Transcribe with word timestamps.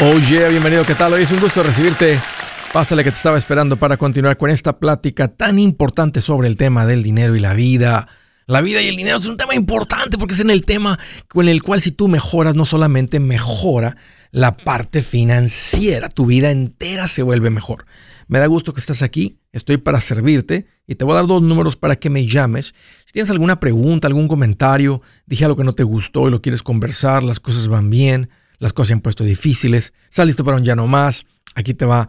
Yeah, 0.00 0.46
bienvenido, 0.48 0.84
¿qué 0.84 0.94
tal? 0.94 1.12
Hoy 1.12 1.24
es 1.24 1.32
un 1.32 1.40
gusto 1.40 1.60
recibirte. 1.64 2.20
Pásale 2.72 3.02
que 3.02 3.10
te 3.10 3.16
estaba 3.16 3.36
esperando 3.36 3.76
para 3.76 3.96
continuar 3.96 4.36
con 4.36 4.48
esta 4.48 4.78
plática 4.78 5.26
tan 5.26 5.58
importante 5.58 6.20
sobre 6.20 6.46
el 6.46 6.56
tema 6.56 6.86
del 6.86 7.02
dinero 7.02 7.34
y 7.34 7.40
la 7.40 7.52
vida. 7.52 8.06
La 8.46 8.60
vida 8.60 8.80
y 8.80 8.86
el 8.86 8.96
dinero 8.96 9.18
es 9.18 9.26
un 9.26 9.36
tema 9.36 9.56
importante 9.56 10.16
porque 10.16 10.34
es 10.34 10.40
en 10.40 10.50
el 10.50 10.64
tema 10.64 11.00
con 11.26 11.48
el 11.48 11.64
cual 11.64 11.80
si 11.80 11.90
tú 11.90 12.06
mejoras, 12.06 12.54
no 12.54 12.64
solamente 12.64 13.18
mejora 13.18 13.96
la 14.30 14.56
parte 14.56 15.02
financiera, 15.02 16.08
tu 16.08 16.26
vida 16.26 16.50
entera 16.50 17.08
se 17.08 17.24
vuelve 17.24 17.50
mejor. 17.50 17.84
Me 18.28 18.38
da 18.38 18.46
gusto 18.46 18.72
que 18.72 18.80
estás 18.80 19.02
aquí, 19.02 19.40
estoy 19.50 19.78
para 19.78 20.00
servirte 20.00 20.68
y 20.86 20.94
te 20.94 21.04
voy 21.04 21.14
a 21.14 21.16
dar 21.16 21.26
dos 21.26 21.42
números 21.42 21.74
para 21.74 21.96
que 21.96 22.08
me 22.08 22.24
llames. 22.24 22.72
Si 23.04 23.14
tienes 23.14 23.30
alguna 23.30 23.58
pregunta, 23.58 24.06
algún 24.06 24.28
comentario, 24.28 25.02
dije 25.26 25.44
algo 25.44 25.56
que 25.56 25.64
no 25.64 25.72
te 25.72 25.82
gustó 25.82 26.28
y 26.28 26.30
lo 26.30 26.40
quieres 26.40 26.62
conversar, 26.62 27.24
las 27.24 27.40
cosas 27.40 27.66
van 27.66 27.90
bien 27.90 28.30
las 28.58 28.72
cosas 28.72 28.88
se 28.88 28.94
han 28.94 29.00
puesto 29.00 29.24
difíciles, 29.24 29.92
estás 30.10 30.26
listo 30.26 30.44
para 30.44 30.56
un 30.56 30.64
ya 30.64 30.76
no 30.76 30.86
más, 30.86 31.24
aquí 31.54 31.74
te 31.74 31.84
va 31.84 32.08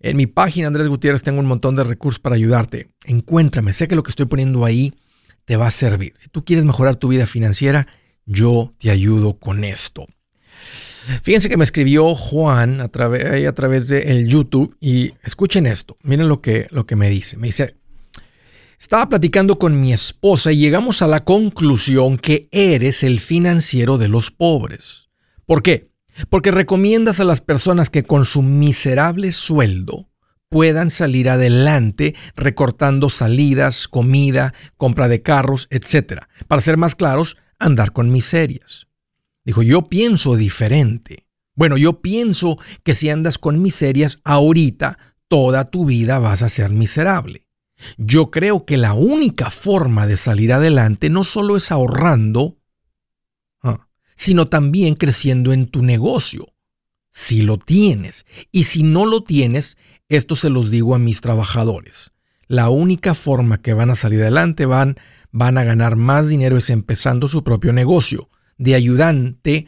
En 0.00 0.16
mi 0.16 0.26
página 0.26 0.68
Andrés 0.68 0.88
Gutiérrez 0.88 1.22
tengo 1.22 1.40
un 1.40 1.46
montón 1.46 1.74
de 1.74 1.84
recursos 1.84 2.20
para 2.20 2.36
ayudarte. 2.36 2.90
Encuéntrame, 3.04 3.72
sé 3.72 3.88
que 3.88 3.96
lo 3.96 4.02
que 4.02 4.10
estoy 4.10 4.26
poniendo 4.26 4.64
ahí 4.64 4.94
te 5.44 5.56
va 5.56 5.66
a 5.66 5.72
servir. 5.72 6.14
Si 6.18 6.28
tú 6.28 6.44
quieres 6.44 6.64
mejorar 6.64 6.96
tu 6.96 7.08
vida 7.08 7.26
financiera, 7.26 7.88
yo 8.26 8.74
te 8.78 8.90
ayudo 8.90 9.38
con 9.38 9.64
esto. 9.64 10.06
Fíjense 11.22 11.48
que 11.48 11.56
me 11.56 11.64
escribió 11.64 12.14
Juan 12.14 12.80
a, 12.80 12.88
través, 12.88 13.46
a 13.46 13.54
través 13.54 13.88
de 13.88 14.02
el 14.02 14.28
YouTube 14.28 14.76
y 14.80 15.12
escuchen 15.24 15.66
esto. 15.66 15.96
Miren 16.02 16.28
lo 16.28 16.42
que, 16.42 16.68
lo 16.70 16.86
que 16.86 16.96
me 16.96 17.08
dice. 17.08 17.36
Me 17.38 17.48
dice, 17.48 17.76
estaba 18.78 19.08
platicando 19.08 19.58
con 19.58 19.80
mi 19.80 19.92
esposa 19.92 20.52
y 20.52 20.58
llegamos 20.58 21.00
a 21.02 21.08
la 21.08 21.24
conclusión 21.24 22.18
que 22.18 22.48
eres 22.52 23.02
el 23.02 23.20
financiero 23.20 23.96
de 23.96 24.08
los 24.08 24.30
pobres. 24.30 25.08
¿Por 25.46 25.62
qué? 25.62 25.90
Porque 26.28 26.50
recomiendas 26.50 27.20
a 27.20 27.24
las 27.24 27.40
personas 27.40 27.90
que 27.90 28.04
con 28.04 28.24
su 28.24 28.42
miserable 28.42 29.32
sueldo 29.32 30.08
puedan 30.48 30.90
salir 30.90 31.28
adelante 31.28 32.14
recortando 32.34 33.10
salidas, 33.10 33.88
comida, 33.88 34.54
compra 34.76 35.08
de 35.08 35.22
carros, 35.22 35.68
etc. 35.70 36.22
Para 36.46 36.62
ser 36.62 36.76
más 36.76 36.94
claros, 36.94 37.36
andar 37.58 37.92
con 37.92 38.10
miserias. 38.10 38.86
Dijo, 39.44 39.62
yo 39.62 39.88
pienso 39.88 40.36
diferente. 40.36 41.26
Bueno, 41.54 41.76
yo 41.76 42.00
pienso 42.00 42.58
que 42.84 42.94
si 42.94 43.10
andas 43.10 43.38
con 43.38 43.60
miserias 43.60 44.18
ahorita, 44.24 44.98
toda 45.28 45.70
tu 45.70 45.84
vida 45.84 46.18
vas 46.18 46.42
a 46.42 46.48
ser 46.48 46.70
miserable. 46.70 47.46
Yo 47.96 48.30
creo 48.30 48.64
que 48.64 48.76
la 48.76 48.94
única 48.94 49.50
forma 49.50 50.06
de 50.06 50.16
salir 50.16 50.52
adelante 50.52 51.10
no 51.10 51.24
solo 51.24 51.56
es 51.56 51.70
ahorrando, 51.70 52.57
sino 54.18 54.46
también 54.46 54.94
creciendo 54.94 55.52
en 55.52 55.68
tu 55.68 55.82
negocio. 55.82 56.52
Si 57.10 57.40
lo 57.40 57.56
tienes. 57.56 58.26
Y 58.50 58.64
si 58.64 58.82
no 58.82 59.06
lo 59.06 59.22
tienes, 59.22 59.78
esto 60.08 60.34
se 60.34 60.50
los 60.50 60.70
digo 60.70 60.94
a 60.94 60.98
mis 60.98 61.20
trabajadores. 61.20 62.10
La 62.48 62.68
única 62.68 63.14
forma 63.14 63.62
que 63.62 63.74
van 63.74 63.90
a 63.90 63.96
salir 63.96 64.20
adelante, 64.20 64.66
van, 64.66 64.96
van 65.30 65.56
a 65.56 65.64
ganar 65.64 65.96
más 65.96 66.26
dinero 66.26 66.56
es 66.56 66.68
empezando 66.68 67.28
su 67.28 67.44
propio 67.44 67.72
negocio 67.72 68.28
de 68.56 68.74
ayudante, 68.74 69.66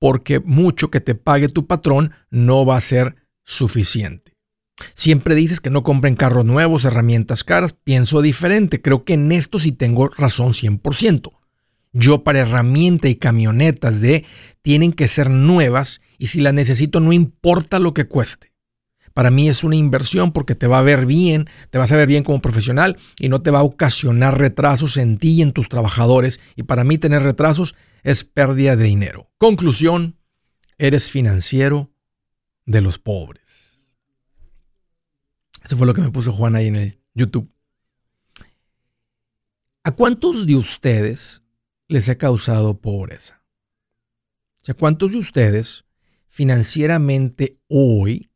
porque 0.00 0.40
mucho 0.40 0.90
que 0.90 1.00
te 1.00 1.14
pague 1.14 1.48
tu 1.48 1.66
patrón 1.66 2.12
no 2.28 2.66
va 2.66 2.76
a 2.76 2.80
ser 2.80 3.14
suficiente. 3.44 4.32
Siempre 4.94 5.36
dices 5.36 5.60
que 5.60 5.70
no 5.70 5.84
compren 5.84 6.16
carros 6.16 6.44
nuevos, 6.44 6.84
herramientas 6.84 7.44
caras. 7.44 7.72
Pienso 7.72 8.20
diferente. 8.20 8.82
Creo 8.82 9.04
que 9.04 9.14
en 9.14 9.30
esto 9.30 9.60
sí 9.60 9.70
tengo 9.70 10.08
razón 10.08 10.52
100%. 10.52 11.35
Yo 11.92 12.24
para 12.24 12.40
herramienta 12.40 13.08
y 13.08 13.16
camionetas 13.16 14.00
de 14.00 14.24
tienen 14.62 14.92
que 14.92 15.08
ser 15.08 15.30
nuevas 15.30 16.00
y 16.18 16.28
si 16.28 16.40
las 16.40 16.54
necesito 16.54 17.00
no 17.00 17.12
importa 17.12 17.78
lo 17.78 17.94
que 17.94 18.06
cueste. 18.06 18.52
Para 19.16 19.30
mí 19.30 19.48
es 19.48 19.64
una 19.64 19.76
inversión 19.76 20.30
porque 20.30 20.54
te 20.54 20.66
va 20.66 20.78
a 20.78 20.82
ver 20.82 21.06
bien, 21.06 21.48
te 21.70 21.78
vas 21.78 21.90
a 21.90 21.96
ver 21.96 22.06
bien 22.06 22.22
como 22.22 22.42
profesional 22.42 22.98
y 23.18 23.30
no 23.30 23.40
te 23.40 23.50
va 23.50 23.60
a 23.60 23.62
ocasionar 23.62 24.38
retrasos 24.38 24.98
en 24.98 25.16
ti 25.16 25.36
y 25.36 25.42
en 25.42 25.52
tus 25.52 25.70
trabajadores. 25.70 26.38
Y 26.54 26.64
para 26.64 26.84
mí 26.84 26.98
tener 26.98 27.22
retrasos 27.22 27.74
es 28.02 28.24
pérdida 28.24 28.76
de 28.76 28.84
dinero. 28.84 29.30
Conclusión, 29.38 30.18
eres 30.76 31.10
financiero 31.10 31.90
de 32.66 32.82
los 32.82 32.98
pobres. 32.98 33.42
Eso 35.64 35.78
fue 35.78 35.86
lo 35.86 35.94
que 35.94 36.02
me 36.02 36.10
puso 36.10 36.34
Juan 36.34 36.54
ahí 36.54 36.66
en 36.66 36.76
el 36.76 37.00
YouTube. 37.14 37.50
¿A 39.82 39.92
cuántos 39.92 40.46
de 40.46 40.56
ustedes 40.56 41.42
les 41.88 42.08
ha 42.08 42.16
causado 42.16 42.80
pobreza. 42.80 43.42
O 44.62 44.64
sea, 44.66 44.74
¿cuántos 44.74 45.12
de 45.12 45.18
ustedes 45.18 45.84
financieramente 46.28 47.58
hoy 47.68 48.30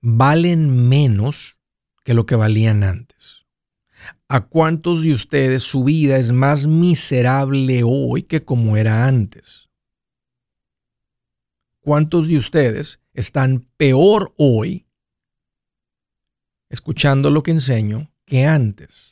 valen 0.00 0.88
menos 0.88 1.58
que 2.04 2.14
lo 2.14 2.26
que 2.26 2.36
valían 2.36 2.84
antes? 2.84 3.46
¿A 4.28 4.46
cuántos 4.46 5.02
de 5.02 5.12
ustedes 5.12 5.64
su 5.64 5.84
vida 5.84 6.16
es 6.16 6.32
más 6.32 6.66
miserable 6.66 7.82
hoy 7.84 8.22
que 8.22 8.44
como 8.44 8.76
era 8.76 9.06
antes? 9.06 9.68
¿Cuántos 11.80 12.28
de 12.28 12.38
ustedes 12.38 13.00
están 13.14 13.66
peor 13.76 14.32
hoy 14.36 14.86
escuchando 16.68 17.30
lo 17.30 17.42
que 17.42 17.50
enseño 17.50 18.12
que 18.24 18.44
antes? 18.44 19.09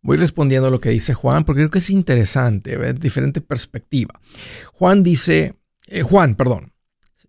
Voy 0.00 0.16
respondiendo 0.16 0.68
a 0.68 0.70
lo 0.70 0.80
que 0.80 0.90
dice 0.90 1.14
Juan 1.14 1.44
porque 1.44 1.62
creo 1.62 1.70
que 1.70 1.78
es 1.78 1.90
interesante 1.90 2.76
ver 2.76 2.98
diferente 2.98 3.40
perspectiva. 3.40 4.20
Juan 4.72 5.02
dice, 5.02 5.56
eh, 5.86 6.02
Juan, 6.02 6.34
perdón, 6.34 6.72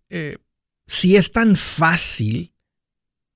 eh, 0.10 0.38
si 0.88 1.16
es 1.16 1.32
tan 1.32 1.56
fácil 1.56 2.54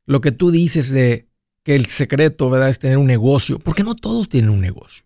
lo 0.06 0.22
que 0.22 0.32
tú 0.32 0.52
dices 0.52 0.90
de 0.90 1.30
que 1.64 1.76
el 1.76 1.86
secreto 1.86 2.66
es 2.68 2.80
tener 2.80 2.98
un 2.98 3.08
negocio, 3.08 3.60
¿por 3.60 3.76
qué 3.76 3.84
no 3.84 3.96
todos 3.96 4.30
tienen 4.30 4.50
un 4.50 4.62
negocio? 4.62 5.06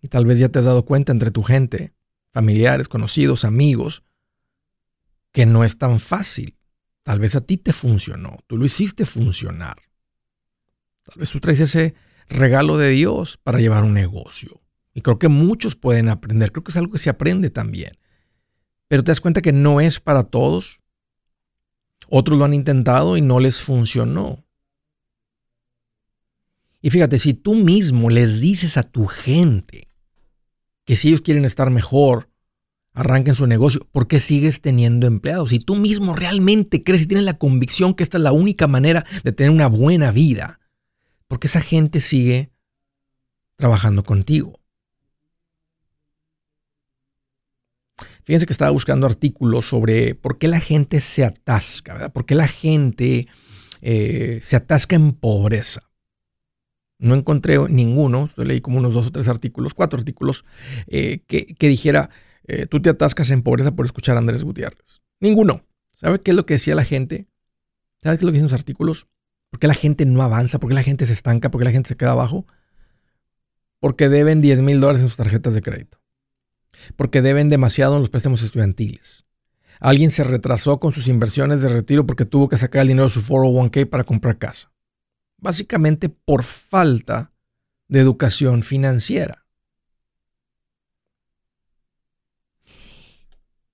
Y 0.00 0.08
tal 0.08 0.26
vez 0.26 0.38
ya 0.38 0.48
te 0.48 0.58
has 0.58 0.64
dado 0.64 0.84
cuenta 0.84 1.12
entre 1.12 1.30
tu 1.30 1.42
gente, 1.42 1.92
familiares, 2.32 2.88
conocidos, 2.88 3.44
amigos, 3.44 4.04
que 5.32 5.44
no 5.44 5.64
es 5.64 5.76
tan 5.76 6.00
fácil. 6.00 6.57
Tal 7.08 7.20
vez 7.20 7.34
a 7.36 7.40
ti 7.40 7.56
te 7.56 7.72
funcionó, 7.72 8.36
tú 8.46 8.58
lo 8.58 8.66
hiciste 8.66 9.06
funcionar. 9.06 9.78
Tal 11.04 11.18
vez 11.18 11.30
tú 11.30 11.40
traes 11.40 11.58
ese 11.58 11.94
regalo 12.28 12.76
de 12.76 12.90
Dios 12.90 13.38
para 13.38 13.60
llevar 13.60 13.82
un 13.84 13.94
negocio. 13.94 14.60
Y 14.92 15.00
creo 15.00 15.18
que 15.18 15.28
muchos 15.28 15.74
pueden 15.74 16.10
aprender, 16.10 16.52
creo 16.52 16.64
que 16.64 16.70
es 16.70 16.76
algo 16.76 16.92
que 16.92 16.98
se 16.98 17.08
aprende 17.08 17.48
también. 17.48 17.92
Pero 18.88 19.02
te 19.02 19.10
das 19.10 19.22
cuenta 19.22 19.40
que 19.40 19.54
no 19.54 19.80
es 19.80 20.00
para 20.00 20.24
todos. 20.24 20.82
Otros 22.10 22.38
lo 22.38 22.44
han 22.44 22.52
intentado 22.52 23.16
y 23.16 23.22
no 23.22 23.40
les 23.40 23.62
funcionó. 23.62 24.44
Y 26.82 26.90
fíjate, 26.90 27.18
si 27.18 27.32
tú 27.32 27.54
mismo 27.54 28.10
les 28.10 28.38
dices 28.38 28.76
a 28.76 28.82
tu 28.82 29.06
gente 29.06 29.88
que 30.84 30.94
si 30.94 31.08
ellos 31.08 31.22
quieren 31.22 31.46
estar 31.46 31.70
mejor, 31.70 32.27
arranquen 32.98 33.36
su 33.36 33.46
negocio, 33.46 33.86
¿por 33.92 34.08
qué 34.08 34.18
sigues 34.18 34.60
teniendo 34.60 35.06
empleados? 35.06 35.50
Si 35.50 35.60
tú 35.60 35.76
mismo 35.76 36.16
realmente 36.16 36.82
crees 36.82 37.02
y 37.02 37.06
tienes 37.06 37.24
la 37.24 37.38
convicción 37.38 37.94
que 37.94 38.02
esta 38.02 38.16
es 38.16 38.24
la 38.24 38.32
única 38.32 38.66
manera 38.66 39.06
de 39.22 39.30
tener 39.30 39.52
una 39.52 39.68
buena 39.68 40.10
vida, 40.10 40.58
¿por 41.28 41.38
qué 41.38 41.46
esa 41.46 41.60
gente 41.60 42.00
sigue 42.00 42.50
trabajando 43.54 44.02
contigo? 44.02 44.58
Fíjense 48.24 48.46
que 48.46 48.52
estaba 48.52 48.72
buscando 48.72 49.06
artículos 49.06 49.66
sobre 49.66 50.16
por 50.16 50.38
qué 50.38 50.48
la 50.48 50.60
gente 50.60 51.00
se 51.00 51.24
atasca, 51.24 51.94
¿verdad? 51.94 52.12
¿Por 52.12 52.26
qué 52.26 52.34
la 52.34 52.48
gente 52.48 53.28
eh, 53.80 54.40
se 54.42 54.56
atasca 54.56 54.96
en 54.96 55.12
pobreza? 55.12 55.88
No 56.98 57.14
encontré 57.14 57.58
ninguno, 57.68 58.28
leí 58.36 58.60
como 58.60 58.78
unos 58.78 58.92
dos 58.92 59.06
o 59.06 59.12
tres 59.12 59.28
artículos, 59.28 59.72
cuatro 59.72 60.00
artículos, 60.00 60.44
eh, 60.88 61.20
que 61.28 61.68
dijera, 61.68 62.10
eh, 62.48 62.66
tú 62.66 62.80
te 62.80 62.88
atascas 62.88 63.30
en 63.30 63.42
pobreza 63.42 63.76
por 63.76 63.84
escuchar 63.84 64.16
a 64.16 64.20
Andrés 64.20 64.42
Gutiérrez. 64.42 65.02
Ninguno. 65.20 65.64
¿Sabe 65.94 66.20
qué 66.20 66.30
es 66.30 66.36
lo 66.36 66.46
que 66.46 66.54
decía 66.54 66.74
la 66.74 66.84
gente? 66.84 67.28
¿Sabe 68.02 68.16
qué 68.16 68.20
es 68.20 68.24
lo 68.24 68.30
que 68.30 68.38
dicen 68.38 68.44
los 68.44 68.52
artículos? 68.54 69.06
¿Por 69.50 69.60
qué 69.60 69.66
la 69.66 69.74
gente 69.74 70.06
no 70.06 70.22
avanza? 70.22 70.58
¿Por 70.58 70.70
qué 70.70 70.74
la 70.74 70.82
gente 70.82 71.04
se 71.04 71.12
estanca? 71.12 71.50
¿Por 71.50 71.60
qué 71.60 71.66
la 71.66 71.72
gente 71.72 71.88
se 71.88 71.96
queda 71.96 72.12
abajo? 72.12 72.46
Porque 73.80 74.08
deben 74.08 74.40
10 74.40 74.60
mil 74.60 74.80
dólares 74.80 75.02
en 75.02 75.08
sus 75.08 75.18
tarjetas 75.18 75.52
de 75.52 75.62
crédito. 75.62 76.00
Porque 76.96 77.20
deben 77.20 77.50
demasiado 77.50 77.96
en 77.96 78.00
los 78.00 78.10
préstamos 78.10 78.42
estudiantiles. 78.42 79.24
Alguien 79.78 80.10
se 80.10 80.24
retrasó 80.24 80.80
con 80.80 80.92
sus 80.92 81.06
inversiones 81.06 81.60
de 81.60 81.68
retiro 81.68 82.06
porque 82.06 82.24
tuvo 82.24 82.48
que 82.48 82.56
sacar 82.56 82.82
el 82.82 82.88
dinero 82.88 83.04
de 83.04 83.10
su 83.10 83.22
401k 83.22 83.88
para 83.88 84.04
comprar 84.04 84.38
casa. 84.38 84.72
Básicamente 85.36 86.08
por 86.08 86.44
falta 86.44 87.32
de 87.88 88.00
educación 88.00 88.62
financiera. 88.62 89.44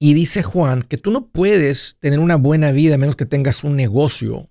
Y 0.04 0.12
dice 0.12 0.42
Juan 0.42 0.82
que 0.82 0.98
tú 0.98 1.10
no 1.10 1.28
puedes 1.28 1.96
tener 1.98 2.18
una 2.18 2.36
buena 2.36 2.72
vida 2.72 2.96
a 2.96 2.98
menos 2.98 3.16
que 3.16 3.24
tengas 3.24 3.64
un 3.64 3.74
negocio 3.74 4.50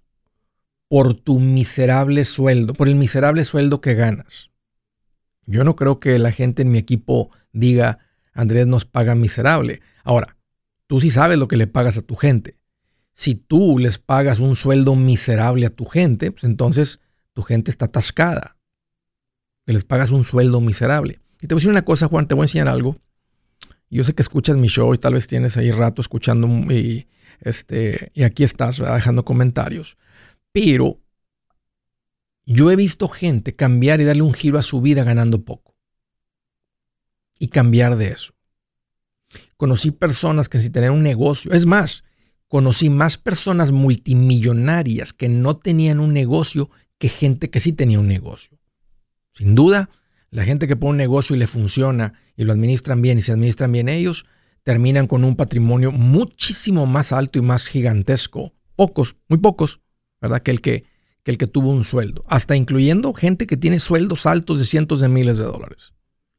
por 0.89 1.13
tu 1.13 1.39
miserable 1.39 2.25
sueldo, 2.25 2.73
por 2.73 2.89
el 2.89 2.95
miserable 2.95 3.43
sueldo 3.43 3.79
que 3.79 3.93
ganas. 3.93 4.49
Yo 5.45 5.63
no 5.63 5.75
creo 5.75 5.99
que 5.99 6.17
la 6.17 6.31
gente 6.31 6.63
en 6.63 6.71
mi 6.71 6.79
equipo 6.79 7.29
diga, 7.51 7.99
Andrés 8.33 8.65
nos 8.65 8.85
paga 8.85 9.13
miserable. 9.13 9.81
Ahora, 10.03 10.37
tú 10.87 10.99
sí 10.99 11.11
sabes 11.11 11.37
lo 11.37 11.47
que 11.47 11.57
le 11.57 11.67
pagas 11.67 11.99
a 11.99 12.01
tu 12.01 12.15
gente. 12.15 12.57
Si 13.13 13.35
tú 13.35 13.77
les 13.77 13.99
pagas 13.99 14.39
un 14.39 14.55
sueldo 14.55 14.95
miserable 14.95 15.67
a 15.67 15.69
tu 15.69 15.85
gente, 15.85 16.31
pues 16.31 16.45
entonces 16.45 16.99
tu 17.33 17.43
gente 17.43 17.69
está 17.69 17.85
atascada. 17.85 18.57
Que 19.67 19.73
les 19.73 19.83
pagas 19.83 20.09
un 20.09 20.23
sueldo 20.23 20.61
miserable. 20.61 21.19
Y 21.43 21.45
te 21.45 21.53
voy 21.53 21.59
a 21.59 21.61
decir 21.61 21.69
una 21.69 21.85
cosa, 21.85 22.07
Juan, 22.07 22.27
te 22.27 22.33
voy 22.33 22.41
a 22.41 22.45
enseñar 22.45 22.69
algo. 22.69 22.97
Yo 23.93 24.03
sé 24.03 24.13
que 24.13 24.23
escuchas 24.23 24.57
mi 24.57 24.67
show 24.67 24.93
y 24.93 24.97
tal 24.97 25.13
vez 25.13 25.27
tienes 25.27 25.55
ahí 25.55 25.71
rato 25.71 26.01
escuchando 26.01 26.47
y, 26.73 27.07
este, 27.41 28.11
y 28.13 28.23
aquí 28.23 28.43
estás 28.43 28.79
dejando 28.79 29.23
comentarios. 29.23 29.97
Pero 30.51 30.99
yo 32.45 32.71
he 32.71 32.75
visto 32.75 33.07
gente 33.07 33.55
cambiar 33.55 34.01
y 34.01 34.05
darle 34.05 34.23
un 34.23 34.33
giro 34.33 34.57
a 34.57 34.63
su 34.63 34.81
vida 34.81 35.03
ganando 35.03 35.43
poco. 35.43 35.75
Y 37.37 37.49
cambiar 37.49 37.95
de 37.95 38.07
eso. 38.07 38.33
Conocí 39.57 39.91
personas 39.91 40.49
que 40.49 40.57
sin 40.57 40.71
tener 40.71 40.91
un 40.91 41.03
negocio, 41.03 41.51
es 41.51 41.65
más, 41.65 42.03
conocí 42.47 42.89
más 42.89 43.17
personas 43.17 43.71
multimillonarias 43.71 45.13
que 45.13 45.29
no 45.29 45.57
tenían 45.57 45.99
un 45.99 46.13
negocio 46.13 46.69
que 46.97 47.09
gente 47.09 47.49
que 47.49 47.59
sí 47.59 47.73
tenía 47.73 47.99
un 47.99 48.07
negocio. 48.07 48.57
Sin 49.33 49.55
duda, 49.55 49.89
la 50.33 50.45
gente 50.45 50.67
que 50.67 50.75
pone 50.75 50.91
un 50.91 50.97
negocio 50.97 51.35
y 51.35 51.39
le 51.39 51.45
funciona 51.45 52.13
y 52.35 52.43
lo 52.43 52.53
administran 52.53 53.03
bien 53.03 53.19
y 53.19 53.21
se 53.21 53.31
administran 53.31 53.71
bien 53.71 53.87
ellos, 53.87 54.25
terminan 54.63 55.05
con 55.05 55.23
un 55.23 55.35
patrimonio 55.35 55.91
muchísimo 55.91 56.87
más 56.87 57.11
alto 57.11 57.37
y 57.37 57.43
más 57.43 57.67
gigantesco. 57.67 58.51
Pocos, 58.75 59.15
muy 59.27 59.37
pocos, 59.37 59.81
¿verdad? 60.19 60.41
Que 60.41 60.49
el 60.49 60.61
que, 60.61 60.85
que 61.21 61.29
el 61.29 61.37
que 61.37 61.45
tuvo 61.45 61.69
un 61.69 61.83
sueldo. 61.83 62.25
Hasta 62.27 62.55
incluyendo 62.55 63.13
gente 63.13 63.45
que 63.45 63.57
tiene 63.57 63.79
sueldos 63.79 64.25
altos 64.25 64.57
de 64.57 64.65
cientos 64.65 65.01
de 65.01 65.07
miles 65.07 65.37
de 65.37 65.43
dólares. 65.43 65.93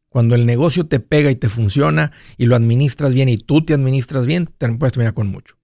Cuando 0.09 0.35
el 0.35 0.45
negocio 0.45 0.87
te 0.87 0.99
pega 0.99 1.31
y 1.31 1.37
te 1.37 1.49
funciona 1.49 2.11
y 2.37 2.47
lo 2.47 2.57
administras 2.57 3.15
bien 3.15 3.29
y 3.29 3.37
tú 3.37 3.63
te 3.63 3.75
administras 3.75 4.27
bien, 4.27 4.47
te 4.59 4.69
puedes 4.73 4.95
terminar 4.95 5.15
con 5.15 5.29
mucho. 5.29 5.57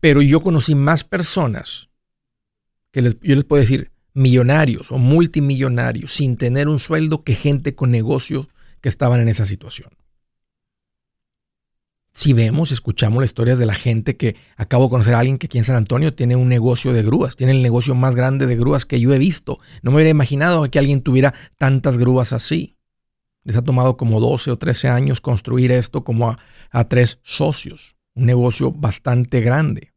Pero 0.00 0.22
yo 0.22 0.40
conocí 0.40 0.74
más 0.74 1.04
personas 1.04 1.90
que 2.90 3.02
les, 3.02 3.20
yo 3.20 3.34
les 3.34 3.44
puedo 3.44 3.60
decir, 3.60 3.90
millonarios 4.14 4.90
o 4.90 4.98
multimillonarios 4.98 6.12
sin 6.12 6.36
tener 6.36 6.68
un 6.68 6.78
sueldo 6.78 7.22
que 7.22 7.34
gente 7.34 7.74
con 7.74 7.90
negocios 7.90 8.48
que 8.80 8.88
estaban 8.88 9.20
en 9.20 9.28
esa 9.28 9.46
situación. 9.46 9.90
Si 12.14 12.34
vemos, 12.34 12.72
escuchamos 12.72 13.22
las 13.22 13.30
historias 13.30 13.58
de 13.58 13.64
la 13.64 13.74
gente 13.74 14.18
que 14.18 14.36
acabo 14.56 14.84
de 14.84 14.90
conocer 14.90 15.14
a 15.14 15.20
alguien 15.20 15.38
que 15.38 15.46
aquí 15.46 15.56
en 15.56 15.64
San 15.64 15.76
Antonio 15.76 16.12
tiene 16.12 16.36
un 16.36 16.48
negocio 16.48 16.92
de 16.92 17.02
grúas, 17.02 17.36
tiene 17.36 17.52
el 17.52 17.62
negocio 17.62 17.94
más 17.94 18.14
grande 18.14 18.46
de 18.46 18.54
grúas 18.54 18.84
que 18.84 19.00
yo 19.00 19.14
he 19.14 19.18
visto. 19.18 19.60
No 19.80 19.90
me 19.90 19.96
hubiera 19.96 20.10
imaginado 20.10 20.70
que 20.70 20.78
alguien 20.78 21.00
tuviera 21.00 21.32
tantas 21.56 21.96
grúas 21.96 22.34
así. 22.34 22.76
Les 23.44 23.56
ha 23.56 23.62
tomado 23.62 23.96
como 23.96 24.20
12 24.20 24.50
o 24.50 24.58
13 24.58 24.88
años 24.88 25.22
construir 25.22 25.72
esto 25.72 26.04
como 26.04 26.28
a, 26.28 26.38
a 26.70 26.88
tres 26.88 27.18
socios. 27.22 27.96
Un 28.14 28.26
negocio 28.26 28.72
bastante 28.72 29.40
grande. 29.40 29.91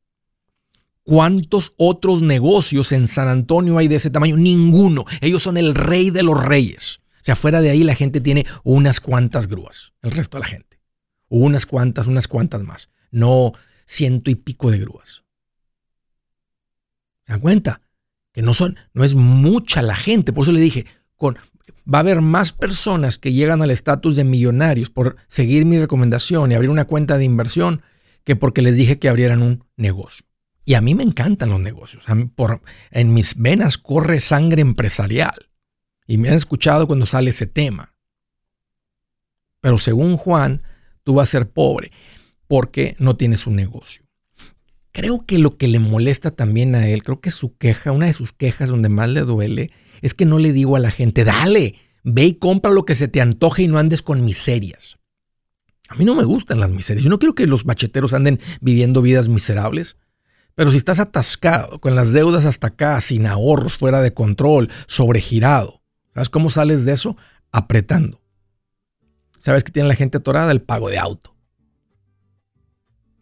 ¿Cuántos 1.05 1.73
otros 1.77 2.23
negocios 2.23 2.91
en 2.91 3.07
San 3.07 3.27
Antonio 3.27 3.77
hay 3.77 3.87
de 3.87 3.97
ese 3.97 4.09
tamaño? 4.09 4.37
Ninguno. 4.37 5.05
Ellos 5.21 5.43
son 5.43 5.55
el 5.55 5.75
rey 5.75 6.09
de 6.09 6.23
los 6.23 6.43
reyes. 6.43 6.99
O 7.21 7.25
sea, 7.25 7.35
fuera 7.35 7.61
de 7.61 7.69
ahí 7.69 7.83
la 7.83 7.93
gente 7.93 8.21
tiene 8.21 8.47
unas 8.63 8.99
cuantas 8.99 9.47
grúas, 9.47 9.93
el 10.01 10.09
resto 10.11 10.37
de 10.37 10.41
la 10.41 10.47
gente. 10.47 10.79
Unas 11.29 11.67
cuantas, 11.67 12.07
unas 12.07 12.27
cuantas 12.27 12.63
más. 12.63 12.89
No 13.11 13.53
ciento 13.85 14.31
y 14.31 14.35
pico 14.35 14.71
de 14.71 14.79
grúas. 14.79 15.23
¿Se 17.27 17.33
dan 17.33 17.39
cuenta? 17.39 17.81
Que 18.31 18.41
no 18.41 18.55
son, 18.55 18.75
no 18.93 19.03
es 19.03 19.13
mucha 19.13 19.83
la 19.83 19.95
gente. 19.95 20.33
Por 20.33 20.45
eso 20.45 20.51
le 20.53 20.59
dije, 20.59 20.87
con, 21.17 21.37
va 21.91 21.99
a 21.99 22.01
haber 22.01 22.21
más 22.21 22.51
personas 22.51 23.19
que 23.19 23.31
llegan 23.31 23.61
al 23.61 23.69
estatus 23.69 24.15
de 24.15 24.23
millonarios 24.23 24.89
por 24.89 25.17
seguir 25.27 25.65
mi 25.65 25.79
recomendación 25.79 26.51
y 26.51 26.55
abrir 26.55 26.71
una 26.71 26.85
cuenta 26.85 27.19
de 27.19 27.25
inversión 27.25 27.83
que 28.23 28.35
porque 28.35 28.63
les 28.63 28.75
dije 28.75 28.97
que 28.97 29.07
abrieran 29.07 29.43
un 29.43 29.65
negocio. 29.77 30.25
Y 30.65 30.73
a 30.73 30.81
mí 30.81 30.95
me 30.95 31.03
encantan 31.03 31.49
los 31.49 31.59
negocios. 31.59 32.05
por, 32.35 32.61
en 32.89 33.13
mis 33.13 33.35
venas 33.35 33.77
corre 33.77 34.19
sangre 34.19 34.61
empresarial. 34.61 35.49
Y 36.07 36.17
me 36.17 36.29
han 36.29 36.35
escuchado 36.35 36.87
cuando 36.87 37.05
sale 37.05 37.29
ese 37.29 37.45
tema. 37.45 37.93
Pero 39.61 39.77
según 39.77 40.17
Juan, 40.17 40.63
tú 41.03 41.15
vas 41.15 41.29
a 41.29 41.31
ser 41.31 41.49
pobre 41.49 41.91
porque 42.47 42.95
no 42.99 43.15
tienes 43.15 43.47
un 43.47 43.55
negocio. 43.55 44.03
Creo 44.91 45.25
que 45.25 45.39
lo 45.39 45.57
que 45.57 45.67
le 45.67 45.79
molesta 45.79 46.31
también 46.31 46.75
a 46.75 46.87
él, 46.87 47.03
creo 47.03 47.19
que 47.19 47.31
su 47.31 47.57
queja, 47.57 47.91
una 47.91 48.05
de 48.05 48.13
sus 48.13 48.31
quejas 48.31 48.69
donde 48.69 48.89
más 48.89 49.09
le 49.09 49.21
duele, 49.21 49.71
es 50.01 50.13
que 50.13 50.25
no 50.25 50.39
le 50.39 50.53
digo 50.53 50.75
a 50.75 50.79
la 50.79 50.91
gente, 50.91 51.23
dale, 51.23 51.75
ve 52.03 52.25
y 52.25 52.33
compra 52.35 52.71
lo 52.71 52.85
que 52.85 52.95
se 52.95 53.07
te 53.07 53.21
antoje 53.21 53.63
y 53.63 53.67
no 53.67 53.77
andes 53.77 54.01
con 54.01 54.23
miserias. 54.23 54.97
A 55.89 55.95
mí 55.95 56.05
no 56.05 56.15
me 56.15 56.23
gustan 56.23 56.59
las 56.59 56.71
miserias. 56.71 57.03
Yo 57.03 57.09
no 57.09 57.19
quiero 57.19 57.35
que 57.35 57.45
los 57.45 57.63
bacheteros 57.63 58.13
anden 58.13 58.39
viviendo 58.61 59.01
vidas 59.01 59.29
miserables. 59.29 59.97
Pero 60.55 60.71
si 60.71 60.77
estás 60.77 60.99
atascado, 60.99 61.79
con 61.79 61.95
las 61.95 62.13
deudas 62.13 62.45
hasta 62.45 62.67
acá, 62.67 62.99
sin 63.01 63.27
ahorros, 63.27 63.77
fuera 63.77 64.01
de 64.01 64.13
control, 64.13 64.69
sobregirado, 64.87 65.81
¿sabes 66.13 66.29
cómo 66.29 66.49
sales 66.49 66.85
de 66.85 66.93
eso? 66.93 67.17
Apretando. 67.51 68.21
¿Sabes 69.37 69.63
que 69.63 69.71
tiene 69.71 69.89
la 69.89 69.95
gente 69.95 70.17
atorada? 70.17 70.51
El 70.51 70.61
pago 70.61 70.89
de 70.89 70.97
auto. 70.97 71.35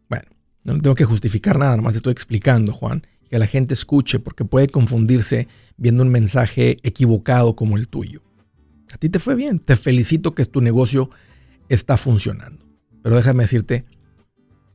Bueno, 0.10 0.30
no 0.64 0.80
tengo 0.80 0.96
que 0.96 1.06
justificar 1.06 1.58
nada, 1.58 1.76
nomás 1.76 1.94
te 1.94 1.98
estoy 1.98 2.14
explicando, 2.14 2.72
Juan, 2.72 3.06
que 3.30 3.40
la 3.40 3.48
gente 3.48 3.74
escuche 3.74 4.20
porque 4.20 4.46
puede 4.46 4.68
confundirse 4.68 5.48
viendo 5.76 6.04
un 6.04 6.10
mensaje 6.10 6.78
equivocado 6.84 7.56
como 7.56 7.78
el 7.78 7.88
tuyo. 7.88 8.22
A 8.94 8.98
ti 8.98 9.10
te 9.10 9.18
fue 9.18 9.34
bien, 9.34 9.58
te 9.58 9.76
felicito 9.76 10.36
que 10.36 10.46
tu 10.46 10.62
negocio 10.62 11.10
está 11.68 11.98
funcionando. 11.98 12.64
Pero 13.02 13.16
déjame 13.16 13.44
decirte, 13.44 13.86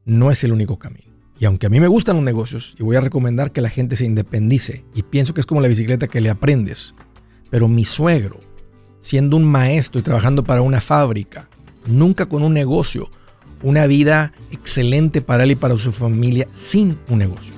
no 0.05 0.33
es 0.33 0.43
el 0.43 0.53
único 0.53 0.79
camino. 0.79 1.08
Y 1.38 1.44
aunque 1.44 1.67
a 1.67 1.70
mí 1.70 1.79
me 1.79 1.88
gustan 1.88 2.17
los 2.17 2.25
negocios 2.25 2.75
y 2.78 2.83
voy 2.83 2.97
a 2.97 3.00
recomendar 3.00 3.52
que 3.52 3.61
la 3.61 3.71
gente 3.71 3.97
se 3.97 4.04
independice 4.04 4.85
y 4.95 5.02
pienso 5.02 5.35
que 5.35 5.40
es 5.40 5.47
como 5.47 5.61
la 5.61 5.68
bicicleta 5.68 6.09
que 6.09 6.21
le 6.21 6.30
aprendes, 6.30 6.95
pero 7.50 7.68
mi 7.68 7.85
suegro, 7.85 8.40
siendo 9.00 9.37
un 9.37 9.45
maestro 9.45 10.00
y 10.00 10.02
trabajando 10.02 10.42
para 10.42 10.62
una 10.62 10.80
fábrica, 10.80 11.49
nunca 11.87 12.26
con 12.26 12.42
un 12.42 12.54
negocio, 12.54 13.09
una 13.62 13.87
vida 13.87 14.33
excelente 14.50 15.21
para 15.21 15.45
él 15.45 15.52
y 15.52 15.57
para 15.57 15.76
su 15.76 15.92
familia 15.92 16.49
sin 16.57 16.99
un 17.09 17.18
negocio. 17.18 17.58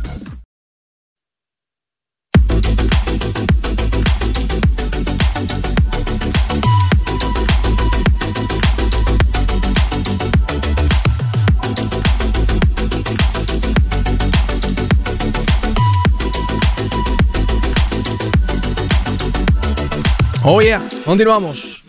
Oye, 20.53 20.77
continuamos. 21.05 21.85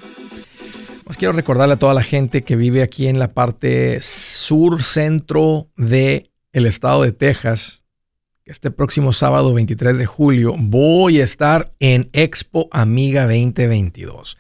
Pues 1.03 1.17
quiero 1.19 1.33
recordarle 1.33 1.75
a 1.75 1.79
toda 1.81 1.95
la 1.95 2.05
gente 2.05 2.43
que 2.43 2.55
vive 2.55 2.85
aquí 2.85 3.09
en 3.09 3.19
la 3.19 3.35
parte 3.35 4.01
sur 4.03 4.85
centro 4.85 5.67
de 5.77 6.31
el 6.53 6.67
estado 6.67 7.03
de 7.03 7.11
Texas 7.11 7.83
que 8.45 8.53
este 8.53 8.71
próximo 8.71 9.13
sábado 9.13 9.53
23 9.53 9.99
de 9.99 10.07
julio 10.07 10.55
voy 10.57 11.21
a 11.21 11.25
estar 11.25 11.75
en 11.81 12.09
Expo 12.13 12.69
Amiga 12.71 13.23
2022. 13.23 14.39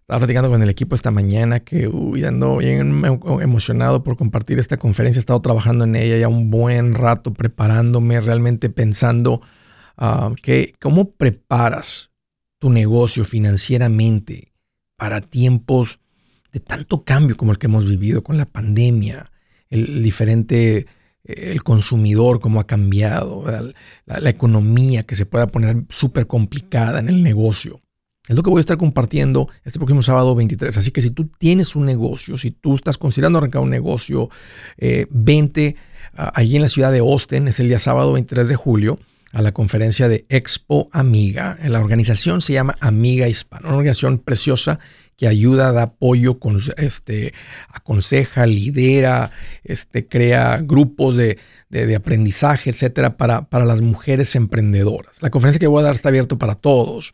Estaba 0.00 0.20
platicando 0.20 0.48
con 0.48 0.62
el 0.62 0.70
equipo 0.70 0.94
esta 0.94 1.10
mañana 1.10 1.60
que 1.60 1.86
uy, 1.86 2.24
ando 2.24 2.56
bien 2.56 3.02
emocionado 3.42 4.02
por 4.02 4.16
compartir 4.16 4.58
esta 4.58 4.78
conferencia. 4.78 5.18
He 5.18 5.20
estado 5.20 5.42
trabajando 5.42 5.84
en 5.84 5.96
ella 5.96 6.16
ya 6.16 6.28
un 6.28 6.50
buen 6.50 6.94
rato, 6.94 7.34
preparándome, 7.34 8.22
realmente 8.22 8.70
pensando 8.70 9.42
uh, 9.98 10.34
que 10.34 10.72
cómo 10.80 11.10
preparas 11.10 12.10
tu 12.64 12.70
negocio 12.70 13.26
financieramente 13.26 14.54
para 14.96 15.20
tiempos 15.20 16.00
de 16.50 16.60
tanto 16.60 17.04
cambio 17.04 17.36
como 17.36 17.52
el 17.52 17.58
que 17.58 17.66
hemos 17.66 17.86
vivido 17.86 18.24
con 18.24 18.38
la 18.38 18.46
pandemia, 18.46 19.30
el, 19.68 20.02
diferente, 20.02 20.86
el 21.24 21.62
consumidor, 21.62 22.40
cómo 22.40 22.60
ha 22.60 22.66
cambiado, 22.66 23.44
la, 24.06 24.30
economía 24.30 25.02
que 25.02 25.14
se 25.14 25.26
pueda 25.26 25.46
poner 25.46 25.84
súper 25.90 26.26
complicada 26.26 27.00
en 27.00 27.10
el 27.10 27.22
negocio. 27.22 27.82
Es 28.26 28.34
lo 28.34 28.42
que 28.42 28.48
voy 28.48 28.60
a 28.60 28.66
estar 28.66 28.78
compartiendo 28.78 29.50
este 29.62 29.78
próximo 29.78 30.00
sábado 30.00 30.34
23. 30.34 30.74
Así 30.74 30.90
que 30.90 31.02
si 31.02 31.10
tú 31.10 31.26
tienes 31.38 31.76
un 31.76 31.84
negocio, 31.84 32.38
si 32.38 32.50
tú 32.50 32.76
estás 32.76 32.96
considerando 32.96 33.40
arrancar 33.40 33.60
un 33.60 33.68
negocio, 33.68 34.30
eh, 34.78 35.06
vente 35.10 35.76
uh, 36.14 36.30
allí 36.32 36.56
en 36.56 36.62
la 36.62 36.68
ciudad 36.68 36.92
de 36.92 37.00
Austin, 37.00 37.46
es 37.46 37.60
el 37.60 37.68
día 37.68 37.78
sábado 37.78 38.14
23 38.14 38.48
de 38.48 38.56
julio 38.56 38.98
a 39.34 39.42
la 39.42 39.52
conferencia 39.52 40.08
de 40.08 40.24
Expo 40.28 40.88
Amiga. 40.92 41.58
La 41.64 41.80
organización 41.80 42.40
se 42.40 42.52
llama 42.52 42.76
Amiga 42.80 43.28
Hispana, 43.28 43.66
una 43.66 43.78
organización 43.78 44.18
preciosa 44.18 44.78
que 45.16 45.26
ayuda, 45.26 45.72
da 45.72 45.82
apoyo, 45.82 46.38
con, 46.38 46.60
este, 46.76 47.34
aconseja, 47.68 48.46
lidera, 48.46 49.32
este, 49.64 50.06
crea 50.06 50.58
grupos 50.58 51.16
de, 51.16 51.38
de, 51.68 51.96
aprendizaje, 51.96 52.70
etcétera, 52.70 53.16
para, 53.16 53.48
para, 53.48 53.64
las 53.64 53.80
mujeres 53.80 54.36
emprendedoras. 54.36 55.20
La 55.20 55.30
conferencia 55.30 55.58
que 55.58 55.66
voy 55.66 55.80
a 55.80 55.86
dar 55.86 55.94
está 55.94 56.10
abierta 56.10 56.36
para 56.36 56.54
todos. 56.54 57.12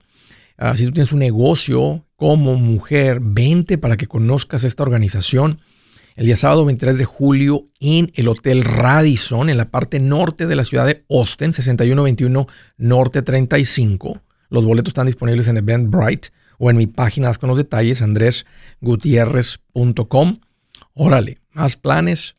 Uh, 0.59 0.77
si 0.77 0.85
tú 0.85 0.93
tienes 0.93 1.13
un 1.13 1.21
negocio 1.21 2.07
como 2.17 2.57
mujer, 2.57 3.21
vente 3.23 3.79
para 3.79 3.97
que 3.97 4.07
conozcas 4.07 4.65
esta 4.65 4.83
organización 4.83 5.61
el 6.17 6.27
día 6.27 6.37
sábado 6.37 6.65
23 6.65 6.99
de 6.99 7.05
julio 7.05 7.69
en 7.81 8.11
el 8.15 8.29
Hotel 8.29 8.65
Radisson, 8.65 9.49
en 9.49 9.57
la 9.57 9.71
parte 9.71 10.01
norte 10.01 10.47
de 10.47 10.57
la 10.57 10.65
ciudad 10.65 10.87
de 10.87 11.05
Austin, 11.09 11.53
6121 11.53 12.47
Norte 12.77 13.23
35. 13.23 14.21
Los 14.49 14.65
boletos 14.65 14.91
están 14.91 15.07
disponibles 15.07 15.47
en 15.49 15.57
Eventbrite 15.57 16.29
o 16.59 16.71
en 16.71 16.77
mi 16.77 16.87
página 16.87 17.33
con 17.35 17.49
los 17.49 17.59
detalles, 17.59 18.03
andresgutierrez.com. 18.03 20.39
Órale, 20.95 21.39
más 21.53 21.77
planes. 21.77 22.37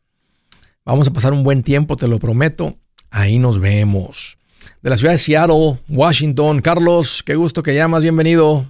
Vamos 0.86 1.08
a 1.08 1.14
pasar 1.14 1.34
un 1.34 1.44
buen 1.44 1.64
tiempo, 1.64 1.96
te 1.96 2.08
lo 2.08 2.20
prometo. 2.20 2.78
Ahí 3.10 3.40
nos 3.40 3.60
vemos. 3.60 4.38
De 4.82 4.90
la 4.90 4.98
ciudad 4.98 5.14
de 5.14 5.20
Seattle, 5.20 5.80
Washington. 5.90 6.62
Carlos, 6.62 7.24
qué 7.26 7.36
gusto 7.36 7.64
que 7.64 7.74
llamas, 7.74 8.04
bienvenido. 8.04 8.68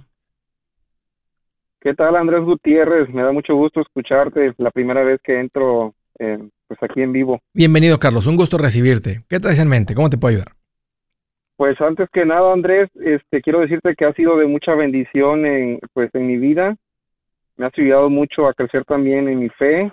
¿Qué 1.82 1.94
tal 1.94 2.14
Andrés 2.14 2.44
Gutiérrez? 2.44 3.08
Me 3.08 3.24
da 3.24 3.32
mucho 3.32 3.56
gusto 3.56 3.80
escucharte. 3.80 4.54
La 4.58 4.70
primera 4.70 5.02
vez 5.02 5.20
que 5.20 5.40
entro 5.40 5.94
eh, 6.16 6.38
pues 6.68 6.80
aquí 6.80 7.02
en 7.02 7.10
vivo. 7.10 7.40
Bienvenido 7.52 7.98
Carlos, 7.98 8.28
un 8.28 8.36
gusto 8.36 8.56
recibirte. 8.56 9.22
¿Qué 9.28 9.40
traes 9.40 9.58
en 9.58 9.66
mente? 9.66 9.96
¿Cómo 9.96 10.08
te 10.08 10.16
puedo 10.16 10.30
ayudar? 10.36 10.52
Pues 11.56 11.80
antes 11.80 12.08
que 12.12 12.24
nada 12.24 12.52
Andrés, 12.52 12.88
este 12.94 13.42
quiero 13.42 13.60
decirte 13.60 13.96
que 13.96 14.04
ha 14.04 14.12
sido 14.12 14.36
de 14.36 14.46
mucha 14.46 14.76
bendición 14.76 15.44
en 15.44 15.80
pues 15.92 16.08
en 16.14 16.28
mi 16.28 16.36
vida. 16.36 16.76
Me 17.56 17.66
has 17.66 17.72
ayudado 17.76 18.08
mucho 18.08 18.46
a 18.46 18.54
crecer 18.54 18.84
también 18.84 19.28
en 19.28 19.40
mi 19.40 19.48
fe. 19.48 19.90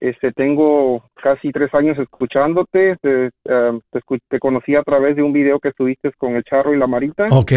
Este 0.00 0.32
tengo 0.32 1.04
casi 1.22 1.52
tres 1.52 1.72
años 1.74 1.96
escuchándote. 1.96 2.96
Te, 3.00 3.30
um, 3.44 3.80
te, 4.28 4.40
conocí 4.40 4.74
a 4.74 4.82
través 4.82 5.14
de 5.14 5.22
un 5.22 5.32
video 5.32 5.60
que 5.60 5.68
estuviste 5.68 6.10
con 6.18 6.34
el 6.34 6.42
Charro 6.42 6.74
y 6.74 6.78
la 6.78 6.88
Marita. 6.88 7.28
Ok, 7.30 7.52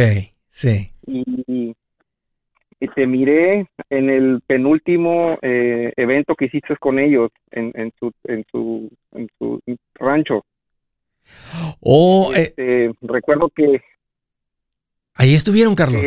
sí. 0.52 0.92
y 1.08 1.24
y 1.48 1.76
te 2.88 3.08
miré 3.08 3.68
en 3.90 4.10
el 4.10 4.42
penúltimo 4.46 5.38
eh, 5.42 5.94
evento 5.98 6.36
que 6.36 6.46
hiciste 6.46 6.76
con 6.78 7.00
ellos 7.00 7.32
en, 7.52 7.72
en, 7.74 7.92
su, 8.00 8.12
en, 8.26 8.46
su, 8.52 8.90
en 9.14 9.28
su 9.40 9.60
rancho. 9.96 10.46
Oh, 11.80 12.32
eh, 12.36 12.42
este, 12.42 12.92
recuerdo 13.02 13.50
que... 13.50 13.82
Ahí 15.16 15.34
estuvieron, 15.34 15.74
Carlos. 15.74 16.02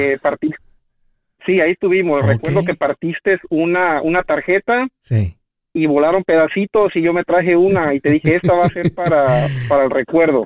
sí, 1.45 1.61
ahí 1.61 1.73
estuvimos. 1.73 2.25
Recuerdo 2.25 2.65
que 2.65 2.75
partiste 2.75 3.41
una, 3.51 4.01
una 4.03 4.23
tarjeta. 4.23 4.87
Sí. 5.03 5.37
Y 5.73 5.87
volaron 5.87 6.23
pedacitos 6.25 6.95
y 6.95 7.03
yo 7.03 7.13
me 7.13 7.25
traje 7.25 7.57
una 7.57 7.95
y 7.95 8.01
te 8.01 8.11
dije, 8.11 8.37
esta 8.37 8.55
va 8.55 8.67
a 8.67 8.71
ser 8.71 8.93
para, 8.95 9.49
para 9.69 9.85
el 9.85 9.91
recuerdo. 9.91 10.45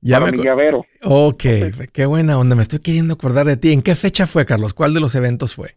Ya 0.00 0.18
para 0.20 0.30
me 0.30 0.38
mi 0.38 0.44
llavero. 0.44 0.84
Ok, 1.02 1.44
qué 1.92 2.06
buena 2.06 2.38
onda. 2.38 2.54
Me 2.54 2.62
estoy 2.62 2.78
queriendo 2.80 3.14
acordar 3.14 3.46
de 3.46 3.56
ti. 3.56 3.72
¿En 3.72 3.82
qué 3.82 3.94
fecha 3.94 4.26
fue, 4.26 4.46
Carlos? 4.46 4.74
¿Cuál 4.74 4.94
de 4.94 5.00
los 5.00 5.14
eventos 5.14 5.54
fue? 5.54 5.76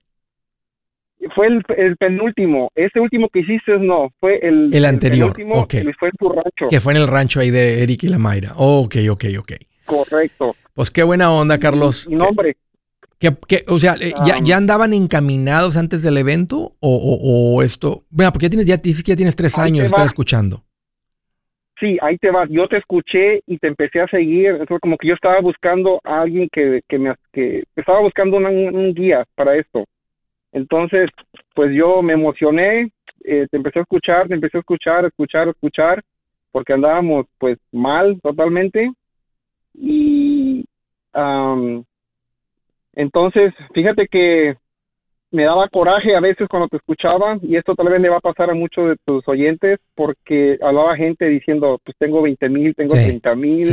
Fue 1.36 1.48
el, 1.48 1.98
penúltimo. 1.98 2.72
Este 2.76 3.00
último 3.00 3.30
que 3.30 3.40
hiciste 3.40 3.78
no, 3.80 4.10
fue 4.20 4.40
el, 4.42 4.74
el 4.74 4.86
anterior. 4.86 5.34
El 5.38 5.52
okay. 5.52 5.84
fue 6.00 6.10
en 6.10 6.16
tu 6.18 6.30
rancho. 6.30 6.68
Que 6.70 6.80
fue 6.80 6.94
en 6.94 7.02
el 7.02 7.08
rancho 7.08 7.40
ahí 7.40 7.52
de 7.52 7.84
Eric 7.84 8.04
y 8.04 8.08
la 8.08 8.18
Mayra. 8.18 8.54
Ok, 8.56 8.96
ok, 9.10 9.26
ok. 9.40 9.54
Correcto. 9.86 10.56
Pues 10.74 10.92
qué 10.92 11.04
buena 11.04 11.32
onda, 11.32 11.60
Carlos. 11.60 12.08
Y 12.10 12.16
nombre. 12.16 12.58
Que, 13.20 13.36
que, 13.48 13.66
o 13.68 13.78
sea, 13.78 13.96
¿ya, 14.26 14.38
¿ya, 14.44 14.58
andaban 14.58 14.94
encaminados 14.94 15.78
antes 15.78 16.02
del 16.02 16.18
evento? 16.18 16.76
¿O, 16.80 16.96
o, 16.96 17.56
o 17.56 17.62
esto? 17.62 18.04
Bueno, 18.10 18.32
porque 18.34 18.46
ya 18.46 18.50
tienes, 18.50 18.66
ya, 18.66 18.82
ya 18.82 19.16
tienes 19.16 19.36
tres 19.36 19.60
años 19.60 19.82
de 19.82 19.88
estar 19.88 20.08
escuchando 20.08 20.64
sí, 21.82 21.98
ahí 22.02 22.18
te 22.18 22.32
vas. 22.32 22.48
Yo 22.50 22.68
te 22.70 22.78
escuché 22.78 23.42
y 23.46 23.58
te 23.58 23.68
empecé 23.68 24.00
a 24.00 24.08
seguir. 24.08 24.52
Entonces, 24.52 24.80
como 24.80 24.98
que 24.98 25.10
yo 25.10 25.16
estaba 25.16 25.42
buscando 25.42 26.00
a 26.06 26.22
alguien 26.22 26.48
que, 26.50 26.82
que 26.88 26.98
me 26.98 27.14
que 27.34 27.64
estaba 27.76 28.00
buscando 28.00 28.38
un 28.38 28.94
guía 28.94 29.26
para 29.36 29.58
esto. 29.58 29.84
Entonces, 30.54 31.10
pues 31.56 31.74
yo 31.74 32.02
me 32.02 32.14
emocioné, 32.14 32.92
eh, 33.24 33.48
te 33.50 33.58
empecé 33.58 33.80
a 33.80 33.82
escuchar, 33.82 34.28
te 34.28 34.36
empecé 34.36 34.58
a 34.58 34.62
escuchar, 34.62 35.06
escuchar, 35.06 35.48
escuchar, 35.50 36.02
porque 36.52 36.74
andábamos 36.74 37.26
pues 37.38 37.58
mal 37.72 38.20
totalmente. 38.22 38.92
Y 39.74 40.66
entonces, 42.94 43.54
fíjate 43.74 44.08
que 44.08 44.56
me 45.32 45.44
daba 45.44 45.68
coraje 45.70 46.16
a 46.16 46.20
veces 46.20 46.48
cuando 46.50 46.68
te 46.68 46.78
escuchaba 46.78 47.40
y 47.42 47.56
esto 47.56 47.74
tal 47.76 47.88
vez 47.90 48.02
le 48.02 48.10
va 48.10 48.18
a 48.18 48.22
pasar 48.22 48.50
a 48.50 48.54
muchos 48.54 48.90
de 48.90 48.96
tus 49.06 49.26
oyentes 49.28 49.80
porque 49.96 50.58
hablaba 50.62 50.96
gente 50.98 51.26
diciendo 51.28 51.80
pues 51.84 51.96
tengo 51.98 52.22
20 52.22 52.50
mil, 52.50 52.76
tengo 52.76 52.94
30 52.94 53.36
mil 53.36 53.68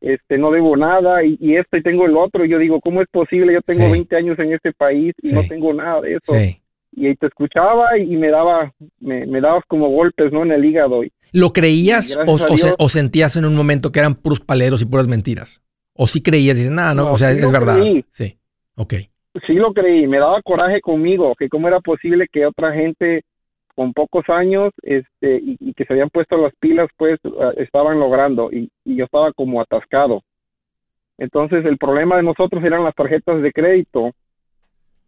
este, 0.00 0.38
no 0.38 0.50
debo 0.52 0.76
nada 0.76 1.24
y, 1.24 1.36
y 1.40 1.56
esto 1.56 1.76
y 1.76 1.82
tengo 1.82 2.06
el 2.06 2.16
otro. 2.16 2.44
Y 2.44 2.48
yo 2.50 2.58
digo, 2.58 2.80
¿cómo 2.80 3.02
es 3.02 3.08
posible? 3.10 3.52
Yo 3.52 3.62
tengo 3.62 3.86
Sí. 3.86 3.90
20 3.92 4.16
años 4.16 4.38
en 4.38 4.52
este 4.52 4.72
país 4.72 5.12
y 5.20 5.30
Sí. 5.30 5.34
no 5.34 5.42
tengo 5.48 5.74
nada 5.74 6.00
de 6.02 6.14
eso. 6.14 6.34
Sí. 6.34 6.60
Y 6.94 7.06
ahí 7.08 7.16
te 7.16 7.26
escuchaba 7.26 7.98
y 7.98 8.16
me 8.16 8.30
daba, 8.30 8.72
me, 9.00 9.26
me 9.26 9.40
dabas 9.40 9.64
como 9.66 9.88
golpes, 9.88 10.30
¿no? 10.32 10.44
En 10.44 10.52
el 10.52 10.64
hígado. 10.64 11.02
Y, 11.02 11.10
¿Lo 11.32 11.52
creías 11.52 12.16
o, 12.26 12.32
o 12.34 12.38
se- 12.38 12.74
o 12.78 12.88
sentías 12.88 13.34
en 13.36 13.44
un 13.44 13.56
momento 13.56 13.90
que 13.90 13.98
eran 13.98 14.14
puros 14.14 14.38
paleros 14.40 14.82
y 14.82 14.84
puras 14.86 15.08
mentiras? 15.08 15.62
¿O 15.94 16.06
sí 16.06 16.22
creías? 16.22 16.54
Y 16.56 16.60
dices, 16.60 16.72
nah, 16.72 16.94
no, 16.94 17.04
No, 17.06 17.12
o 17.14 17.16
sea, 17.18 17.32
sí 17.32 17.38
es 17.44 17.50
verdad. 17.50 17.80
creí. 17.80 18.04
Sí. 18.12 18.38
Ok. 18.76 18.94
Sí 19.46 19.54
lo 19.54 19.72
creí, 19.72 20.06
me 20.06 20.18
daba 20.18 20.42
coraje 20.42 20.80
conmigo, 20.80 21.34
que 21.36 21.48
cómo 21.48 21.68
era 21.68 21.80
posible 21.80 22.26
que 22.30 22.46
otra 22.46 22.72
gente 22.72 23.22
con 23.74 23.92
pocos 23.92 24.28
años 24.28 24.72
este 24.82 25.36
y, 25.36 25.56
y 25.60 25.72
que 25.74 25.84
se 25.84 25.92
habían 25.92 26.10
puesto 26.10 26.36
las 26.36 26.52
pilas 26.58 26.88
pues 26.96 27.18
ah, 27.40 27.52
estaban 27.58 28.00
logrando 28.00 28.50
y, 28.52 28.68
y 28.84 28.96
yo 28.96 29.04
estaba 29.04 29.32
como 29.32 29.60
atascado. 29.60 30.22
Entonces 31.18 31.64
el 31.64 31.78
problema 31.78 32.16
de 32.16 32.22
nosotros 32.22 32.62
eran 32.64 32.84
las 32.84 32.94
tarjetas 32.94 33.40
de 33.42 33.52
crédito, 33.52 34.12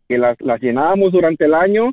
que 0.08 0.18
las, 0.18 0.36
las 0.40 0.60
llenábamos 0.60 1.12
durante 1.12 1.44
el 1.44 1.54
año 1.54 1.90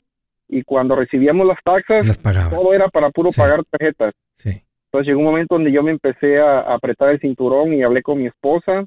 y 0.50 0.64
cuando 0.64 0.96
recibíamos 0.96 1.46
las 1.46 1.58
taxas, 1.64 2.06
Las 2.06 2.20
todo 2.50 2.74
era 2.74 2.88
para 2.90 3.10
puro 3.12 3.32
Sí. 3.32 3.40
pagar 3.42 3.64
tarjetas. 3.66 4.14
Sí. 4.36 4.62
Entonces 4.86 5.08
llegó 5.08 5.20
un 5.20 5.26
momento 5.26 5.56
donde 5.56 5.72
yo 5.72 5.84
me 5.84 5.92
empecé 5.92 6.40
a, 6.40 6.60
a 6.62 6.76
apretar 6.76 7.10
el 7.10 7.20
cinturón 7.20 7.74
y 7.74 7.84
hablé 7.84 8.02
con 8.02 8.18
mi 8.20 8.28
esposa, 8.28 8.86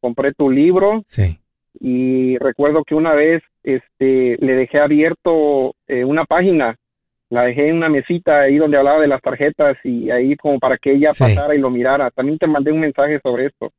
compré 0.00 0.32
tu 0.32 0.50
libro 0.50 1.02
Sí. 1.06 1.38
Y 1.80 2.36
recuerdo 2.38 2.84
que 2.84 2.94
una 2.94 3.14
vez 3.14 3.42
este 3.62 4.36
le 4.40 4.54
dejé 4.54 4.78
abierto 4.80 5.74
eh, 5.88 6.04
una 6.04 6.24
página 6.24 6.76
la 7.30 7.44
dejé 7.44 7.68
en 7.68 7.76
una 7.76 7.88
mesita 7.88 8.40
ahí 8.42 8.58
donde 8.58 8.76
hablaba 8.76 9.00
de 9.00 9.06
las 9.08 9.22
tarjetas 9.22 9.78
y 9.84 10.10
ahí 10.10 10.36
como 10.36 10.58
para 10.58 10.76
que 10.76 10.92
ella 10.92 11.12
Sí. 11.12 11.24
pasara 11.24 11.54
y 11.54 11.58
lo 11.58 11.70
mirara 11.70 12.10
también 12.10 12.38
te 12.38 12.46
mandé 12.46 12.72
un 12.72 12.80
mensaje 12.80 13.20
sobre 13.22 13.46
esto 13.46 13.72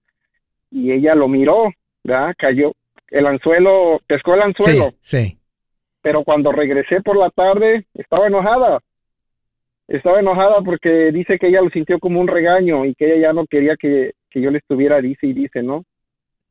y 0.72 0.92
ella 0.92 1.14
lo 1.16 1.28
miró 1.28 1.72
¿verdad? 2.04 2.34
cayó 2.38 2.74
el 3.10 3.28
anzuelo 3.28 4.02
pescó 4.08 4.34
el 4.34 4.42
Sí. 4.42 4.46
anzuelo 4.48 4.94
Sí. 5.02 5.38
pero 6.02 6.24
cuando 6.24 6.52
regresé 6.52 7.02
por 7.02 7.16
la 7.18 7.30
tarde 7.30 7.86
estaba 7.94 8.26
enojada 8.28 8.80
estaba 9.88 10.20
enojada 10.20 10.62
porque 10.62 11.12
dice 11.12 11.38
que 11.38 11.48
ella 11.50 11.62
lo 11.62 11.70
sintió 11.70 12.00
como 12.00 12.20
un 12.22 12.28
regaño 12.28 12.86
y 12.86 12.96
que 12.96 13.06
ella 13.06 13.28
ya 13.28 13.34
no 13.34 13.46
quería 13.46 13.76
que, 13.76 14.14
que 14.32 14.42
yo 14.42 14.50
le 14.50 14.58
estuviera 14.60 15.00
dice 15.02 15.28
y 15.28 15.34
dice 15.34 15.62
no 15.62 15.84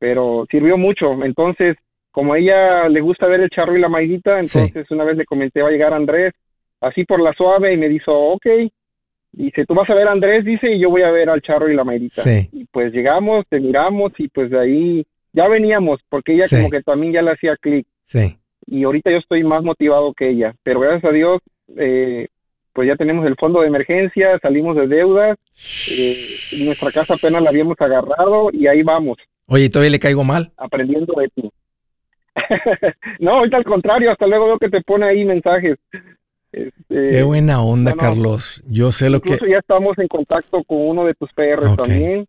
pero 0.03 0.45
sirvió 0.51 0.77
mucho 0.77 1.13
entonces 1.23 1.77
como 2.11 2.33
a 2.33 2.37
ella 2.37 2.89
le 2.89 2.99
gusta 2.99 3.25
ver 3.25 3.39
el 3.39 3.49
charro 3.49 3.77
y 3.77 3.79
la 3.79 3.87
maidita 3.87 4.37
entonces 4.37 4.91
una 4.91 5.05
vez 5.05 5.15
le 5.15 5.23
comenté 5.25 5.61
va 5.61 5.69
a 5.69 5.71
llegar 5.71 5.93
Andrés 5.93 6.33
así 6.81 7.05
por 7.05 7.21
la 7.21 7.31
suave 7.33 7.71
y 7.73 7.77
me 7.77 7.87
dijo 7.87 8.11
ok 8.33 8.45
dice 9.31 9.65
tú 9.65 9.73
vas 9.73 9.89
a 9.89 9.95
ver 9.95 10.09
a 10.09 10.11
Andrés 10.11 10.43
dice 10.43 10.73
y 10.73 10.79
yo 10.79 10.89
voy 10.89 11.03
a 11.03 11.11
ver 11.11 11.29
al 11.29 11.41
charro 11.41 11.69
y 11.69 11.75
la 11.75 11.85
maidita 11.85 12.21
Sí. 12.21 12.49
y 12.51 12.65
pues 12.65 12.91
llegamos 12.91 13.45
te 13.47 13.61
miramos 13.61 14.11
y 14.17 14.27
pues 14.27 14.49
de 14.51 14.59
ahí 14.59 15.05
ya 15.31 15.47
veníamos 15.47 16.01
porque 16.09 16.33
ella 16.33 16.47
Sí. 16.49 16.57
como 16.57 16.69
que 16.69 16.81
también 16.81 17.13
ya 17.13 17.21
le 17.21 17.31
hacía 17.31 17.55
clic 17.55 17.87
Sí. 18.05 18.35
y 18.67 18.83
ahorita 18.83 19.09
yo 19.09 19.17
estoy 19.19 19.43
más 19.45 19.63
motivado 19.63 20.13
que 20.13 20.29
ella. 20.29 20.53
Pero 20.63 20.79
gracias 20.81 21.05
a 21.05 21.13
Dios, 21.13 21.39
eh, 21.77 22.27
pues 22.73 22.87
ya 22.87 22.95
tenemos 22.95 23.25
el 23.25 23.35
fondo 23.35 23.61
de 23.61 23.67
emergencia, 23.67 24.37
salimos 24.39 24.75
de 24.75 24.87
deudas, 24.87 25.37
eh, 25.91 26.15
nuestra 26.65 26.91
casa 26.91 27.13
apenas 27.15 27.41
la 27.41 27.49
habíamos 27.49 27.79
agarrado 27.79 28.49
y 28.51 28.67
ahí 28.67 28.83
vamos, 28.83 29.17
Oye, 29.47 29.65
¿y 29.65 29.69
todavía 29.69 29.91
le 29.91 29.99
caigo 29.99 30.23
mal? 30.23 30.51
aprendiendo 30.57 31.13
de 31.19 31.27
ti. 31.29 31.51
no, 33.19 33.31
ahorita 33.37 33.57
al 33.57 33.63
contrario, 33.63 34.11
hasta 34.11 34.25
luego 34.27 34.45
veo 34.47 34.57
que 34.59 34.69
te 34.69 34.81
pone 34.81 35.05
ahí 35.05 35.23
mensajes. 35.25 35.77
Este, 36.51 36.71
Qué 37.11 37.23
buena 37.23 37.61
onda, 37.61 37.91
no, 37.91 37.95
no. 37.97 38.01
Carlos. 38.01 38.63
Yo 38.67 38.91
sé 38.91 39.09
lo 39.09 39.21
que... 39.21 39.37
Ya 39.49 39.57
estamos 39.57 39.97
en 39.97 40.07
contacto 40.07 40.63
con 40.63 40.77
uno 40.79 41.05
de 41.05 41.13
tus 41.15 41.31
PRs 41.33 41.75
también. 41.75 42.25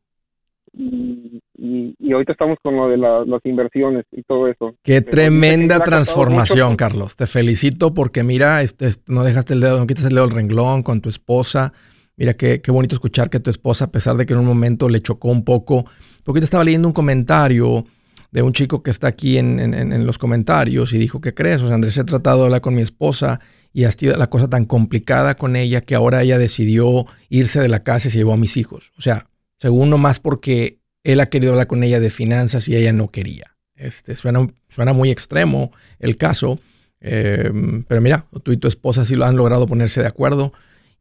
Y, 0.76 1.40
y, 1.56 1.94
y 2.00 2.12
ahorita 2.12 2.32
estamos 2.32 2.58
con 2.60 2.74
lo 2.76 2.88
de 2.88 2.96
la- 2.96 3.24
las 3.24 3.40
inversiones 3.44 4.04
y 4.10 4.22
todo 4.24 4.48
eso. 4.48 4.74
Qué 4.82 5.02
Pero 5.02 5.12
tremenda 5.12 5.78
transformación. 5.80 6.74
Carlos. 6.76 7.14
Te 7.16 7.26
felicito 7.28 7.94
porque 7.94 8.24
mira, 8.24 8.60
este, 8.62 8.88
este, 8.88 9.12
no 9.12 9.22
dejaste 9.22 9.54
el 9.54 9.60
dedo, 9.60 9.78
no 9.78 9.86
quitas 9.86 10.04
el 10.06 10.14
dedo 10.14 10.26
del 10.26 10.34
renglón 10.34 10.82
con 10.82 11.00
tu 11.00 11.08
esposa. 11.10 11.72
Mira 12.16 12.34
qué, 12.34 12.60
qué 12.60 12.70
bonito 12.70 12.94
escuchar 12.94 13.28
que 13.30 13.40
tu 13.40 13.50
esposa, 13.50 13.86
a 13.86 13.90
pesar 13.90 14.16
de 14.16 14.26
que 14.26 14.32
en 14.34 14.38
un 14.38 14.46
momento 14.46 14.88
le 14.88 15.00
chocó 15.02 15.28
un 15.28 15.44
poco, 15.44 15.84
porque 16.22 16.40
te 16.40 16.44
estaba 16.44 16.64
leyendo 16.64 16.88
un 16.88 16.94
comentario 16.94 17.86
de 18.30 18.42
un 18.42 18.52
chico 18.52 18.82
que 18.82 18.90
está 18.90 19.06
aquí 19.08 19.38
en, 19.38 19.60
en- 19.60 20.06
los 20.06 20.18
comentarios 20.18 20.92
y 20.92 20.98
dijo, 20.98 21.20
¿qué 21.20 21.34
crees? 21.34 21.62
O 21.62 21.66
sea, 21.66 21.74
Andrés, 21.76 21.96
he 21.98 22.04
tratado 22.04 22.40
de 22.40 22.44
hablar 22.46 22.60
con 22.60 22.74
mi 22.74 22.82
esposa 22.82 23.40
y 23.72 23.84
ha 23.84 23.92
sido 23.92 24.16
la 24.16 24.28
cosa 24.28 24.48
tan 24.48 24.64
complicada 24.64 25.36
con 25.36 25.54
ella 25.56 25.80
que 25.82 25.94
ahora 25.94 26.22
ella 26.22 26.38
decidió 26.38 27.06
irse 27.28 27.60
de 27.60 27.68
la 27.68 27.84
casa 27.84 28.08
y 28.08 28.10
se 28.10 28.18
llevó 28.18 28.32
a 28.32 28.36
mis 28.36 28.56
hijos. 28.56 28.92
O 28.98 29.02
sea, 29.02 29.28
según 29.56 29.90
nomás 29.90 30.18
porque 30.18 30.80
él 31.04 31.20
ha 31.20 31.26
querido 31.26 31.52
hablar 31.52 31.68
con 31.68 31.82
ella 31.84 32.00
de 32.00 32.10
finanzas 32.10 32.68
y 32.68 32.76
ella 32.76 32.92
no 32.92 33.08
quería. 33.08 33.56
Este, 33.76 34.16
suena, 34.16 34.48
suena 34.68 34.92
muy 34.92 35.10
extremo 35.10 35.70
el 36.00 36.16
caso, 36.16 36.58
eh, 37.00 37.50
pero 37.86 38.00
mira, 38.00 38.26
tú 38.42 38.50
y 38.52 38.56
tu 38.56 38.66
esposa 38.66 39.04
sí 39.04 39.14
lo 39.14 39.26
han 39.26 39.36
logrado 39.36 39.66
ponerse 39.66 40.00
de 40.00 40.06
acuerdo 40.08 40.52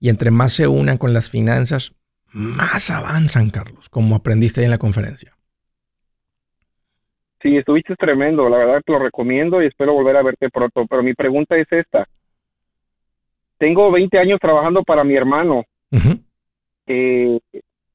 y 0.04 0.10
entre 0.10 0.32
más 0.32 0.52
se 0.52 0.68
unan 0.68 0.98
con 0.98 1.14
las 1.14 1.30
finanzas, 1.30 1.96
más 2.34 2.92
avanzan, 2.92 3.52
Carlos, 3.52 3.88
como 3.88 4.18
aprendiste 4.18 4.60
ahí 4.60 4.66
en 4.66 4.72
la 4.72 4.78
conferencia. 4.78 5.32
Sí, 7.42 7.56
estuviste 7.56 7.96
tremendo, 7.96 8.50
la 8.50 8.58
verdad 8.58 8.82
te 8.86 8.92
lo 8.92 9.00
recomiendo 9.00 9.64
y 9.64 9.68
espero 9.68 9.94
volver 9.94 10.18
a 10.18 10.24
verte 10.24 10.50
pronto. 10.50 10.86
Pero 10.90 11.04
mi 11.04 11.14
pregunta 11.14 11.56
es 11.56 11.72
esta. 11.72 12.06
Tengo 13.58 13.90
20 13.94 14.18
años 14.18 14.42
trabajando 14.42 14.84
para 14.84 15.06
mi 15.06 15.16
hermano. 15.16 15.64
Eh, 16.86 17.40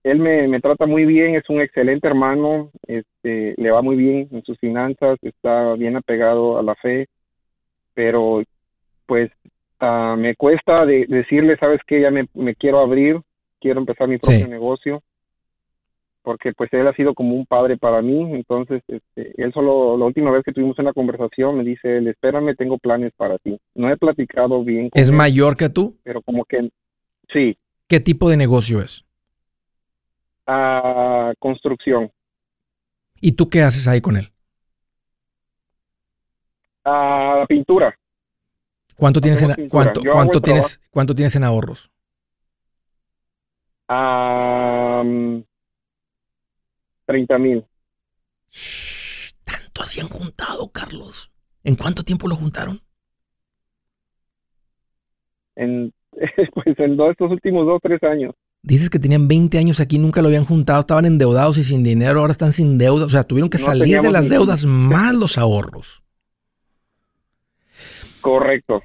él 0.03 0.19
me, 0.19 0.49
me 0.49 0.61
trata 0.63 0.87
muy 0.87 1.05
bien, 1.05 1.35
es 1.35 1.47
un 1.51 1.61
excelente 1.61 2.09
hermano, 2.09 2.71
este, 2.87 3.55
le 3.59 3.71
va 3.71 3.83
muy 3.83 3.97
bien 3.97 4.29
en 4.33 4.43
sus 4.45 4.59
finanzas, 4.59 5.19
está 5.21 5.75
bien 5.75 5.95
apegado 5.95 6.59
a 6.59 6.63
la 6.63 6.75
fe, 6.77 7.07
pero 7.93 8.43
pues 9.05 9.31
ah, 9.81 10.17
me 10.19 10.35
cuesta 10.37 10.85
de, 10.87 11.07
decirle, 11.07 11.57
sabes 11.59 11.81
que 11.87 12.01
ya 12.01 12.11
me, 12.11 12.27
me 12.35 12.55
quiero 12.55 12.81
abrir, 12.81 13.21
quiero 13.61 13.81
empezar 13.81 14.09
mi 14.09 14.19
propio 14.19 14.45
Sí. 14.45 14.51
negocio, 14.51 15.03
porque 16.23 16.53
pues 16.53 16.73
él 16.73 16.87
ha 16.87 16.93
sido 16.95 17.15
como 17.15 17.35
un 17.35 17.47
padre 17.47 17.77
para 17.79 18.03
mí, 18.03 18.35
entonces 18.35 18.83
este, 18.89 19.33
él 19.43 19.53
solo, 19.53 19.97
la 19.97 20.05
última 20.05 20.31
vez 20.31 20.43
que 20.45 20.53
tuvimos 20.53 20.79
una 20.79 20.93
conversación 20.93 21.57
me 21.57 21.65
dice, 21.65 21.99
él, 21.99 22.09
espérame, 22.09 22.55
tengo 22.57 22.77
planes 22.79 23.13
para 23.17 23.39
ti. 23.39 23.59
No 23.75 23.89
he 23.89 23.97
platicado 23.97 24.63
bien 24.63 24.91
con 24.91 25.01
¿Es 25.01 25.09
él, 25.09 25.15
mayor 25.17 25.57
que 25.57 25.69
tú? 25.69 25.97
pero 26.03 26.21
como 26.23 26.45
que 26.45 26.71
sí, 27.33 27.57
¿Qué 27.89 28.01
tipo 28.01 28.29
de 28.29 28.37
negocio 28.37 28.81
es? 28.83 29.05
a 30.47 31.33
construcción. 31.39 32.11
¿Y 33.21 33.33
tú 33.33 33.49
qué 33.51 33.63
haces 33.63 33.87
ahí 33.89 34.01
con 34.01 34.17
él? 34.17 34.31
a 36.85 37.37
la 37.41 37.47
pintura. 37.47 37.95
¿Cuánto 38.99 39.21
tienes 39.21 39.41
en, 39.41 39.69
cuánto, 39.69 40.41
tienes, 40.43 40.81
cuánto 40.91 41.15
tienes 41.15 41.35
en 41.37 41.45
ahorros? 41.45 41.91
a 43.89 45.03
30 47.07 47.39
mil. 47.39 47.65
Tanto 49.45 49.83
así 49.83 50.01
han 50.01 50.09
juntado, 50.09 50.69
Carlos. 50.71 51.33
¿En 51.65 51.75
cuánto 51.77 52.03
tiempo 52.03 52.29
lo 52.29 52.35
juntaron? 52.37 52.83
En, 55.57 55.93
pues 56.55 56.79
en 56.79 56.97
dos, 56.97 57.13
estos 57.13 57.31
últimos 57.31 57.67
dos, 57.67 57.81
tres 57.83 58.03
años. 58.03 58.35
Dices 58.63 58.91
que 58.91 58.99
tenían 58.99 59.29
20 59.29 59.57
años 59.59 59.81
aquí, 59.81 59.99
nunca 59.99 60.21
lo 60.21 60.29
habían 60.29 60.45
juntado, 60.45 60.81
estaban 60.81 61.07
endeudados 61.07 61.57
y 61.59 61.65
sin 61.65 61.85
dinero, 61.85 62.21
ahora 62.21 62.33
están 62.33 62.53
sin 62.53 62.77
deuda. 62.77 63.07
O 63.07 63.11
sea, 63.11 63.23
tuvieron 63.23 63.49
que 63.49 63.59
No 63.59 63.65
salir 63.65 64.01
de 64.01 64.11
las 64.11 64.29
deudas 64.29 64.65
más 64.67 65.15
los 65.15 65.39
ahorros. 65.39 66.03
Correcto. 68.21 68.83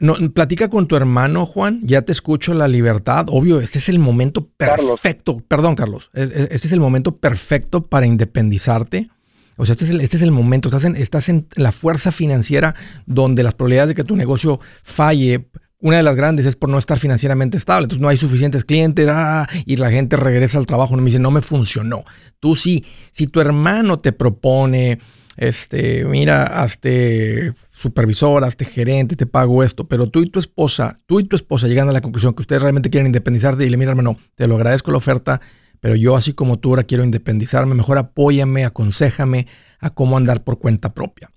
No, 0.00 0.14
platica 0.32 0.68
con 0.68 0.86
tu 0.88 0.96
hermano, 0.96 1.46
Juan. 1.46 1.80
Ya 1.84 2.02
te 2.02 2.12
escucho 2.12 2.52
la 2.52 2.68
libertad. 2.68 3.26
Obvio, 3.28 3.60
este 3.60 3.78
es 3.78 3.88
el 3.88 3.98
momento 3.98 4.50
Carlos. 4.58 5.00
perfecto. 5.00 5.38
Perdón, 5.48 5.76
Carlos. 5.76 6.10
Es- 6.12 6.30
es- 6.30 6.48
Este 6.50 6.66
es 6.66 6.72
el 6.72 6.80
momento 6.80 7.16
perfecto 7.16 7.82
para 7.82 8.06
independizarte. 8.06 9.08
O 9.56 9.64
sea, 9.64 9.72
este 9.74 9.84
es 9.84 9.90
el, 9.92 10.00
este 10.00 10.16
es 10.16 10.22
el 10.24 10.32
momento. 10.32 10.68
Estás 10.68 10.84
en, 10.84 10.96
estás 10.96 11.28
en 11.28 11.46
la 11.54 11.70
fuerza 11.70 12.10
financiera 12.10 12.74
donde 13.06 13.44
las 13.44 13.54
probabilidades 13.54 13.90
de 13.90 13.94
que 13.94 14.04
tu 14.04 14.16
negocio 14.16 14.58
falle, 14.82 15.46
una 15.78 15.98
de 15.98 16.02
las 16.02 16.16
grandes 16.16 16.44
es 16.44 16.56
por 16.56 16.68
no 16.70 16.76
estar 16.78 16.98
financieramente 16.98 17.56
estable. 17.56 17.84
Entonces 17.84 18.02
no 18.02 18.08
hay 18.08 18.16
suficientes 18.16 18.64
clientes 18.64 19.06
ah, 19.08 19.46
y 19.64 19.76
la 19.76 19.90
gente 19.90 20.16
regresa 20.16 20.58
al 20.58 20.66
trabajo 20.66 20.94
y 20.94 20.96
me 20.98 21.04
dice, 21.04 21.20
no 21.20 21.30
me 21.30 21.40
funcionó. 21.40 22.02
Tú 22.40 22.56
sí, 22.56 22.84
si 23.12 23.28
tu 23.28 23.40
hermano 23.40 23.98
te 24.00 24.12
propone, 24.12 24.98
este, 25.36 26.04
mira, 26.04 26.42
hazte 26.62 27.54
supervisor, 27.74 28.44
hazte 28.44 28.64
gerente, 28.64 29.16
te 29.16 29.26
pago 29.26 29.64
esto, 29.64 29.88
pero 29.88 30.06
tú 30.06 30.20
y 30.20 30.30
tu 30.30 30.38
esposa, 30.38 30.96
tú 31.06 31.18
y 31.18 31.24
tu 31.24 31.34
esposa 31.34 31.66
llegan 31.66 31.88
a 31.88 31.92
la 31.92 32.00
conclusión 32.00 32.32
que 32.32 32.42
ustedes 32.42 32.62
realmente 32.62 32.88
quieren 32.88 33.08
independizarte 33.08 33.66
y 33.66 33.68
le 33.68 33.76
mira, 33.76 33.90
hermano, 33.90 34.16
te 34.36 34.46
lo 34.46 34.54
agradezco 34.54 34.92
la 34.92 34.98
oferta, 34.98 35.40
pero 35.80 35.96
yo 35.96 36.16
así 36.16 36.32
como 36.32 36.58
tú 36.58 36.70
ahora 36.70 36.84
quiero 36.84 37.02
independizarme, 37.02 37.74
mejor 37.74 37.98
apóyame, 37.98 38.64
aconsejame 38.64 39.48
a 39.80 39.90
cómo 39.90 40.16
andar 40.16 40.44
por 40.44 40.60
cuenta 40.60 40.94
propia. 40.94 41.30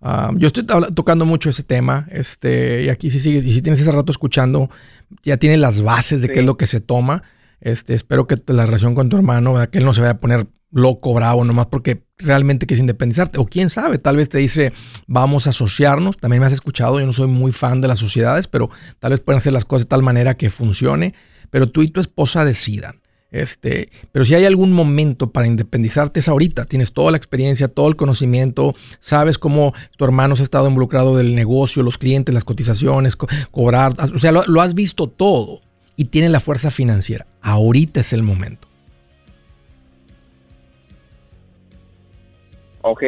Ah, 0.00 0.32
yo 0.34 0.46
estoy 0.48 0.64
tocando 0.64 1.26
mucho 1.26 1.50
ese 1.50 1.62
tema, 1.62 2.08
este, 2.10 2.84
y 2.84 2.88
aquí 2.88 3.10
sí 3.10 3.20
sigue, 3.20 3.38
y 3.38 3.52
si 3.52 3.60
tienes 3.60 3.80
ese 3.80 3.92
rato 3.92 4.10
escuchando, 4.10 4.70
ya 5.22 5.36
tiene 5.36 5.58
las 5.58 5.82
bases 5.82 6.22
de 6.22 6.30
qué 6.30 6.40
es 6.40 6.46
lo 6.46 6.56
que 6.56 6.66
se 6.66 6.80
toma. 6.80 7.22
Este, 7.60 7.94
espero 7.94 8.26
que 8.26 8.36
la 8.46 8.64
relación 8.66 8.94
con 8.94 9.08
tu 9.08 9.16
hermano, 9.16 9.54
que 9.70 9.78
él 9.78 9.84
no 9.84 9.92
se 9.92 10.00
vaya 10.00 10.14
a 10.14 10.20
poner 10.20 10.48
loco, 10.72 11.14
bravo, 11.14 11.44
nomás 11.44 11.66
porque 11.66 12.02
realmente 12.18 12.66
quieres 12.66 12.80
independizarte. 12.80 13.38
O 13.38 13.46
quién 13.46 13.70
sabe, 13.70 13.98
tal 13.98 14.16
vez 14.16 14.28
te 14.28 14.38
dice, 14.38 14.72
vamos 15.06 15.46
a 15.46 15.50
asociarnos. 15.50 16.16
También 16.16 16.40
me 16.40 16.46
has 16.46 16.52
escuchado, 16.52 16.98
yo 16.98 17.06
no 17.06 17.12
soy 17.12 17.28
muy 17.28 17.52
fan 17.52 17.80
de 17.80 17.88
las 17.88 17.98
sociedades, 17.98 18.48
pero 18.48 18.70
tal 18.98 19.10
vez 19.10 19.20
pueden 19.20 19.38
hacer 19.38 19.52
las 19.52 19.64
cosas 19.64 19.84
de 19.84 19.90
tal 19.90 20.02
manera 20.02 20.36
que 20.36 20.50
funcione. 20.50 21.14
Pero 21.50 21.68
tú 21.68 21.82
y 21.82 21.88
tu 21.88 22.00
esposa 22.00 22.44
decidan. 22.44 23.02
Este, 23.30 23.90
pero 24.12 24.26
si 24.26 24.34
hay 24.34 24.44
algún 24.44 24.72
momento 24.72 25.32
para 25.32 25.46
independizarte 25.46 26.20
es 26.20 26.28
ahorita. 26.28 26.66
Tienes 26.66 26.92
toda 26.92 27.10
la 27.10 27.16
experiencia, 27.16 27.68
todo 27.68 27.88
el 27.88 27.96
conocimiento, 27.96 28.74
sabes 29.00 29.38
cómo 29.38 29.72
tu 29.96 30.04
hermano 30.04 30.36
se 30.36 30.42
ha 30.42 30.44
estado 30.44 30.68
involucrado 30.68 31.16
del 31.16 31.34
negocio, 31.34 31.82
los 31.82 31.96
clientes, 31.96 32.34
las 32.34 32.44
cotizaciones, 32.44 33.16
cobrar, 33.16 33.94
o 34.14 34.18
sea, 34.18 34.32
lo, 34.32 34.44
lo 34.46 34.60
has 34.60 34.74
visto 34.74 35.06
todo 35.06 35.60
y 35.96 36.06
tienes 36.06 36.30
la 36.30 36.40
fuerza 36.40 36.70
financiera. 36.70 37.26
Ahorita 37.40 38.00
es 38.00 38.12
el 38.12 38.22
momento. 38.22 38.71
Ok. 42.82 43.02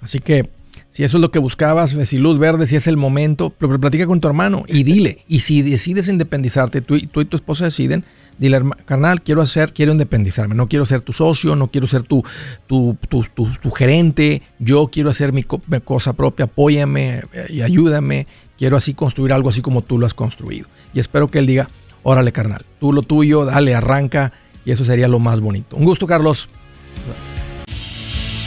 Así 0.00 0.20
que 0.20 0.48
si 0.90 1.02
eso 1.02 1.16
es 1.16 1.20
lo 1.20 1.32
que 1.32 1.40
buscabas, 1.40 1.90
si 1.90 2.18
luz 2.18 2.38
verde, 2.38 2.68
si 2.68 2.76
es 2.76 2.86
el 2.86 2.96
momento, 2.96 3.50
pero 3.50 3.80
platica 3.80 4.06
con 4.06 4.20
tu 4.20 4.28
hermano 4.28 4.64
y 4.68 4.82
dile. 4.84 5.24
Y 5.26 5.40
si 5.40 5.62
decides 5.62 6.06
independizarte, 6.06 6.82
tú, 6.82 6.94
y 6.94 7.06
tu 7.06 7.36
esposa 7.36 7.64
deciden, 7.64 8.04
dile, 8.38 8.60
carnal, 8.84 9.22
quiero 9.22 9.42
hacer, 9.42 9.72
quiero 9.72 9.92
independizarme, 9.92 10.54
no 10.54 10.68
quiero 10.68 10.86
ser 10.86 11.00
tu 11.00 11.12
socio, 11.12 11.56
no 11.56 11.68
quiero 11.68 11.86
ser 11.86 12.04
tu, 12.04 12.22
tu, 12.66 12.96
tu, 13.08 13.24
tu 13.60 13.70
gerente, 13.72 14.42
yo 14.58 14.88
quiero 14.88 15.10
hacer 15.10 15.32
mi, 15.32 15.42
cosa 15.42 16.12
propia, 16.12 16.44
apóyame 16.44 17.22
eh, 17.32 17.46
y 17.48 17.62
ayúdame, 17.62 18.26
quiero 18.56 18.76
así 18.76 18.94
construir 18.94 19.32
algo 19.32 19.48
así 19.48 19.62
como 19.62 19.82
tú 19.82 19.98
lo 19.98 20.06
has 20.06 20.14
construido. 20.14 20.68
Y 20.92 21.00
espero 21.00 21.28
que 21.28 21.40
él 21.40 21.46
diga, 21.46 21.70
órale 22.02 22.32
carnal, 22.32 22.64
tú 22.78 22.92
lo 22.92 23.02
tuyo, 23.02 23.44
dale, 23.44 23.74
arranca, 23.74 24.32
y 24.64 24.70
eso 24.70 24.84
sería 24.84 25.08
lo 25.08 25.18
más 25.18 25.40
bonito. 25.40 25.76
Un 25.76 25.84
gusto, 25.84 26.06
Carlos. 26.06 26.48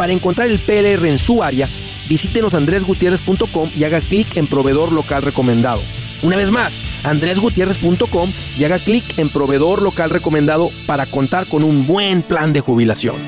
Para 0.00 0.14
encontrar 0.14 0.48
el 0.48 0.58
PLR 0.58 1.06
en 1.06 1.18
su 1.18 1.42
área, 1.42 1.68
visítenos 2.08 2.54
andresgutierrez.com 2.54 3.68
y 3.76 3.84
haga 3.84 4.00
clic 4.00 4.34
en 4.38 4.46
proveedor 4.46 4.92
local 4.92 5.20
recomendado. 5.20 5.82
Una 6.22 6.38
vez 6.38 6.50
más, 6.50 6.72
andresgutierrez.com 7.04 8.32
y 8.58 8.64
haga 8.64 8.78
clic 8.78 9.04
en 9.18 9.28
proveedor 9.28 9.82
local 9.82 10.08
recomendado 10.08 10.70
para 10.86 11.04
contar 11.04 11.46
con 11.48 11.64
un 11.64 11.86
buen 11.86 12.22
plan 12.22 12.54
de 12.54 12.60
jubilación. 12.60 13.20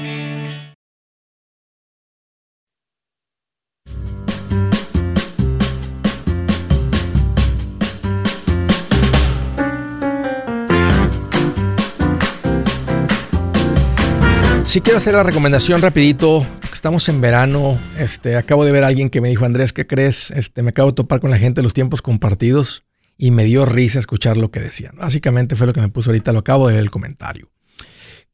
Si 14.64 14.80
quiero 14.80 14.96
hacer 14.96 15.12
la 15.12 15.22
recomendación 15.22 15.82
rapidito. 15.82 16.46
Estamos 16.82 17.08
en 17.08 17.20
verano. 17.20 17.78
Este, 17.96 18.34
acabo 18.34 18.64
de 18.64 18.72
ver 18.72 18.82
a 18.82 18.88
alguien 18.88 19.08
que 19.08 19.20
me 19.20 19.28
dijo, 19.28 19.44
Andrés, 19.44 19.72
¿qué 19.72 19.86
crees? 19.86 20.32
Este, 20.32 20.64
me 20.64 20.70
acabo 20.70 20.90
de 20.90 20.96
topar 20.96 21.20
con 21.20 21.30
la 21.30 21.38
gente 21.38 21.60
de 21.60 21.62
los 21.62 21.74
tiempos 21.74 22.02
compartidos 22.02 22.82
y 23.16 23.30
me 23.30 23.44
dio 23.44 23.64
risa 23.64 24.00
escuchar 24.00 24.36
lo 24.36 24.50
que 24.50 24.58
decían. 24.58 24.96
Básicamente 24.96 25.54
fue 25.54 25.68
lo 25.68 25.72
que 25.72 25.80
me 25.80 25.90
puso 25.90 26.10
ahorita, 26.10 26.32
lo 26.32 26.40
acabo 26.40 26.66
de 26.66 26.74
ver 26.74 26.82
el 26.82 26.90
comentario. 26.90 27.52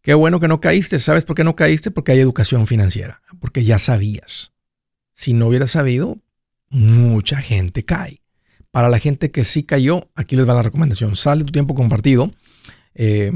Qué 0.00 0.14
bueno 0.14 0.40
que 0.40 0.48
no 0.48 0.62
caíste. 0.62 0.98
¿Sabes 0.98 1.26
por 1.26 1.36
qué 1.36 1.44
no 1.44 1.56
caíste? 1.56 1.90
Porque 1.90 2.12
hay 2.12 2.20
educación 2.20 2.66
financiera. 2.66 3.20
Porque 3.38 3.64
ya 3.64 3.78
sabías. 3.78 4.52
Si 5.12 5.34
no 5.34 5.48
hubieras 5.48 5.72
sabido, 5.72 6.16
mucha 6.70 7.42
gente 7.42 7.84
cae. 7.84 8.22
Para 8.70 8.88
la 8.88 8.98
gente 8.98 9.30
que 9.30 9.44
sí 9.44 9.62
cayó, 9.62 10.08
aquí 10.14 10.36
les 10.36 10.48
va 10.48 10.54
la 10.54 10.62
recomendación. 10.62 11.16
Sal 11.16 11.40
de 11.40 11.44
tu 11.44 11.52
tiempo 11.52 11.74
compartido. 11.74 12.32
Eh, 12.94 13.30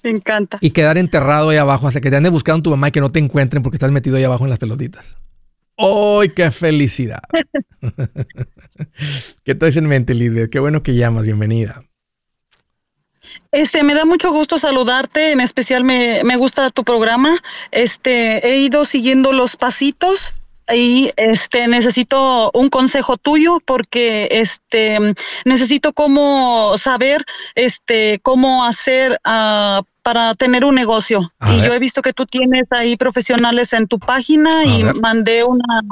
Me 0.03 0.11
encanta. 0.11 0.59
Y 0.61 0.73
quedar 0.73 0.99
enterrado 0.99 1.49
ahí 1.49 1.57
abajo 1.57 1.89
hasta 1.89 2.03
que 2.03 2.11
te 2.11 2.17
ande 2.17 2.29
buscando 2.29 2.63
tu 2.63 2.71
mamá 2.71 2.89
y 2.89 2.93
que 2.93 3.01
no 3.01 3.09
te 3.09 3.21
encuentren 3.21 3.63
porque 3.63 3.77
estás 3.77 3.91
metido 3.91 4.19
ahí 4.19 4.25
abajo 4.25 4.45
en 4.45 4.51
las 4.51 4.59
pelotitas. 4.59 5.17
¡Ay, 5.79 6.29
qué 6.37 6.51
felicidad! 6.51 7.23
¿Qué 9.45 9.55
traes 9.55 9.79
en 9.79 9.87
mente, 9.87 10.13
Lidia? 10.13 10.49
Qué 10.51 10.59
bueno 10.59 10.83
que 10.83 10.95
llamas, 10.95 11.25
bienvenida. 11.25 11.88
Este, 13.53 13.83
me 13.83 13.95
da 13.95 14.05
mucho 14.05 14.31
gusto 14.31 14.59
saludarte, 14.59 15.33
en 15.33 15.41
especial 15.41 15.85
me, 15.85 16.23
me, 16.25 16.37
gusta 16.37 16.71
tu 16.71 16.85
programa. 16.85 17.43
Este, 17.71 18.47
he 18.47 18.59
ido 18.59 18.85
siguiendo 18.85 19.33
los 19.33 19.57
pasitos 19.57 20.35
y 20.71 21.13
este 21.17 21.67
necesito 21.67 22.51
un 22.53 22.69
consejo 22.69 23.17
tuyo 23.17 23.59
porque 23.65 24.29
este 24.31 24.99
necesito 25.45 25.93
cómo 25.93 26.77
saber 26.77 27.25
este 27.55 28.21
cómo 28.23 28.65
hacer 28.65 29.19
uh, 29.25 29.83
para 30.03 30.35
tener 30.35 30.65
un 30.65 30.75
negocio. 30.75 31.33
y 31.51 31.59
yo 31.63 31.75
he 31.75 31.79
visto 31.79 32.03
que 32.03 32.13
tú 32.13 32.27
tienes 32.27 32.73
ahí 32.73 32.97
profesionales 32.97 33.73
en 33.73 33.87
tu 33.87 33.99
página 33.99 34.65
y 34.65 34.83
mandé 34.85 35.45
una, 35.45 35.83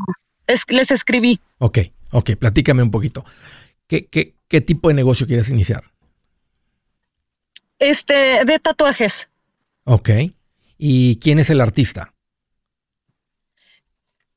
les 0.68 0.90
escribí. 0.90 1.38
Ok, 1.58 1.78
ok, 2.12 2.30
platícame 2.38 2.82
un 2.82 2.90
poquito. 2.90 3.24
¿Qué, 3.86 4.06
qué, 4.06 4.34
qué 4.48 4.60
tipo 4.60 4.88
de 4.88 4.94
negocio 4.94 5.26
quieres 5.26 5.50
iniciar? 5.50 5.84
Este, 7.78 8.44
de 8.44 8.58
tatuajes. 8.58 9.28
Ok. 9.84 10.10
¿Y 10.78 11.16
quién 11.16 11.38
es 11.38 11.50
el 11.50 11.60
artista? 11.60 12.12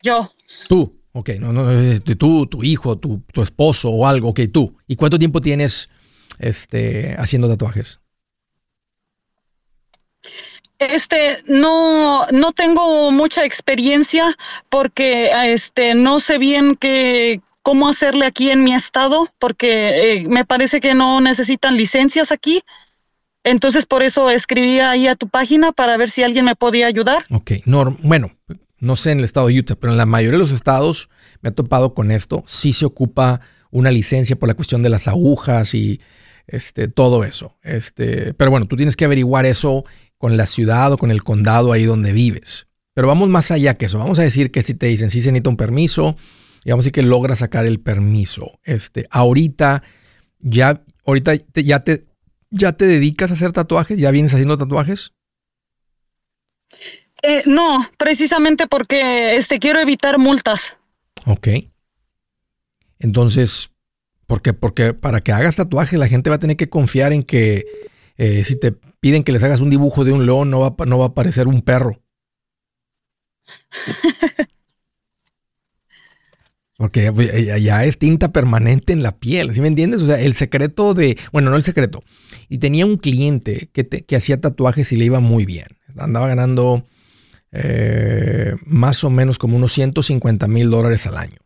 Yo. 0.01 0.31
Tú, 0.67 1.01
ok, 1.11 1.31
no, 1.39 1.51
no, 1.51 1.67
tú, 2.17 2.47
tu 2.47 2.63
hijo, 2.63 2.97
tu, 2.97 3.21
tu 3.33 3.41
esposo 3.41 3.89
o 3.89 4.07
algo, 4.07 4.29
ok, 4.29 4.41
tú. 4.51 4.77
¿Y 4.87 4.95
cuánto 4.95 5.19
tiempo 5.19 5.41
tienes 5.41 5.89
este, 6.39 7.15
haciendo 7.17 7.49
tatuajes? 7.49 7.99
Este, 10.79 11.43
no, 11.45 12.25
no 12.27 12.53
tengo 12.53 13.11
mucha 13.11 13.43
experiencia 13.43 14.37
porque 14.69 15.29
este, 15.53 15.93
no 15.93 16.21
sé 16.21 16.37
bien 16.37 16.77
qué, 16.77 17.41
cómo 17.63 17.89
hacerle 17.89 18.25
aquí 18.25 18.49
en 18.49 18.63
mi 18.63 18.73
estado, 18.73 19.27
porque 19.39 20.13
eh, 20.13 20.27
me 20.29 20.45
parece 20.45 20.79
que 20.79 20.93
no 20.93 21.19
necesitan 21.19 21.75
licencias 21.75 22.31
aquí. 22.31 22.63
Entonces, 23.43 23.85
por 23.85 24.03
eso 24.03 24.29
escribí 24.29 24.79
ahí 24.79 25.07
a 25.07 25.15
tu 25.15 25.29
página 25.29 25.71
para 25.71 25.97
ver 25.97 26.09
si 26.09 26.23
alguien 26.23 26.45
me 26.45 26.55
podía 26.55 26.87
ayudar. 26.87 27.25
Ok, 27.29 27.51
no, 27.65 27.97
bueno, 28.01 28.31
no 28.79 28.95
sé 28.95 29.11
en 29.11 29.19
el 29.19 29.25
estado 29.25 29.47
de 29.47 29.59
Utah, 29.59 29.75
pero 29.75 29.91
en 29.91 29.97
la 29.97 30.05
mayoría 30.05 30.37
de 30.37 30.43
los 30.43 30.51
estados 30.51 31.09
me 31.41 31.49
he 31.49 31.53
topado 31.53 31.93
con 31.93 32.11
esto. 32.11 32.43
Sí 32.47 32.73
se 32.73 32.85
ocupa 32.85 33.41
una 33.71 33.91
licencia 33.91 34.35
por 34.35 34.49
la 34.49 34.55
cuestión 34.55 34.81
de 34.81 34.89
las 34.89 35.07
agujas 35.07 35.73
y 35.73 36.01
este, 36.47 36.87
todo 36.87 37.23
eso. 37.23 37.57
Este, 37.61 38.33
pero 38.33 38.51
bueno, 38.51 38.67
tú 38.67 38.75
tienes 38.75 38.95
que 38.95 39.05
averiguar 39.05 39.45
eso 39.45 39.85
con 40.17 40.37
la 40.37 40.45
ciudad 40.45 40.91
o 40.91 40.97
con 40.97 41.11
el 41.11 41.23
condado 41.23 41.71
ahí 41.71 41.85
donde 41.85 42.11
vives. 42.11 42.67
Pero 42.93 43.07
vamos 43.07 43.29
más 43.29 43.51
allá 43.51 43.75
que 43.75 43.85
eso. 43.85 43.97
Vamos 43.99 44.19
a 44.19 44.23
decir 44.23 44.51
que 44.51 44.61
si 44.61 44.73
te 44.73 44.87
dicen 44.87 45.11
si 45.11 45.21
se 45.21 45.31
necesita 45.31 45.49
un 45.49 45.57
permiso, 45.57 46.17
y 46.65 46.71
vamos 46.71 46.83
a 46.83 46.83
decir 46.83 46.93
que 46.93 47.01
logras 47.03 47.39
sacar 47.39 47.65
el 47.65 47.79
permiso. 47.79 48.59
Este, 48.63 49.07
ahorita 49.11 49.83
ya, 50.39 50.83
ahorita 51.05 51.35
ya 51.53 51.79
te, 51.81 52.05
ya 52.51 52.73
te 52.73 52.85
dedicas 52.85 53.31
a 53.31 53.33
hacer 53.33 53.51
tatuajes, 53.51 53.97
ya 53.97 54.11
vienes 54.11 54.33
haciendo 54.33 54.57
tatuajes. 54.57 55.13
Eh, 57.21 57.43
no, 57.45 57.89
precisamente 57.97 58.67
porque 58.67 59.35
este, 59.35 59.59
quiero 59.59 59.79
evitar 59.79 60.17
multas. 60.17 60.77
Ok. 61.25 61.47
Entonces, 62.99 63.71
porque, 64.27 64.53
porque 64.53 64.93
para 64.93 65.21
que 65.21 65.31
hagas 65.31 65.55
tatuajes 65.55 65.99
la 65.99 66.07
gente 66.07 66.29
va 66.29 66.37
a 66.37 66.39
tener 66.39 66.57
que 66.57 66.69
confiar 66.69 67.13
en 67.13 67.23
que 67.23 67.65
eh, 68.17 68.43
si 68.45 68.57
te 68.57 68.71
piden 68.71 69.23
que 69.23 69.31
les 69.31 69.43
hagas 69.43 69.59
un 69.59 69.69
dibujo 69.69 70.03
de 70.03 70.11
un 70.11 70.25
león, 70.25 70.49
no 70.49 70.59
va, 70.59 70.85
no 70.85 70.97
va 70.97 71.05
a 71.05 71.09
aparecer 71.09 71.47
un 71.47 71.61
perro. 71.61 72.01
Porque 76.77 77.11
ya 77.61 77.83
es 77.83 77.97
tinta 77.97 78.31
permanente 78.31 78.93
en 78.93 79.03
la 79.03 79.17
piel, 79.17 79.53
¿sí 79.53 79.59
me 79.59 79.67
entiendes? 79.67 80.01
O 80.01 80.05
sea, 80.05 80.17
el 80.19 80.33
secreto 80.33 80.93
de, 80.93 81.17
bueno, 81.33 81.49
no 81.49 81.57
el 81.57 81.63
secreto. 81.63 82.03
Y 82.49 82.57
tenía 82.57 82.85
un 82.85 82.97
cliente 82.97 83.69
que, 83.71 84.15
hacía 84.15 84.39
tatuajes 84.39 84.91
y 84.91 84.95
le 84.95 85.05
iba 85.05 85.19
muy 85.19 85.45
bien. 85.45 85.67
Andaba 85.97 86.27
ganando 86.27 86.85
eh, 87.51 88.55
más 88.65 89.03
o 89.03 89.11
menos 89.11 89.37
como 89.37 89.55
unos 89.55 89.71
150 89.73 90.47
mil 90.47 90.69
dólares 90.69 91.05
al 91.05 91.17
año. 91.17 91.37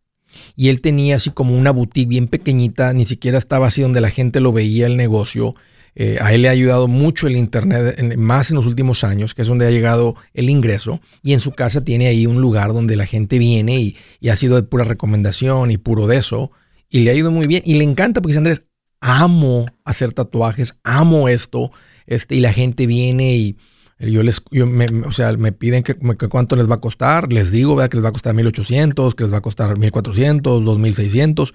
Y 0.56 0.70
él 0.70 0.82
tenía 0.82 1.18
así 1.18 1.30
como 1.30 1.56
una 1.58 1.72
boutique 1.72 2.08
bien 2.08 2.28
pequeñita, 2.28 2.94
ni 2.94 3.06
siquiera 3.06 3.38
estaba 3.38 3.68
así 3.68 3.82
donde 3.82 4.02
la 4.02 4.10
gente 4.10 4.40
lo 4.40 4.54
veía 4.54 4.88
el 4.88 4.96
negocio. 4.96 5.56
Eh, 5.96 6.18
a 6.22 6.34
él 6.34 6.42
le 6.42 6.48
ha 6.48 6.52
ayudado 6.52 6.88
mucho 6.88 7.28
el 7.28 7.36
Internet, 7.36 8.16
más 8.18 8.50
en 8.50 8.56
los 8.56 8.66
últimos 8.66 9.04
años, 9.04 9.36
que 9.36 9.44
es 9.44 9.48
donde 9.48 9.68
ha 9.68 9.72
llegado 9.72 10.16
el 10.34 10.50
ingreso. 10.50 11.02
Y 11.22 11.34
en 11.34 11.42
su 11.42 11.52
casa 11.52 11.84
tiene 11.84 12.08
ahí 12.08 12.26
un 12.26 12.40
lugar 12.42 12.74
donde 12.74 12.96
la 12.96 13.06
gente 13.06 13.38
viene 13.38 13.78
y, 13.78 13.98
y 14.22 14.30
ha 14.30 14.36
sido 14.38 14.56
de 14.56 14.64
pura 14.64 14.86
recomendación 14.86 15.70
y 15.70 15.78
puro 15.78 16.08
de 16.08 16.18
eso. 16.18 16.52
Y 16.90 17.00
le 17.00 17.12
ha 17.12 17.14
ido 17.14 17.30
muy 17.30 17.46
bien. 17.46 17.62
Y 17.66 17.76
le 17.76 17.84
encanta 17.84 18.22
porque 18.22 18.32
dice, 18.32 18.40
Andrés, 18.40 18.64
amo 19.04 19.66
hacer 19.84 20.14
tatuajes, 20.14 20.78
amo 20.84 21.28
esto. 21.28 21.72
Este, 22.08 22.36
y 22.36 22.40
la 22.40 22.54
gente 22.54 22.88
viene 22.88 23.36
y 23.36 23.58
yo 24.00 24.24
les, 24.24 24.42
me, 24.52 24.86
o 25.06 25.12
sea, 25.12 25.32
me 25.34 25.52
piden 25.52 25.84
que, 25.84 25.96
cuánto 25.96 26.56
les 26.56 26.70
va 26.70 26.76
a 26.76 26.82
costar, 26.82 27.32
les 27.32 27.52
digo 27.52 27.78
que 27.78 27.98
les 27.98 28.04
va 28.04 28.10
a 28.10 28.14
costar 28.14 28.34
1800, 28.34 29.16
que 29.16 29.24
les 29.24 29.34
va 29.34 29.38
a 29.38 29.42
costar 29.42 29.78
1400, 29.78 30.64
2600 30.66 31.54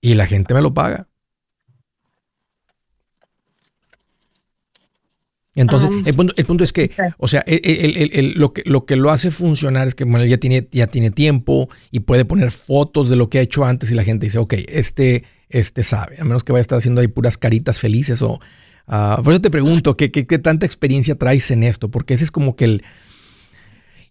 y 0.00 0.14
la 0.14 0.26
gente 0.26 0.52
me 0.54 0.62
lo 0.62 0.74
paga. 0.74 1.06
Entonces, 5.54 5.88
ah. 5.90 6.02
el, 6.04 6.44
punto, 6.44 6.64
es 6.64 6.72
que, 6.72 6.90
o 7.16 7.28
sea, 7.28 7.42
lo, 7.46 8.52
que, 8.52 8.62
lo 8.66 8.84
que 8.84 8.96
lo 8.96 9.10
hace 9.10 9.30
funcionar 9.30 9.88
es 9.88 9.94
que 9.94 10.04
bueno, 10.04 10.26
ya, 10.26 10.36
tiene, 10.36 10.68
ya 10.70 10.86
tiene 10.86 11.10
tiempo 11.10 11.70
y 11.90 12.00
puede 12.00 12.26
poner 12.26 12.50
fotos 12.50 13.08
de 13.08 13.16
lo 13.16 13.30
que 13.30 13.38
ha 13.38 13.42
hecho 13.42 13.64
antes 13.64 13.90
y 13.90 13.94
la 13.94 14.04
gente 14.04 14.26
dice, 14.26 14.38
ok, 14.38 14.52
este, 14.68 15.24
este 15.48 15.84
sabe, 15.84 16.16
a 16.20 16.24
menos 16.24 16.44
que 16.44 16.52
vaya 16.52 16.60
a 16.60 16.62
estar 16.62 16.78
haciendo 16.78 17.00
ahí 17.00 17.08
puras 17.08 17.38
caritas 17.38 17.80
felices 17.80 18.22
o 18.22 18.40
Ah, 18.86 19.20
por 19.22 19.32
eso 19.32 19.42
te 19.42 19.50
pregunto, 19.50 19.96
¿qué, 19.96 20.10
¿qué, 20.10 20.38
tanta 20.38 20.64
experiencia 20.64 21.16
traes 21.16 21.50
en 21.50 21.62
esto? 21.62 21.90
Porque 21.90 22.14
ese 22.14 22.24
es 22.24 22.30
como 22.30 22.56
que 22.56 22.64
el... 22.64 22.84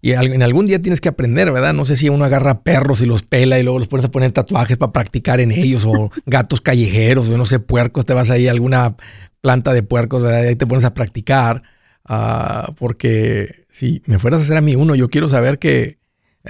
Y 0.01 0.11
en 0.11 0.43
algún 0.43 0.67
día 0.67 0.79
tienes 0.79 1.01
que 1.01 1.09
aprender, 1.09 1.51
¿verdad? 1.51 1.73
No 1.73 1.83
sé 1.83 1.95
si 1.95 2.09
uno 2.09 2.25
agarra 2.25 2.61
perros 2.61 3.01
y 3.01 3.07
los 3.07 3.23
pela 3.23 3.57
y 3.57 3.63
luego 3.63 3.79
los 3.79 3.87
pones 3.87 4.05
a 4.05 4.11
poner 4.11 4.31
tatuajes 4.31 4.77
para 4.77 4.91
practicar 4.91 5.39
en 5.39 5.51
ellos, 5.51 5.83
o 5.85 6.11
gatos 6.27 6.61
callejeros, 6.61 7.29
o 7.29 7.37
no 7.37 7.47
sé, 7.47 7.57
puercos, 7.59 8.05
te 8.05 8.13
vas 8.13 8.29
ahí 8.29 8.47
a 8.47 8.51
alguna 8.51 8.97
planta 9.41 9.73
de 9.73 9.81
puercos, 9.81 10.21
¿verdad? 10.21 10.43
Y 10.43 10.47
ahí 10.47 10.55
te 10.55 10.67
pones 10.67 10.83
a 10.83 10.93
practicar. 10.93 11.63
Ah, 12.03 12.71
porque 12.77 13.65
si 13.71 14.03
me 14.05 14.19
fueras 14.19 14.41
a 14.41 14.43
hacer 14.43 14.57
a 14.57 14.61
mí 14.61 14.75
uno, 14.75 14.93
yo 14.93 15.09
quiero 15.09 15.27
saber 15.27 15.57
que 15.57 15.97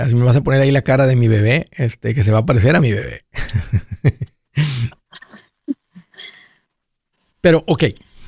si 0.10 0.15
me 0.15 0.26
vas 0.26 0.36
a 0.36 0.43
poner 0.43 0.60
ahí 0.60 0.71
la 0.71 0.82
cara 0.82 1.08
de 1.08 1.15
mi 1.15 1.30
bebé, 1.30 1.67
este, 1.71 2.13
que 2.13 2.26
se 2.26 2.34
va 2.34 2.39
a 2.39 2.45
parecer 2.45 2.76
a 2.76 2.82
mi 2.82 2.91
bebé. 2.91 3.21
Pero, 7.41 7.63
ok, 7.68 7.84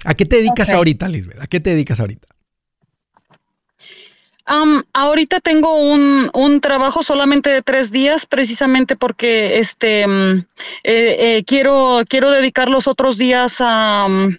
¿A 0.08 0.14
qué 0.14 0.26
te 0.26 0.38
dedicas 0.38 0.70
ahorita, 0.70 1.10
Lisbeth? 1.10 1.42
¿A 1.42 1.48
qué 1.48 1.60
te 1.60 1.72
dedicas 1.72 2.00
ahorita? 2.00 2.28
ahorita 4.94 5.42
tengo 5.42 5.76
un, 5.76 6.62
trabajo 6.62 7.04
solamente 7.04 7.50
de 7.50 7.62
tres 7.62 7.92
días, 7.92 8.26
precisamente 8.26 8.96
porque 8.96 9.60
este 9.60 10.08
mm, 10.08 10.38
eh, 10.38 10.46
eh, 10.86 11.44
quiero, 11.46 12.04
quiero 12.08 12.32
dedicar 12.32 12.70
los 12.70 12.88
otros 12.88 13.18
días 13.18 13.58
a, 13.60 14.08
mm, 14.08 14.38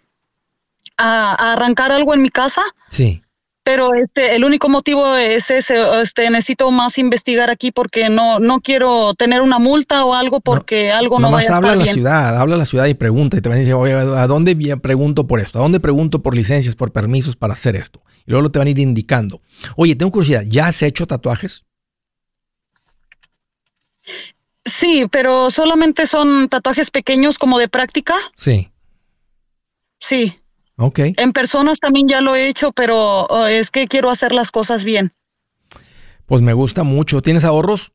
a, 0.96 1.32
a, 1.32 1.52
arrancar 1.52 1.92
algo 1.92 2.14
en 2.14 2.22
mi 2.22 2.30
casa. 2.30 2.62
Sí 2.88 3.20
pero 3.68 3.92
este 3.92 4.34
el 4.34 4.44
único 4.44 4.70
motivo 4.70 5.14
es 5.14 5.50
ese 5.50 5.74
este 6.00 6.30
necesito 6.30 6.70
más 6.70 6.96
investigar 6.96 7.50
aquí 7.50 7.70
porque 7.70 8.08
no 8.08 8.38
no 8.38 8.62
quiero 8.62 9.12
tener 9.12 9.42
una 9.42 9.58
multa 9.58 10.06
o 10.06 10.14
algo 10.14 10.40
porque 10.40 10.90
algo 10.90 11.18
no 11.18 11.30
vaya 11.30 11.52
a 11.52 11.56
habla 11.58 11.72
a 11.72 11.76
la 11.76 11.84
ciudad 11.84 12.38
habla 12.38 12.54
a 12.54 12.58
la 12.58 12.64
ciudad 12.64 12.86
y 12.86 12.94
pregunta 12.94 13.36
y 13.36 13.42
te 13.42 13.50
van 13.50 13.56
a 13.56 13.58
decir 13.58 13.74
oye 13.74 13.92
a 13.92 14.26
dónde 14.26 14.56
pregunto 14.78 15.26
por 15.26 15.38
esto 15.38 15.58
a 15.58 15.62
dónde 15.62 15.80
pregunto 15.80 16.22
por 16.22 16.34
licencias 16.34 16.76
por 16.76 16.92
permisos 16.92 17.36
para 17.36 17.52
hacer 17.52 17.76
esto 17.76 18.00
y 18.24 18.30
luego 18.30 18.50
te 18.50 18.58
van 18.58 18.68
a 18.68 18.70
ir 18.70 18.78
indicando. 18.78 19.42
Oye 19.76 19.94
tengo 19.94 20.12
curiosidad 20.12 20.44
ya 20.46 20.68
has 20.68 20.80
hecho 20.80 21.06
tatuajes 21.06 21.66
sí 24.64 25.04
pero 25.12 25.50
solamente 25.50 26.06
son 26.06 26.48
tatuajes 26.48 26.90
pequeños 26.90 27.36
como 27.36 27.58
de 27.58 27.68
práctica. 27.68 28.14
Sí. 28.34 28.70
Sí 29.98 30.40
Ok. 30.78 31.00
En 31.16 31.32
personas 31.32 31.80
también 31.80 32.08
ya 32.08 32.20
lo 32.20 32.36
he 32.36 32.48
hecho, 32.48 32.72
pero 32.72 33.26
oh, 33.26 33.46
es 33.46 33.70
que 33.70 33.88
quiero 33.88 34.10
hacer 34.10 34.32
las 34.32 34.52
cosas 34.52 34.84
bien. 34.84 35.12
Pues 36.24 36.40
me 36.40 36.52
gusta 36.52 36.84
mucho. 36.84 37.20
¿Tienes 37.20 37.44
ahorros? 37.44 37.92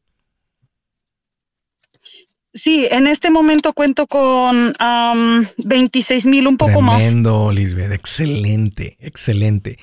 Sí, 2.53 2.85
en 2.91 3.07
este 3.07 3.31
momento 3.31 3.73
cuento 3.73 4.05
con 4.05 4.75
26 5.57 6.25
mil, 6.25 6.47
un 6.47 6.57
poco 6.57 6.81
más. 6.81 6.97
Tremendo, 6.97 7.51
Lisbeth. 7.51 7.93
Excelente, 7.93 8.97
excelente. 8.99 9.77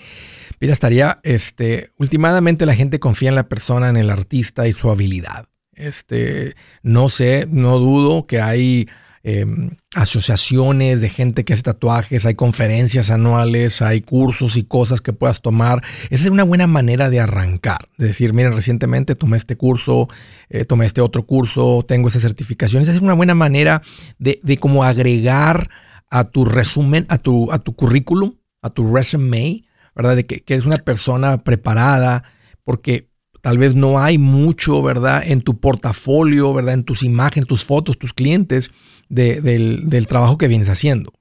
Mira, 0.61 0.75
estaría, 0.75 1.21
este, 1.23 1.91
últimamente 1.97 2.67
la 2.67 2.75
gente 2.75 3.01
confía 3.01 3.31
en 3.31 3.35
la 3.35 3.49
persona, 3.49 3.89
en 3.89 3.97
el 3.97 4.11
artista 4.11 4.69
y 4.69 4.73
su 4.73 4.91
habilidad. 4.91 5.49
Este, 5.73 6.55
no 6.83 7.09
sé, 7.09 7.49
no 7.51 7.79
dudo 7.79 8.27
que 8.27 8.41
hay 8.41 8.87
Em, 9.23 9.77
asociaciones 9.95 11.01
de 11.01 11.09
gente 11.09 11.45
que 11.45 11.53
hace 11.53 11.63
tatuajes, 11.63 12.25
hay 12.25 12.37
conferencias 12.37 13.11
anuales, 13.11 13.83
hay 13.83 14.03
cursos 14.03 14.57
y 14.57 14.63
cosas 14.63 15.01
que 15.01 15.13
puedas 15.13 15.41
tomar. 15.41 15.83
Esa 16.11 16.25
es 16.25 16.31
una 16.31 16.45
buena 16.45 16.69
manera 16.69 17.11
de 17.11 17.19
arrancar, 17.19 17.89
de 17.99 18.09
decir, 18.09 18.33
miren, 18.33 18.53
recientemente 18.53 19.17
tomé 19.17 19.37
este 19.37 19.57
curso, 19.57 20.09
eh, 20.49 20.65
tomé 20.65 20.87
este 20.87 21.01
otro 21.01 21.27
curso, 21.27 21.85
tengo 21.87 22.09
esa 22.09 22.21
certificación. 22.21 22.83
Esa 22.83 22.93
es 22.93 23.01
una 23.01 23.15
buena 23.15 23.35
manera 23.35 23.83
de, 24.19 24.41
como 24.59 24.85
agregar 24.85 25.71
a 26.09 26.25
tu 26.25 26.45
resumen, 26.45 27.07
a 27.09 27.19
tu, 27.19 27.51
a 27.51 27.59
tu 27.59 27.75
currículum, 27.75 28.35
a 28.63 28.71
tu 28.71 28.95
resume, 28.95 29.65
¿verdad? 29.97 30.15
De 30.15 30.25
que, 30.25 30.43
que 30.43 30.55
eres 30.55 30.67
una 30.67 30.77
persona 30.77 31.43
preparada, 31.43 32.23
porque 32.63 33.09
tal 33.41 33.59
vez 33.59 33.75
no 33.75 33.99
hay 33.99 34.19
mucho, 34.19 34.83
¿verdad? 34.83 35.25
En 35.27 35.43
tu 35.43 35.59
portafolio, 35.59 36.55
¿verdad? 36.55 36.75
En 36.75 36.85
tus 36.85 37.03
imágenes, 37.03 37.49
tus 37.49 37.65
fotos, 37.65 37.99
tus 37.99 38.13
clientes 38.13 38.71
del, 39.11 40.07
trabajo 40.09 40.39
que 40.39 40.49
vienes 40.49 40.69
haciendo. 40.69 41.13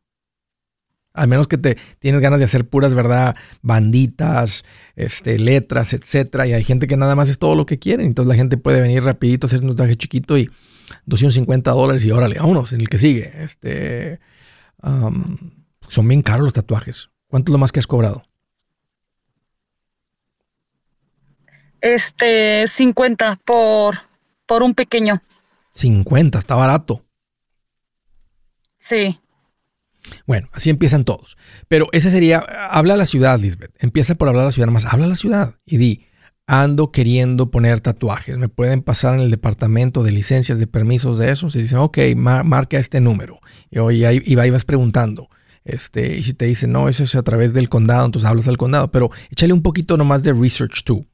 Al 1.13 1.27
menos 1.27 1.47
que 1.47 1.57
te 1.57 1.77
tienes 1.97 2.21
ganas 2.21 2.39
de 2.39 2.45
hacer 2.45 2.69
puras, 2.69 2.93
¿verdad? 2.93 3.35
Banditas, 3.61 4.63
este, 4.95 5.37
letras, 5.37 5.91
etcétera. 5.93 6.47
Y 6.47 6.53
hay 6.53 6.63
gente 6.63 6.87
que 6.87 6.95
nada 6.95 7.15
más 7.15 7.27
es 7.27 7.39
todo 7.39 7.55
lo 7.55 7.65
que 7.65 7.79
quieren. 7.79 8.05
Entonces 8.05 8.29
la 8.29 8.35
gente 8.35 8.57
puede 8.57 8.79
venir 8.79 9.03
rapidito, 9.03 9.47
hacer 9.47 9.61
un 9.63 9.75
traje 9.75 9.97
chiquito 9.97 10.37
y 10.37 10.49
250 11.07 11.71
dólares 11.71 12.05
y 12.05 12.11
órale, 12.11 12.39
vámonos, 12.39 12.71
en 12.71 12.81
el 12.81 12.89
que 12.89 12.99
sigue. 12.99 13.31
Este, 13.43 14.19
son 15.87 16.07
bien 16.07 16.21
caros 16.21 16.45
los 16.45 16.53
tatuajes. 16.53 17.09
¿Cuánto 17.27 17.51
es 17.51 17.53
lo 17.53 17.59
más 17.59 17.71
que 17.71 17.79
has 17.79 17.87
cobrado? 17.87 18.23
Este, 21.81 22.65
50 22.67 23.39
por, 23.43 23.99
por 24.45 24.63
un 24.63 24.73
pequeño. 24.73 25.21
50, 25.73 26.39
está 26.39 26.55
barato. 26.55 27.03
Sí. 28.89 29.19
Bueno, 30.25 30.49
así 30.51 30.71
empiezan 30.71 31.05
todos. 31.05 31.37
Pero 31.67 31.87
ese 31.91 32.09
sería, 32.09 32.39
habla 32.39 32.95
a 32.95 32.97
la 32.97 33.05
ciudad, 33.05 33.39
Lisbeth. 33.39 33.71
Empieza 33.79 34.15
por 34.15 34.27
hablar 34.27 34.43
a 34.43 34.47
la 34.47 34.51
ciudad 34.51 34.67
más. 34.69 34.85
Habla 34.85 35.05
a 35.05 35.09
la 35.09 35.15
ciudad 35.15 35.55
y 35.65 35.77
di, 35.77 36.07
ando 36.47 36.91
queriendo 36.91 37.51
poner 37.51 37.81
tatuajes. 37.81 38.37
Me 38.37 38.49
pueden 38.49 38.81
pasar 38.81 39.13
en 39.13 39.19
el 39.21 39.29
departamento 39.29 40.01
de 40.01 40.11
licencias, 40.11 40.57
de 40.57 40.65
permisos 40.65 41.19
de 41.19 41.31
eso. 41.31 41.51
Si 41.51 41.61
dicen, 41.61 41.77
ok, 41.77 41.99
marca 42.15 42.79
este 42.79 42.99
número. 42.99 43.39
Y, 43.69 43.79
y 43.79 44.05
ahí 44.05 44.23
y 44.25 44.49
vas 44.49 44.65
preguntando. 44.65 45.29
Este, 45.63 46.17
y 46.17 46.23
si 46.23 46.33
te 46.33 46.45
dicen, 46.45 46.71
no, 46.71 46.89
eso 46.89 47.03
es 47.03 47.13
a 47.13 47.21
través 47.21 47.53
del 47.53 47.69
condado, 47.69 48.05
entonces 48.05 48.27
hablas 48.27 48.47
al 48.47 48.57
condado. 48.57 48.89
Pero 48.89 49.11
échale 49.29 49.53
un 49.53 49.61
poquito 49.61 49.97
nomás 49.97 50.23
de 50.23 50.33
research 50.33 50.83
tú. 50.83 51.05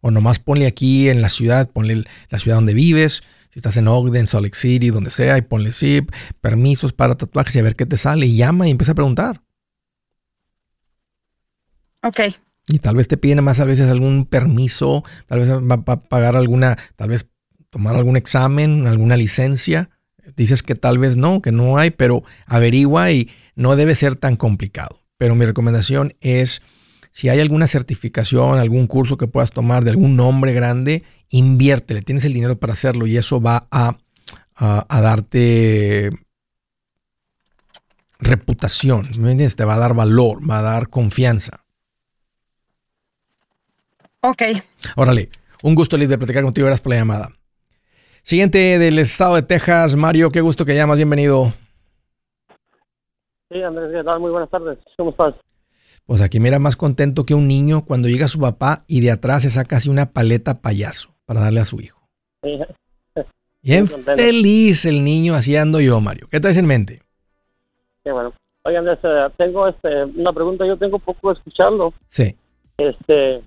O 0.00 0.10
nomás 0.10 0.40
ponle 0.40 0.66
aquí 0.66 1.08
en 1.08 1.22
la 1.22 1.28
ciudad, 1.28 1.70
ponle 1.70 2.04
la 2.28 2.38
ciudad 2.40 2.56
donde 2.56 2.74
vives 2.74 3.22
si 3.50 3.58
estás 3.58 3.76
en 3.76 3.88
Ogden, 3.88 4.26
Salt 4.26 4.44
Lake 4.44 4.56
City, 4.56 4.90
donde 4.90 5.10
sea, 5.10 5.36
y 5.36 5.42
ponle 5.42 5.72
zip, 5.72 6.10
permisos 6.40 6.92
para 6.92 7.16
tatuajes 7.16 7.56
y 7.56 7.58
a 7.58 7.62
ver 7.62 7.76
qué 7.76 7.84
te 7.84 7.96
sale. 7.96 8.26
Y 8.26 8.36
llama 8.36 8.68
y 8.68 8.70
empieza 8.70 8.92
a 8.92 8.94
preguntar. 8.94 9.42
Ok. 12.02 12.20
Y 12.68 12.78
tal 12.78 12.96
vez 12.96 13.08
te 13.08 13.16
piden 13.16 13.42
más 13.42 13.58
a 13.58 13.64
veces 13.64 13.90
algún 13.90 14.24
permiso, 14.24 15.04
tal 15.26 15.40
vez 15.40 15.50
va 15.50 15.82
a 15.92 16.02
pagar 16.02 16.36
alguna, 16.36 16.78
tal 16.94 17.08
vez 17.08 17.28
tomar 17.70 17.96
algún 17.96 18.16
examen, 18.16 18.86
alguna 18.86 19.16
licencia. 19.16 19.90
Dices 20.36 20.62
que 20.62 20.76
tal 20.76 20.98
vez 20.98 21.16
no, 21.16 21.42
que 21.42 21.50
no 21.50 21.76
hay, 21.76 21.90
pero 21.90 22.22
averigua 22.46 23.10
y 23.10 23.30
no 23.56 23.74
debe 23.74 23.96
ser 23.96 24.14
tan 24.14 24.36
complicado. 24.36 25.00
Pero 25.18 25.34
mi 25.34 25.44
recomendación 25.44 26.14
es, 26.20 26.62
si 27.10 27.28
hay 27.28 27.40
alguna 27.40 27.66
certificación, 27.66 28.58
algún 28.58 28.86
curso 28.86 29.16
que 29.16 29.26
puedas 29.26 29.50
tomar 29.50 29.84
de 29.84 29.90
algún 29.90 30.16
nombre 30.16 30.52
grande, 30.52 31.02
inviértele, 31.28 32.02
tienes 32.02 32.24
el 32.24 32.32
dinero 32.32 32.58
para 32.58 32.72
hacerlo 32.72 33.06
y 33.06 33.16
eso 33.16 33.40
va 33.40 33.66
a, 33.70 33.96
darte 34.88 36.10
reputación, 38.18 39.02
¿me 39.18 39.32
entiendes? 39.32 39.56
Te 39.56 39.64
va 39.64 39.74
a 39.74 39.78
dar 39.78 39.94
valor, 39.94 40.38
va 40.48 40.58
a 40.58 40.62
dar 40.62 40.88
confianza. 40.88 41.64
Ok. 44.20 44.42
Órale, 44.96 45.30
un 45.62 45.74
gusto, 45.74 45.96
Liz, 45.96 46.10
de 46.10 46.18
platicar 46.18 46.44
contigo. 46.44 46.66
Gracias 46.66 46.82
por 46.82 46.90
la 46.92 46.98
llamada. 46.98 47.30
Siguiente 48.22 48.78
del 48.78 48.98
estado 48.98 49.36
de 49.36 49.42
Texas, 49.42 49.96
Mario, 49.96 50.28
qué 50.28 50.42
gusto 50.42 50.66
que 50.66 50.74
llamas, 50.74 50.98
bienvenido. 50.98 51.52
Sí, 53.48 53.62
Andrés, 53.62 53.90
¿qué 53.92 54.04
tal? 54.04 54.20
Muy 54.20 54.30
buenas 54.30 54.50
tardes. 54.50 54.78
¿Cómo 54.98 55.10
estás? 55.10 55.34
Pues 56.10 56.22
aquí 56.22 56.40
mira 56.40 56.58
más 56.58 56.74
contento 56.74 57.24
que 57.24 57.34
un 57.34 57.46
niño 57.46 57.84
cuando 57.84 58.08
llega 58.08 58.26
su 58.26 58.40
papá 58.40 58.82
y 58.88 59.00
de 59.00 59.12
atrás 59.12 59.42
se 59.42 59.50
saca 59.50 59.76
así 59.76 59.88
una 59.88 60.06
paleta 60.06 60.60
payaso 60.60 61.14
para 61.24 61.42
darle 61.42 61.60
a 61.60 61.64
su 61.64 61.80
hijo. 61.80 62.00
Bien 63.62 63.86
feliz 63.86 64.86
el 64.86 65.04
niño, 65.04 65.36
así 65.36 65.54
ando 65.54 65.80
yo, 65.80 66.00
Mario. 66.00 66.26
¿Qué 66.28 66.40
traes 66.40 66.56
en 66.56 66.66
mente? 66.66 67.00
Qué 68.02 68.10
bueno. 68.10 68.32
Oigan, 68.64 68.88
este, 68.88 69.08
tengo 69.36 69.68
este, 69.68 70.02
una 70.02 70.32
pregunta, 70.32 70.66
yo 70.66 70.76
tengo 70.76 70.98
poco 70.98 71.30
escucharlo. 71.30 71.94
Sí. 72.08 72.34
Este, 72.76 73.40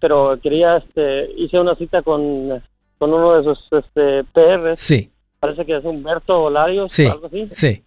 pero 0.00 0.40
quería, 0.42 0.78
este, 0.78 1.30
hice 1.32 1.60
una 1.60 1.76
cita 1.76 2.00
con, 2.00 2.62
con 2.96 3.12
uno 3.12 3.34
de 3.34 3.40
esos 3.42 3.68
este, 3.72 4.24
PRs. 4.32 4.80
Sí. 4.80 5.10
Parece 5.38 5.66
que 5.66 5.76
es 5.76 5.84
Humberto 5.84 6.48
Larios, 6.48 6.90
sí. 6.92 7.04
algo 7.04 7.26
así. 7.26 7.46
Sí. 7.50 7.84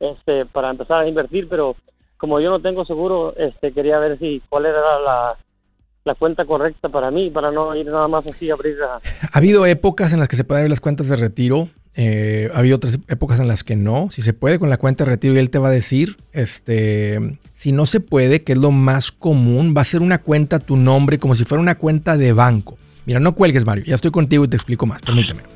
Este, 0.00 0.46
para 0.46 0.70
empezar 0.70 1.04
a 1.04 1.08
invertir, 1.08 1.48
pero 1.48 1.76
como 2.18 2.40
yo 2.40 2.50
no 2.50 2.60
tengo 2.60 2.84
seguro, 2.84 3.34
este, 3.36 3.72
quería 3.72 3.98
ver 3.98 4.18
si 4.18 4.42
cuál 4.48 4.66
era 4.66 4.98
la, 5.00 5.36
la 6.04 6.14
cuenta 6.14 6.44
correcta 6.44 6.88
para 6.88 7.10
mí, 7.10 7.30
para 7.30 7.50
no 7.50 7.74
ir 7.74 7.86
nada 7.86 8.08
más 8.08 8.26
así 8.26 8.50
a 8.50 8.54
abrir. 8.54 8.76
Ha 8.82 9.00
habido 9.36 9.66
épocas 9.66 10.12
en 10.12 10.20
las 10.20 10.28
que 10.28 10.36
se 10.36 10.44
pueden 10.44 10.60
abrir 10.60 10.70
las 10.70 10.80
cuentas 10.80 11.08
de 11.08 11.16
retiro. 11.16 11.68
Eh, 11.98 12.50
ha 12.54 12.58
habido 12.58 12.76
otras 12.76 12.98
épocas 13.08 13.40
en 13.40 13.48
las 13.48 13.64
que 13.64 13.74
no. 13.74 14.08
Si 14.10 14.22
se 14.22 14.32
puede 14.32 14.58
con 14.58 14.70
la 14.70 14.76
cuenta 14.76 15.04
de 15.04 15.10
retiro 15.10 15.34
y 15.34 15.38
él 15.38 15.50
te 15.50 15.58
va 15.58 15.68
a 15.68 15.72
decir, 15.72 16.16
este, 16.32 17.38
si 17.54 17.72
no 17.72 17.86
se 17.86 18.00
puede, 18.00 18.42
que 18.42 18.52
es 18.52 18.58
lo 18.58 18.70
más 18.70 19.10
común, 19.10 19.74
va 19.76 19.80
a 19.80 19.84
ser 19.84 20.02
una 20.02 20.18
cuenta 20.18 20.56
a 20.56 20.60
tu 20.60 20.76
nombre 20.76 21.18
como 21.18 21.34
si 21.34 21.44
fuera 21.44 21.60
una 21.60 21.76
cuenta 21.76 22.16
de 22.16 22.32
banco. 22.32 22.78
Mira, 23.06 23.20
no 23.20 23.34
cuelgues, 23.34 23.64
Mario. 23.64 23.84
Ya 23.84 23.94
estoy 23.94 24.10
contigo 24.10 24.44
y 24.44 24.48
te 24.48 24.56
explico 24.56 24.84
más. 24.84 25.00
Permíteme. 25.02 25.55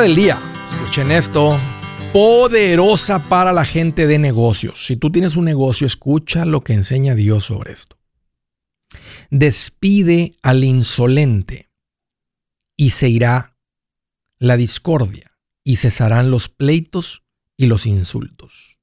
Del 0.00 0.14
día. 0.14 0.40
Escuchen 0.72 1.10
esto. 1.10 1.58
Poderosa 2.12 3.28
para 3.28 3.52
la 3.52 3.64
gente 3.64 4.06
de 4.06 4.18
negocios. 4.18 4.86
Si 4.86 4.96
tú 4.96 5.10
tienes 5.10 5.36
un 5.36 5.44
negocio, 5.44 5.86
escucha 5.86 6.44
lo 6.44 6.62
que 6.62 6.72
enseña 6.72 7.14
Dios 7.14 7.44
sobre 7.44 7.72
esto. 7.72 7.98
Despide 9.30 10.36
al 10.42 10.64
insolente 10.64 11.70
y 12.76 12.90
se 12.90 13.08
irá 13.08 13.56
la 14.38 14.56
discordia 14.56 15.36
y 15.62 15.76
cesarán 15.76 16.30
los 16.30 16.48
pleitos 16.48 17.22
y 17.56 17.66
los 17.66 17.86
insultos. 17.86 18.80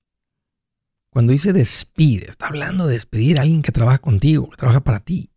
Cuando 1.10 1.34
dice 1.34 1.54
despide, 1.54 2.30
está 2.30 2.48
hablando 2.48 2.88
de 2.88 2.94
despedir 2.94 3.40
a 3.40 3.42
alguien 3.44 3.62
que 3.62 3.72
trabaja 3.72 3.98
contigo, 3.98 4.50
que 4.50 4.58
trabaja 4.58 4.84
para 4.84 5.00
ti. 5.00 5.32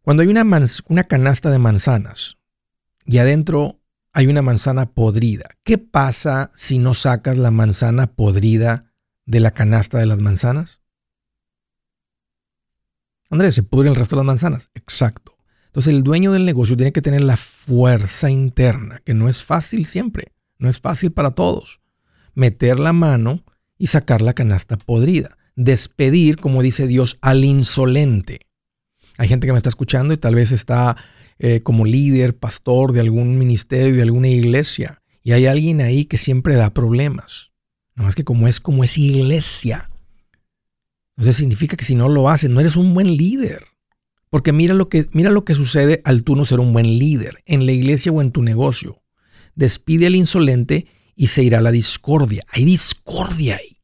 Cuando 0.00 0.22
hay 0.22 0.28
una, 0.28 0.44
una 0.88 1.04
canasta 1.04 1.50
de 1.50 1.58
manzanas, 1.58 2.38
y 3.04 3.18
adentro 3.18 3.80
hay 4.12 4.26
una 4.26 4.42
manzana 4.42 4.92
podrida. 4.92 5.44
¿Qué 5.64 5.78
pasa 5.78 6.52
si 6.56 6.78
no 6.78 6.94
sacas 6.94 7.38
la 7.38 7.50
manzana 7.50 8.14
podrida 8.14 8.92
de 9.24 9.40
la 9.40 9.52
canasta 9.52 9.98
de 9.98 10.06
las 10.06 10.18
manzanas? 10.18 10.80
Andrés, 13.30 13.54
se 13.54 13.62
pudre 13.62 13.88
el 13.88 13.96
resto 13.96 14.16
de 14.16 14.20
las 14.20 14.26
manzanas. 14.26 14.70
Exacto. 14.74 15.38
Entonces 15.66 15.94
el 15.94 16.02
dueño 16.02 16.32
del 16.32 16.44
negocio 16.44 16.76
tiene 16.76 16.92
que 16.92 17.00
tener 17.00 17.22
la 17.22 17.38
fuerza 17.38 18.28
interna, 18.28 19.00
que 19.06 19.14
no 19.14 19.28
es 19.30 19.42
fácil 19.42 19.86
siempre, 19.86 20.34
no 20.58 20.68
es 20.68 20.80
fácil 20.80 21.12
para 21.12 21.30
todos. 21.30 21.80
Meter 22.34 22.78
la 22.78 22.92
mano 22.92 23.42
y 23.78 23.86
sacar 23.86 24.20
la 24.20 24.34
canasta 24.34 24.76
podrida. 24.76 25.38
Despedir, 25.56 26.36
como 26.36 26.62
dice 26.62 26.86
Dios, 26.86 27.16
al 27.22 27.44
insolente. 27.44 28.40
Hay 29.16 29.28
gente 29.28 29.46
que 29.46 29.52
me 29.52 29.56
está 29.56 29.70
escuchando 29.70 30.12
y 30.12 30.18
tal 30.18 30.34
vez 30.34 30.52
está 30.52 30.96
eh, 31.38 31.60
como 31.62 31.84
líder, 31.84 32.36
pastor 32.36 32.92
de 32.92 33.00
algún 33.00 33.38
ministerio, 33.38 33.94
de 33.94 34.02
alguna 34.02 34.28
iglesia, 34.28 35.02
y 35.22 35.32
hay 35.32 35.46
alguien 35.46 35.80
ahí 35.80 36.04
que 36.04 36.18
siempre 36.18 36.56
da 36.56 36.74
problemas. 36.74 37.52
Nada 37.94 38.06
más 38.06 38.14
que 38.14 38.24
como 38.24 38.48
es 38.48 38.60
como 38.60 38.84
es 38.84 38.98
iglesia. 38.98 39.90
Entonces 41.16 41.36
significa 41.36 41.76
que 41.76 41.84
si 41.84 41.94
no 41.94 42.08
lo 42.08 42.28
haces, 42.28 42.50
no 42.50 42.60
eres 42.60 42.76
un 42.76 42.94
buen 42.94 43.16
líder. 43.16 43.64
Porque 44.30 44.52
mira 44.52 44.74
lo 44.74 44.88
que, 44.88 45.08
mira 45.12 45.30
lo 45.30 45.44
que 45.44 45.54
sucede 45.54 46.00
al 46.04 46.24
tú 46.24 46.36
no 46.36 46.46
ser 46.46 46.58
un 46.58 46.72
buen 46.72 46.98
líder 46.98 47.42
en 47.44 47.66
la 47.66 47.72
iglesia 47.72 48.10
o 48.12 48.22
en 48.22 48.32
tu 48.32 48.42
negocio. 48.42 49.02
Despide 49.54 50.06
al 50.06 50.14
insolente 50.14 50.86
y 51.14 51.26
se 51.26 51.42
irá 51.42 51.60
la 51.60 51.70
discordia. 51.70 52.42
Hay 52.48 52.64
discordia 52.64 53.56
ahí. 53.56 53.78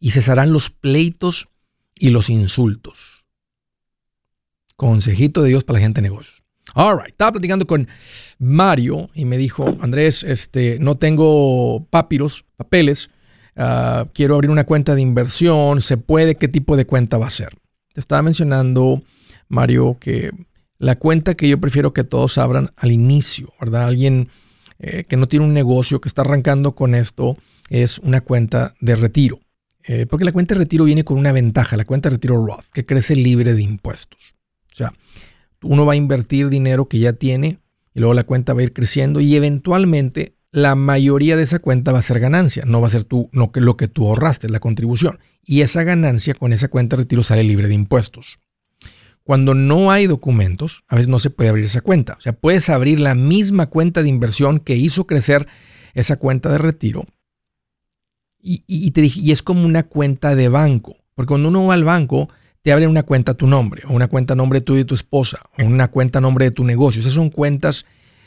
Y 0.00 0.12
cesarán 0.12 0.52
los 0.52 0.70
pleitos 0.70 1.48
y 1.94 2.10
los 2.10 2.30
insultos. 2.30 3.26
Consejito 4.76 5.42
de 5.42 5.50
Dios 5.50 5.64
para 5.64 5.78
la 5.78 5.84
gente 5.84 6.00
de 6.00 6.08
negocios. 6.08 6.39
All 6.74 6.96
right. 6.96 7.08
Estaba 7.08 7.32
platicando 7.32 7.66
con 7.66 7.88
Mario 8.38 9.10
y 9.14 9.24
me 9.24 9.36
dijo, 9.36 9.76
Andrés, 9.80 10.22
este, 10.22 10.78
no 10.78 10.96
tengo 10.96 11.86
papiros, 11.90 12.44
papeles. 12.56 13.10
Ah, 13.56 14.06
quiero 14.14 14.34
abrir 14.34 14.50
una 14.50 14.64
cuenta 14.64 14.94
de 14.94 15.02
inversión. 15.02 15.80
¿Se 15.80 15.96
puede? 15.96 16.36
¿Qué 16.36 16.48
tipo 16.48 16.76
de 16.76 16.86
cuenta 16.86 17.18
va 17.18 17.26
a 17.26 17.30
ser? 17.30 17.50
Te 17.92 18.00
estaba 18.00 18.22
mencionando, 18.22 19.02
Mario, 19.48 19.96
que 20.00 20.30
la 20.78 20.96
cuenta 20.96 21.34
que 21.34 21.48
yo 21.48 21.60
prefiero 21.60 21.92
que 21.92 22.04
todos 22.04 22.38
abran 22.38 22.70
al 22.76 22.92
inicio, 22.92 23.52
¿verdad? 23.60 23.84
Alguien 23.84 24.28
eh, 24.78 25.04
que 25.04 25.16
no 25.18 25.28
tiene 25.28 25.44
un 25.44 25.52
negocio, 25.52 26.00
que 26.00 26.08
está 26.08 26.22
arrancando 26.22 26.74
con 26.74 26.94
esto, 26.94 27.36
es 27.68 27.98
una 27.98 28.22
cuenta 28.22 28.74
de 28.80 28.96
retiro. 28.96 29.40
Eh, 29.84 30.06
porque 30.06 30.24
la 30.24 30.32
cuenta 30.32 30.54
de 30.54 30.60
retiro 30.60 30.84
viene 30.84 31.04
con 31.04 31.18
una 31.18 31.32
ventaja, 31.32 31.76
la 31.76 31.84
cuenta 31.84 32.08
de 32.08 32.16
retiro 32.16 32.44
Roth, 32.44 32.64
que 32.72 32.86
crece 32.86 33.14
libre 33.14 33.54
de 33.54 33.62
impuestos. 33.62 34.36
O 34.72 34.76
sea, 34.76 34.92
uno 35.62 35.86
va 35.86 35.94
a 35.94 35.96
invertir 35.96 36.48
dinero 36.48 36.88
que 36.88 36.98
ya 36.98 37.12
tiene 37.12 37.58
y 37.94 38.00
luego 38.00 38.14
la 38.14 38.24
cuenta 38.24 38.54
va 38.54 38.60
a 38.60 38.64
ir 38.64 38.72
creciendo 38.72 39.20
y 39.20 39.34
eventualmente 39.36 40.34
la 40.52 40.74
mayoría 40.74 41.36
de 41.36 41.44
esa 41.44 41.60
cuenta 41.60 41.92
va 41.92 42.00
a 42.00 42.02
ser 42.02 42.18
ganancia, 42.18 42.64
no 42.66 42.80
va 42.80 42.88
a 42.88 42.90
ser 42.90 43.04
tú, 43.04 43.28
no, 43.32 43.50
lo 43.54 43.76
que 43.76 43.88
tú 43.88 44.08
ahorraste, 44.08 44.48
la 44.48 44.60
contribución. 44.60 45.18
Y 45.44 45.60
esa 45.62 45.84
ganancia 45.84 46.34
con 46.34 46.52
esa 46.52 46.68
cuenta 46.68 46.96
de 46.96 47.04
retiro 47.04 47.22
sale 47.22 47.44
libre 47.44 47.68
de 47.68 47.74
impuestos. 47.74 48.40
Cuando 49.22 49.54
no 49.54 49.92
hay 49.92 50.06
documentos, 50.06 50.82
a 50.88 50.96
veces 50.96 51.08
no 51.08 51.18
se 51.18 51.30
puede 51.30 51.50
abrir 51.50 51.66
esa 51.66 51.82
cuenta. 51.82 52.14
O 52.18 52.20
sea, 52.20 52.32
puedes 52.32 52.68
abrir 52.68 52.98
la 52.98 53.14
misma 53.14 53.66
cuenta 53.66 54.02
de 54.02 54.08
inversión 54.08 54.58
que 54.58 54.76
hizo 54.76 55.06
crecer 55.06 55.46
esa 55.94 56.16
cuenta 56.16 56.50
de 56.50 56.58
retiro. 56.58 57.06
Y, 58.42 58.90
te 58.92 59.02
dije, 59.02 59.20
y 59.20 59.32
es 59.32 59.42
como 59.42 59.66
una 59.66 59.82
cuenta 59.82 60.34
de 60.34 60.48
banco. 60.48 60.96
Porque 61.14 61.28
cuando 61.28 61.48
uno 61.48 61.66
va 61.66 61.74
al 61.74 61.84
banco, 61.84 62.30
te 62.62 62.72
abren 62.72 62.90
una 62.90 63.02
cuenta 63.02 63.32
a 63.32 63.34
tu 63.34 63.46
nombre, 63.46 63.82
o 63.86 63.92
una 63.92 64.08
cuenta 64.08 64.34
a 64.34 64.36
nombre 64.36 64.60
tuyo 64.60 64.80
y 64.80 64.84
tu 64.84 64.94
esposa, 64.94 65.40
o 65.58 65.64
una 65.64 65.88
cuenta 65.88 66.18
a 66.18 66.22
nombre 66.22 66.44
de 66.46 66.50
tu 66.50 66.64
negocio. 66.64 67.00
Esas 67.00 67.14
son 67.14 67.30
cuentas 67.30 67.86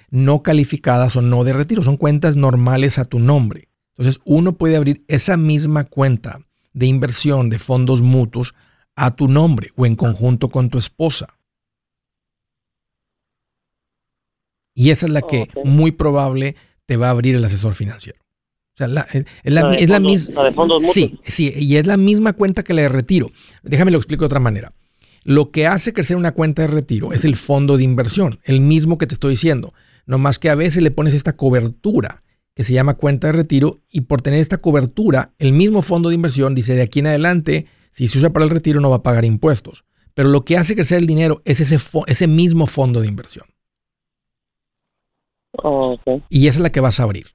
no 0.09 0.43
calificadas 0.43 1.15
o 1.15 1.21
no 1.21 1.43
de 1.43 1.53
retiro, 1.53 1.83
son 1.83 1.97
cuentas 1.97 2.35
normales 2.35 2.99
a 2.99 3.05
tu 3.05 3.19
nombre. 3.19 3.69
Entonces, 3.97 4.21
uno 4.25 4.57
puede 4.57 4.75
abrir 4.75 5.03
esa 5.07 5.37
misma 5.37 5.83
cuenta 5.83 6.39
de 6.73 6.87
inversión 6.87 7.49
de 7.49 7.59
fondos 7.59 8.01
mutuos 8.01 8.55
a 8.95 9.15
tu 9.15 9.27
nombre 9.27 9.71
o 9.75 9.85
en 9.85 9.95
conjunto 9.95 10.49
con 10.49 10.69
tu 10.69 10.77
esposa. 10.77 11.37
Y 14.75 14.89
esa 14.89 15.05
es 15.05 15.11
la 15.11 15.21
que 15.21 15.49
muy 15.63 15.91
probable 15.91 16.55
te 16.87 16.97
va 16.97 17.07
a 17.07 17.11
abrir 17.11 17.35
el 17.35 17.45
asesor 17.45 17.75
financiero. 17.75 18.22
O 18.73 18.77
sea, 18.77 18.87
es, 18.87 19.53
la, 19.53 19.99
misma. 19.99 20.51
Sí, 20.79 21.19
sí, 21.27 21.53
y 21.55 21.75
es 21.75 21.85
la 21.85 21.95
misma 21.95 22.33
cuenta 22.33 22.63
que 22.63 22.73
la 22.73 22.81
de 22.81 22.89
retiro. 22.89 23.29
Déjame 23.61 23.91
lo 23.91 23.97
explico 23.97 24.21
de 24.23 24.27
otra 24.27 24.39
manera. 24.39 24.73
Lo 25.23 25.51
que 25.51 25.67
hace 25.67 25.93
crecer 25.93 26.17
una 26.17 26.31
cuenta 26.31 26.63
de 26.63 26.69
retiro 26.69 27.13
es 27.13 27.23
el 27.23 27.35
fondo 27.35 27.77
de 27.77 27.83
inversión, 27.83 28.39
el 28.43 28.61
mismo 28.61 28.97
que 28.97 29.05
te 29.05 29.13
estoy 29.13 29.31
diciendo. 29.31 29.73
No 30.07 30.17
más 30.17 30.39
que 30.39 30.49
a 30.49 30.55
veces 30.55 30.81
le 30.81 30.89
pones 30.89 31.13
esta 31.13 31.37
cobertura 31.37 32.23
que 32.55 32.63
se 32.63 32.73
llama 32.73 32.95
cuenta 32.95 33.27
de 33.27 33.33
retiro 33.33 33.81
y 33.89 34.01
por 34.01 34.21
tener 34.21 34.39
esta 34.39 34.57
cobertura, 34.57 35.33
el 35.37 35.53
mismo 35.53 35.81
fondo 35.81 36.09
de 36.09 36.15
inversión 36.15 36.55
dice 36.55 36.75
de 36.75 36.81
aquí 36.81 36.99
en 36.99 37.07
adelante 37.07 37.67
si 37.91 38.07
se 38.07 38.17
usa 38.17 38.31
para 38.31 38.43
el 38.43 38.51
retiro 38.51 38.81
no 38.81 38.89
va 38.89 38.97
a 38.97 39.03
pagar 39.03 39.23
impuestos. 39.23 39.85
Pero 40.15 40.29
lo 40.29 40.45
que 40.45 40.57
hace 40.57 40.75
crecer 40.75 40.97
el 40.97 41.07
dinero 41.07 41.43
es 41.45 41.59
ese, 41.59 41.77
ese 42.07 42.27
mismo 42.27 42.65
fondo 42.67 43.01
de 43.01 43.07
inversión. 43.07 43.45
Y 46.29 46.47
esa 46.47 46.57
es 46.57 46.63
la 46.63 46.71
que 46.71 46.79
vas 46.79 46.99
a 46.99 47.03
abrir. 47.03 47.27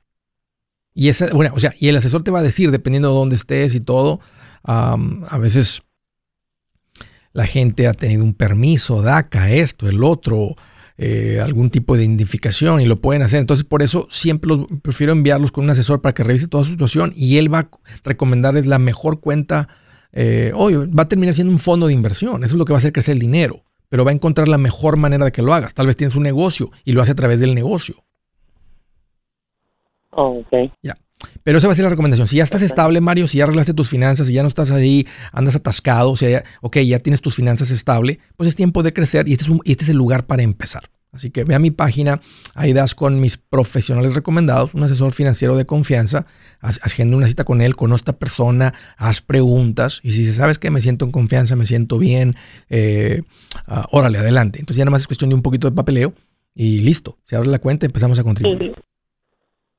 Y 1.01 1.13
bueno, 1.33 1.53
o 1.55 1.61
sea, 1.61 1.73
y 1.79 1.87
el 1.87 1.97
asesor 1.97 2.25
te 2.25 2.33
va 2.33 2.41
a 2.41 2.43
decir, 2.43 2.73
dependiendo 2.73 3.11
de 3.11 3.15
dónde 3.15 3.37
estés 3.37 3.77
y 3.77 3.79
todo, 3.79 4.19
a 4.65 5.39
veces 5.39 5.83
la 7.33 7.47
gente 7.47 7.87
ha 7.87 7.93
tenido 7.93 8.25
un 8.25 8.35
permiso, 8.35 9.01
DACA, 9.01 9.53
esto, 9.53 9.89
el 9.89 10.03
otro, 10.03 10.57
eh, 10.97 11.39
algún 11.41 11.71
tipo 11.71 11.97
de 11.97 12.03
identificación 12.03 12.81
y 12.81 12.85
lo 12.85 13.01
pueden 13.01 13.23
hacer. 13.23 13.39
Entonces, 13.39 13.65
por 13.65 13.85
eso 13.85 14.09
siempre 14.11 14.49
los, 14.49 14.67
prefiero 14.83 15.13
enviarlos 15.13 15.53
con 15.53 15.63
un 15.63 15.71
asesor 15.71 16.01
para 16.01 16.15
que 16.15 16.25
revise 16.25 16.49
toda 16.49 16.65
su 16.65 16.71
situación 16.73 17.13
y 17.15 17.37
él 17.37 17.55
va 17.55 17.61
a 17.61 17.69
recomendarles 18.03 18.67
la 18.67 18.81
mejor 18.81 19.21
cuenta 19.21 19.69
eh, 20.11 20.51
va 20.53 21.05
a 21.05 21.09
terminar 21.09 21.33
siendo 21.33 21.53
un 21.53 21.61
fondo 21.61 21.87
de 21.87 21.93
inversión. 21.93 22.43
Eso 22.43 22.57
es 22.57 22.59
lo 22.59 22.65
que 22.65 22.73
va 22.73 22.79
a 22.79 22.81
hacer 22.81 22.93
crecer 22.93 23.13
el 23.13 23.21
dinero. 23.21 23.63
Pero 23.89 24.05
va 24.05 24.11
a 24.11 24.15
encontrar 24.15 24.49
la 24.49 24.59
mejor 24.59 24.97
manera 24.97 25.27
de 25.27 25.31
que 25.31 25.43
lo 25.43 25.55
hagas. 25.55 25.75
Tal 25.75 25.87
vez 25.87 25.97
tienes 25.97 26.17
un 26.17 26.25
negocio 26.25 26.73
y 26.85 26.91
lo 26.91 27.03
hace 27.03 27.13
a 27.13 27.15
través 27.15 27.39
del 27.39 27.55
negocio. 27.55 28.03
Oh, 30.19 30.41
ok. 30.41 30.73
Ya. 30.83 30.97
Pero 31.45 31.59
esa 31.59 31.69
va 31.69 31.73
a 31.73 31.77
ser 31.77 31.85
la 31.85 31.91
recomendación. 31.91 32.27
Si 32.27 32.37
ya 32.37 32.45
estás 32.45 32.63
estable, 32.63 33.01
Mario, 33.01 33.29
si 33.29 33.39
ya 33.39 33.45
arreglaste 33.45 33.73
tus 33.73 33.89
finanzas, 33.89 34.29
y 34.29 34.33
ya 34.33 34.43
no 34.43 34.49
estás 34.49 34.73
ahí, 34.73 35.07
andas 35.33 35.55
atascado, 35.55 36.11
o 36.11 36.17
sea, 36.17 36.29
ya, 36.29 36.45
ok, 36.61 36.79
ya 36.79 36.99
tienes 36.99 37.21
tus 37.21 37.37
finanzas 37.37 37.71
estable, 37.71 38.19
pues 38.37 38.49
es 38.49 38.57
tiempo 38.57 38.83
de 38.83 38.93
crecer 38.93 39.29
y 39.29 39.33
este 39.33 39.45
es, 39.45 39.51
este 39.65 39.85
es 39.85 39.91
el 39.91 39.97
lugar 39.97 40.27
para 40.27 40.43
empezar. 40.43 40.91
Así 41.13 41.31
que 41.31 41.45
ve 41.45 41.55
a 41.55 41.59
mi 41.59 41.71
página, 41.71 42.21
ahí 42.55 42.73
das 42.73 42.95
con 42.95 43.19
mis 43.21 43.39
profesionales 43.39 44.15
recomendados, 44.15 44.75
un 44.75 44.83
asesor 44.83 45.13
financiero 45.13 45.57
de 45.57 45.65
confianza, 45.65 46.27
haciendo 46.61 47.17
una 47.17 47.29
cita 47.29 47.45
con 47.45 47.63
él, 47.63 47.77
con 47.77 47.93
esta 47.93 48.13
persona, 48.19 48.75
haz 48.97 49.23
preguntas 49.23 50.01
y 50.03 50.11
si 50.11 50.31
sabes 50.33 50.59
que 50.59 50.71
me 50.71 50.81
siento 50.81 51.07
en 51.07 51.13
confianza, 51.13 51.57
me 51.57 51.65
siento 51.65 51.99
bien, 51.99 52.35
eh, 52.69 53.23
ah, 53.67 53.87
órale, 53.91 54.19
adelante. 54.19 54.59
Entonces 54.59 54.79
ya 54.79 54.85
nada 54.85 54.93
más 54.93 55.03
es 55.03 55.07
cuestión 55.07 55.31
de 55.31 55.37
un 55.37 55.43
poquito 55.43 55.71
de 55.71 55.75
papeleo 55.75 56.13
y 56.55 56.81
listo, 56.81 57.17
se 57.25 57.37
abre 57.37 57.49
la 57.49 57.59
cuenta 57.59 57.87
y 57.87 57.89
empezamos 57.89 58.19
a 58.19 58.25
contribuir. 58.25 58.75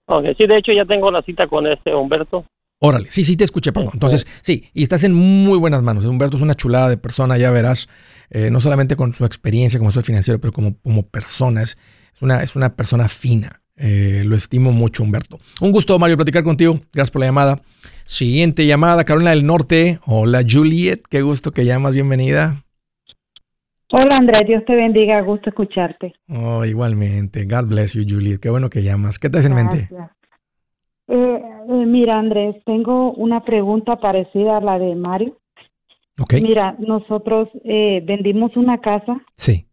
Sí, 0.10 0.34
sí. 0.38 0.48
de 0.48 0.58
hecho 0.58 0.72
ya 0.72 0.86
tengo 0.86 1.12
la 1.12 1.22
cita 1.22 1.48
con 1.48 1.68
este 1.68 1.94
Humberto. 1.94 2.46
Órale, 2.82 3.12
sí, 3.12 3.26
sí 3.26 3.36
te 3.36 3.44
escuché, 3.44 3.74
perdón. 3.74 3.92
Entonces, 3.94 4.26
sí, 4.42 4.70
y 4.74 4.84
estás 4.84 5.04
en 5.04 5.14
muy 5.14 5.58
buenas 5.58 5.84
manos. 5.84 6.06
Humberto 6.06 6.38
es 6.38 6.44
una 6.44 6.54
chulada 6.54 6.88
de 6.88 6.96
persona, 6.96 7.38
ya 7.38 7.52
verás, 7.52 7.90
eh, 8.30 8.50
no 8.52 8.62
solamente 8.62 8.96
con 8.96 9.12
su 9.12 9.26
experiencia 9.26 9.80
como 9.80 9.90
asesor 9.90 10.04
financiero, 10.04 10.40
pero 10.40 10.54
como, 10.54 10.78
como 10.82 11.04
persona. 11.04 11.62
Es, 11.62 11.78
una, 12.22 12.42
es 12.42 12.56
una 12.56 12.76
persona 12.76 13.10
fina. 13.10 13.62
Eh, 13.76 14.24
lo 14.26 14.36
estimo 14.36 14.72
mucho, 14.72 15.04
Humberto. 15.04 15.40
Un 15.60 15.72
gusto, 15.72 16.00
Mario, 16.00 16.16
platicar 16.16 16.44
contigo. 16.44 16.80
Gracias 16.94 17.12
por 17.12 17.20
la 17.20 17.28
llamada. 17.28 17.62
Siguiente 18.06 18.66
llamada, 18.66 19.04
Carolina 19.04 19.32
del 19.32 19.46
Norte. 19.46 20.00
Hola, 20.06 20.44
Juliet. 20.50 21.04
Qué 21.10 21.22
gusto 21.22 21.52
que 21.52 21.66
llamas. 21.66 21.94
Bienvenida. 21.94 22.64
Hola, 23.92 24.18
Andrés. 24.20 24.44
Dios 24.46 24.64
te 24.66 24.76
bendiga. 24.76 25.20
Gusto 25.22 25.50
escucharte. 25.50 26.14
Oh, 26.30 26.64
igualmente. 26.64 27.46
God 27.46 27.70
bless 27.70 27.94
you, 27.94 28.04
Juliet. 28.08 28.40
Qué 28.40 28.50
bueno 28.50 28.70
que 28.70 28.84
llamas. 28.84 29.18
¿Qué 29.18 29.30
te 29.30 29.40
hace 29.40 29.48
en 29.48 29.56
mente? 29.56 29.90
Eh, 31.08 31.42
eh, 31.68 31.86
mira, 31.88 32.20
Andrés, 32.20 32.56
tengo 32.66 33.14
una 33.14 33.44
pregunta 33.44 33.96
parecida 33.96 34.58
a 34.58 34.62
la 34.62 34.78
de 34.78 34.94
Mario. 34.94 35.38
Okay. 36.20 36.40
Mira, 36.42 36.76
nosotros 36.78 37.50
eh, 37.64 38.04
vendimos 38.06 38.56
una 38.56 38.80
casa. 38.80 39.20
Sí. 39.34 39.66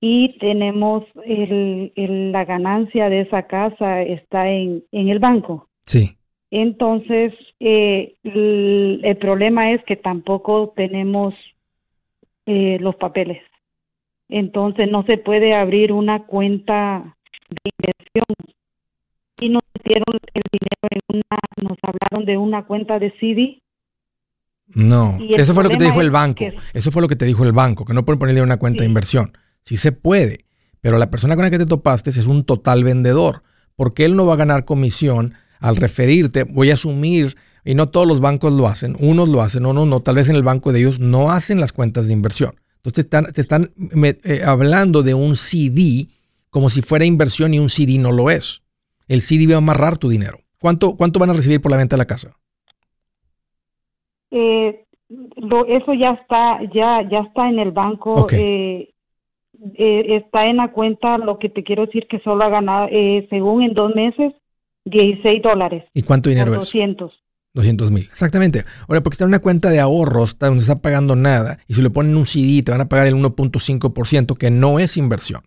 Y 0.00 0.36
tenemos 0.38 1.04
el, 1.24 2.32
la 2.32 2.44
ganancia 2.44 3.08
de 3.08 3.22
esa 3.22 3.44
casa 3.44 4.02
está 4.02 4.50
en, 4.50 4.84
en 4.92 5.08
el 5.08 5.20
banco. 5.20 5.68
Sí. 5.86 6.18
Entonces, 6.50 7.32
el, 7.60 9.00
el, 9.02 9.16
problema 9.16 9.72
es 9.72 9.82
que 9.84 9.96
tampoco 9.96 10.74
tenemos 10.76 11.34
los 12.44 12.94
papeles. 12.96 13.40
Entonces, 14.28 14.90
no 14.90 15.04
se 15.04 15.18
puede 15.18 15.54
abrir 15.54 15.92
una 15.92 16.24
cuenta 16.26 17.16
de 17.50 17.70
inversión 17.78 18.54
y 19.40 19.48
nos 19.48 19.62
dieron 19.84 20.18
el 20.32 20.42
dinero 20.50 20.88
en 20.90 21.00
una, 21.16 21.68
nos 21.68 21.78
hablaron 21.82 22.24
de 22.24 22.36
una 22.36 22.66
cuenta 22.66 22.98
de 22.98 23.12
CD. 23.20 23.60
No, 24.66 25.18
eso 25.20 25.52
fue 25.54 25.62
lo 25.62 25.70
que 25.70 25.76
te 25.76 25.84
dijo 25.84 26.00
el 26.00 26.10
banco. 26.10 26.44
eso 26.72 26.90
fue 26.90 27.02
lo 27.02 27.08
que 27.08 27.16
te 27.16 27.26
dijo 27.26 27.44
el 27.44 27.52
banco, 27.52 27.84
que 27.84 27.92
no 27.92 28.04
pueden 28.04 28.18
ponerle 28.18 28.42
una 28.42 28.56
cuenta 28.56 28.82
de 28.82 28.88
inversión. 28.88 29.36
Sí 29.62 29.76
se 29.76 29.92
puede, 29.92 30.46
pero 30.80 30.98
la 30.98 31.10
persona 31.10 31.34
con 31.34 31.44
la 31.44 31.50
que 31.50 31.58
te 31.58 31.66
topaste 31.66 32.10
es 32.10 32.26
un 32.26 32.44
total 32.44 32.82
vendedor, 32.82 33.42
porque 33.76 34.04
él 34.04 34.16
no 34.16 34.26
va 34.26 34.34
a 34.34 34.38
ganar 34.38 34.64
comisión 34.64 35.34
al 35.60 35.76
referirte. 35.76 36.44
Voy 36.44 36.70
a 36.70 36.74
asumir, 36.74 37.36
y 37.64 37.74
no 37.74 37.88
todos 37.88 38.06
los 38.06 38.20
bancos 38.20 38.52
lo 38.52 38.68
hacen, 38.68 38.96
unos 38.98 39.28
lo 39.28 39.42
hacen, 39.42 39.66
unos 39.66 39.86
no, 39.86 40.00
tal 40.00 40.16
vez 40.16 40.28
en 40.28 40.36
el 40.36 40.42
banco 40.42 40.72
de 40.72 40.80
ellos 40.80 41.00
no 41.00 41.30
hacen 41.30 41.60
las 41.60 41.72
cuentas 41.72 42.06
de 42.06 42.12
inversión. 42.12 42.54
Entonces 42.84 43.06
están, 43.06 43.32
te 43.32 43.40
están 43.40 43.70
eh, 44.24 44.42
hablando 44.44 45.02
de 45.02 45.14
un 45.14 45.36
CD 45.36 46.08
como 46.50 46.70
si 46.70 46.82
fuera 46.82 47.04
inversión 47.04 47.54
y 47.54 47.58
un 47.58 47.70
CD 47.70 47.98
no 47.98 48.12
lo 48.12 48.30
es 48.30 48.64
el 49.08 49.20
CD 49.20 49.46
va 49.46 49.54
a 49.54 49.58
amarrar 49.58 49.98
tu 49.98 50.08
dinero. 50.08 50.38
¿Cuánto, 50.60 50.96
cuánto 50.96 51.18
van 51.18 51.30
a 51.30 51.34
recibir 51.34 51.60
por 51.60 51.70
la 51.70 51.76
venta 51.76 51.96
de 51.96 51.98
la 51.98 52.06
casa? 52.06 52.36
Eh, 54.30 54.84
eso 55.68 55.94
ya 55.94 56.12
está, 56.12 56.60
ya, 56.72 57.06
ya 57.08 57.20
está 57.20 57.48
en 57.48 57.58
el 57.58 57.70
banco. 57.70 58.26
Eh, 58.32 58.90
eh, 59.74 60.16
está 60.16 60.46
en 60.46 60.56
la 60.56 60.72
cuenta, 60.72 61.18
lo 61.18 61.38
que 61.38 61.48
te 61.48 61.62
quiero 61.62 61.86
decir 61.86 62.06
que 62.08 62.18
solo 62.20 62.44
ha 62.44 62.48
ganado, 62.48 62.88
según 63.30 63.62
en 63.62 63.74
dos 63.74 63.94
meses, 63.94 64.32
16 64.86 65.42
dólares. 65.42 65.84
¿Y 65.94 66.02
cuánto 66.02 66.30
dinero 66.30 66.52
es? 66.52 66.60
200. 66.60 67.12
200 67.54 67.90
mil, 67.90 68.08
exactamente. 68.10 68.64
Ahora, 68.88 69.02
porque 69.02 69.14
está 69.14 69.24
en 69.24 69.28
una 69.28 69.38
cuenta 69.38 69.70
de 69.70 69.80
ahorros 69.80 70.36
donde 70.38 70.60
está 70.62 70.80
pagando 70.80 71.16
nada 71.16 71.58
y 71.66 71.74
si 71.74 71.82
le 71.82 71.90
ponen 71.90 72.16
un 72.16 72.26
CD 72.26 72.62
te 72.62 72.72
van 72.72 72.80
a 72.80 72.88
pagar 72.88 73.06
el 73.06 73.14
1.5% 73.14 74.36
que 74.36 74.50
no 74.50 74.78
es 74.78 74.96
inversión 74.96 75.42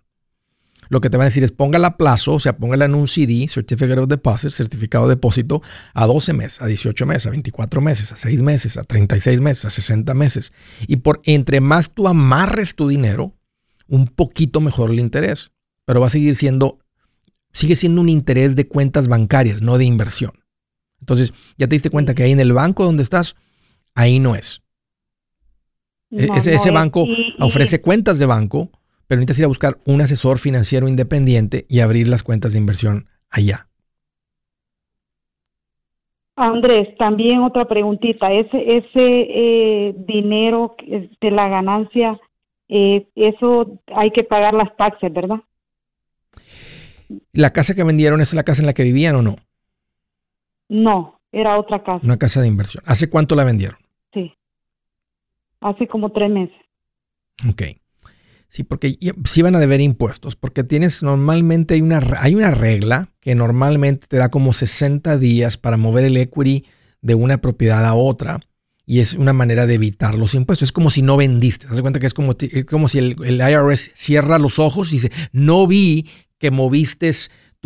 lo 0.90 1.02
que 1.02 1.10
te 1.10 1.18
van 1.18 1.26
a 1.26 1.30
decir 1.30 1.44
es 1.44 1.52
póngala 1.52 1.88
a 1.88 1.98
plazo, 1.98 2.34
o 2.34 2.40
sea, 2.40 2.58
póngala 2.58 2.86
en 2.86 2.96
un 2.96 3.08
CD, 3.08 3.48
Certificate 3.48 4.00
of 4.00 4.08
Deposit, 4.08 4.52
certificado 4.52 5.08
de 5.08 5.16
depósito, 5.16 5.62
a 5.94 6.06
12 6.06 6.34
meses, 6.34 6.62
a 6.62 6.68
18 6.68 7.06
meses, 7.06 7.28
a 7.28 7.30
24 7.32 7.82
meses, 7.82 8.12
a 8.12 8.16
6 8.16 8.42
meses, 8.42 8.78
a 8.78 8.84
36 8.84 9.42
meses, 9.42 9.66
a 9.66 9.70
60 9.70 10.14
meses. 10.14 10.54
Y 10.88 10.98
por 10.98 11.22
entre 11.26 11.62
más 11.62 11.94
tú 11.94 12.08
amarres 12.08 12.76
tu 12.76 12.88
dinero, 12.88 13.36
un 13.88 14.08
poquito 14.08 14.62
mejor 14.62 14.92
el 14.92 15.00
interés, 15.00 15.52
pero 15.86 16.02
va 16.02 16.08
a 16.08 16.12
seguir 16.12 16.36
siendo, 16.36 16.80
sigue 17.54 17.76
siendo 17.76 18.02
un 18.02 18.10
interés 18.10 18.56
de 18.56 18.68
cuentas 18.68 19.08
bancarias, 19.08 19.62
no 19.62 19.78
de 19.78 19.86
inversión. 19.86 20.32
Entonces, 21.00 21.34
ya 21.58 21.68
te 21.68 21.76
diste 21.76 21.90
cuenta 21.90 22.14
que 22.16 22.24
ahí 22.24 22.32
en 22.32 22.40
el 22.40 22.54
banco 22.54 22.86
donde 22.86 23.04
estás, 23.04 23.36
ahí 23.96 24.20
no 24.20 24.36
es. 24.36 24.62
E-, 26.12 26.28
ese, 26.36 26.72
banco 26.72 27.06
ofrece 27.40 27.82
cuentas 27.82 28.20
de 28.20 28.26
banco, 28.26 28.70
pero 29.08 29.20
necesitas 29.20 29.40
ir 29.40 29.46
a 29.46 29.50
buscar 29.50 29.78
un 29.86 30.02
asesor 30.02 30.40
financiero 30.40 30.88
independiente 30.88 31.66
y 31.70 31.80
abrir 31.80 32.08
las 32.08 32.24
cuentas 32.24 32.54
de 32.54 32.60
inversión 32.60 33.08
allá. 33.30 33.68
Andrés, 36.36 36.96
también 36.98 37.40
otra 37.40 37.66
preguntita. 37.66 38.32
Ese, 38.32 38.78
ese 38.78 38.88
eh, 38.96 39.96
dinero 39.98 40.76
de 40.86 41.32
la 41.32 41.50
ganancia, 41.50 42.20
eh, 42.70 43.08
eso 43.16 43.82
hay 43.88 44.12
que 44.12 44.24
pagar 44.24 44.54
las 44.54 44.76
taxes, 44.78 45.12
¿verdad? 45.12 45.40
¿La 47.34 47.52
casa 47.52 47.74
que 47.74 47.84
vendieron 47.84 48.22
es 48.22 48.34
la 48.34 48.44
casa 48.44 48.62
en 48.62 48.68
la 48.68 48.74
que 48.74 48.84
vivían 48.84 49.16
o 49.16 49.22
no? 49.24 49.38
No, 50.70 51.20
era 51.32 51.60
otra 51.60 51.84
casa. 51.84 52.02
Una 52.04 52.18
casa 52.18 52.42
de 52.42 52.48
inversión. 52.48 52.84
¿Hace 52.86 53.10
cuánto 53.10 53.36
la 53.36 53.44
vendieron? 53.44 53.80
Sí. 54.14 54.34
Hace 55.62 55.88
como 55.88 56.12
tres 56.12 56.30
meses. 56.30 56.56
Ok. 57.50 57.64
Sí, 58.50 58.64
porque 58.64 58.98
sí 59.26 59.42
van 59.42 59.56
a 59.56 59.60
deber 59.60 59.82
impuestos, 59.82 60.36
porque 60.36 60.64
tienes 60.64 61.04
normalmente 61.04 61.74
hay 61.74 61.82
una, 61.82 62.00
hay 62.20 62.34
una 62.34 62.52
regla 62.52 63.10
que 63.20 63.36
normalmente 63.36 64.08
te 64.08 64.18
da 64.18 64.30
como 64.30 64.54
60 64.54 65.18
días 65.18 65.58
para 65.58 65.76
mover 65.76 66.06
el 66.06 66.16
equity 66.16 66.66
de 67.02 67.16
una 67.16 67.40
propiedad 67.40 67.86
a 67.86 67.94
otra 67.94 68.40
y 68.86 69.02
es 69.02 69.14
una 69.14 69.34
manera 69.34 69.68
de 69.68 69.76
evitar 69.76 70.18
los 70.18 70.34
impuestos. 70.34 70.70
Es 70.70 70.72
como 70.72 70.92
si 70.92 71.02
no 71.02 71.18
vendiste. 71.18 71.68
¿Te 71.68 71.82
cuenta 71.82 72.00
que 72.00 72.08
es 72.08 72.14
como, 72.14 72.38
como 72.70 72.88
si 72.88 73.00
el, 73.00 73.18
el, 73.26 73.42
IRS 73.42 73.92
cierra 73.96 74.40
los 74.40 74.60
ojos 74.60 74.92
y 74.92 74.96
dice, 74.96 75.12
no 75.34 75.68
vi 75.68 76.08
que 76.40 76.52
moviste 76.52 77.12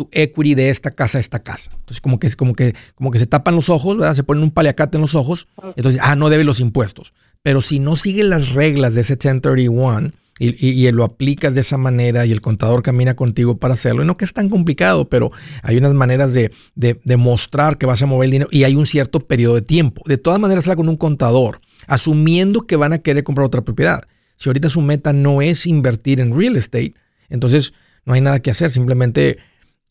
tu 0.02 0.08
equity 0.12 0.54
de 0.54 0.70
esta 0.70 0.90
casa 0.90 1.18
a 1.18 1.20
esta 1.20 1.42
casa. 1.42 1.70
Entonces 1.72 2.00
como 2.00 2.18
que 2.18 2.26
es 2.26 2.34
como 2.34 2.54
que 2.54 2.74
como 2.94 3.10
que 3.10 3.18
se 3.18 3.26
tapan 3.26 3.54
los 3.54 3.68
ojos, 3.68 3.96
¿verdad? 3.96 4.14
Se 4.14 4.24
ponen 4.24 4.42
un 4.42 4.50
paliacate 4.50 4.96
en 4.96 5.02
los 5.02 5.14
ojos. 5.14 5.46
Entonces, 5.76 6.00
ah, 6.02 6.16
no 6.16 6.28
debe 6.28 6.44
los 6.44 6.60
impuestos. 6.60 7.14
Pero 7.42 7.62
si 7.62 7.78
no 7.78 7.96
sigue 7.96 8.24
las 8.24 8.50
reglas 8.50 8.94
de 8.94 9.02
ese 9.02 9.14
1031 9.14 10.12
y, 10.38 10.66
y, 10.66 10.90
lo 10.90 11.04
aplicas 11.04 11.54
de 11.54 11.60
esa 11.60 11.76
manera 11.76 12.26
y 12.26 12.32
el 12.32 12.40
contador 12.40 12.82
camina 12.82 13.14
contigo 13.14 13.58
para 13.58 13.74
hacerlo, 13.74 14.02
y 14.02 14.06
no 14.06 14.16
que 14.16 14.24
es 14.24 14.32
tan 14.32 14.48
complicado, 14.48 15.08
pero 15.08 15.30
hay 15.62 15.76
unas 15.76 15.94
maneras 15.94 16.32
de, 16.32 16.50
de, 16.74 17.16
mostrar 17.16 17.78
que 17.78 17.86
vas 17.86 18.02
a 18.02 18.06
mover 18.06 18.24
el 18.26 18.30
dinero 18.32 18.48
y 18.50 18.64
hay 18.64 18.74
un 18.74 18.86
cierto 18.86 19.20
periodo 19.20 19.54
de 19.54 19.62
tiempo. 19.62 20.02
De 20.06 20.18
todas 20.18 20.40
maneras, 20.40 20.64
habla 20.64 20.76
con 20.76 20.88
un 20.88 20.96
contador, 20.96 21.60
asumiendo 21.86 22.66
que 22.66 22.74
van 22.74 22.92
a 22.92 22.98
querer 22.98 23.22
comprar 23.22 23.46
otra 23.46 23.62
propiedad. 23.62 24.02
Si 24.36 24.48
ahorita 24.48 24.68
su 24.68 24.80
meta 24.80 25.12
no 25.12 25.42
es 25.42 25.66
invertir 25.66 26.18
en 26.18 26.36
real 26.36 26.56
estate, 26.56 26.94
entonces 27.28 27.72
no 28.04 28.14
hay 28.14 28.20
nada 28.20 28.40
que 28.40 28.50
hacer, 28.50 28.70
simplemente 28.72 29.38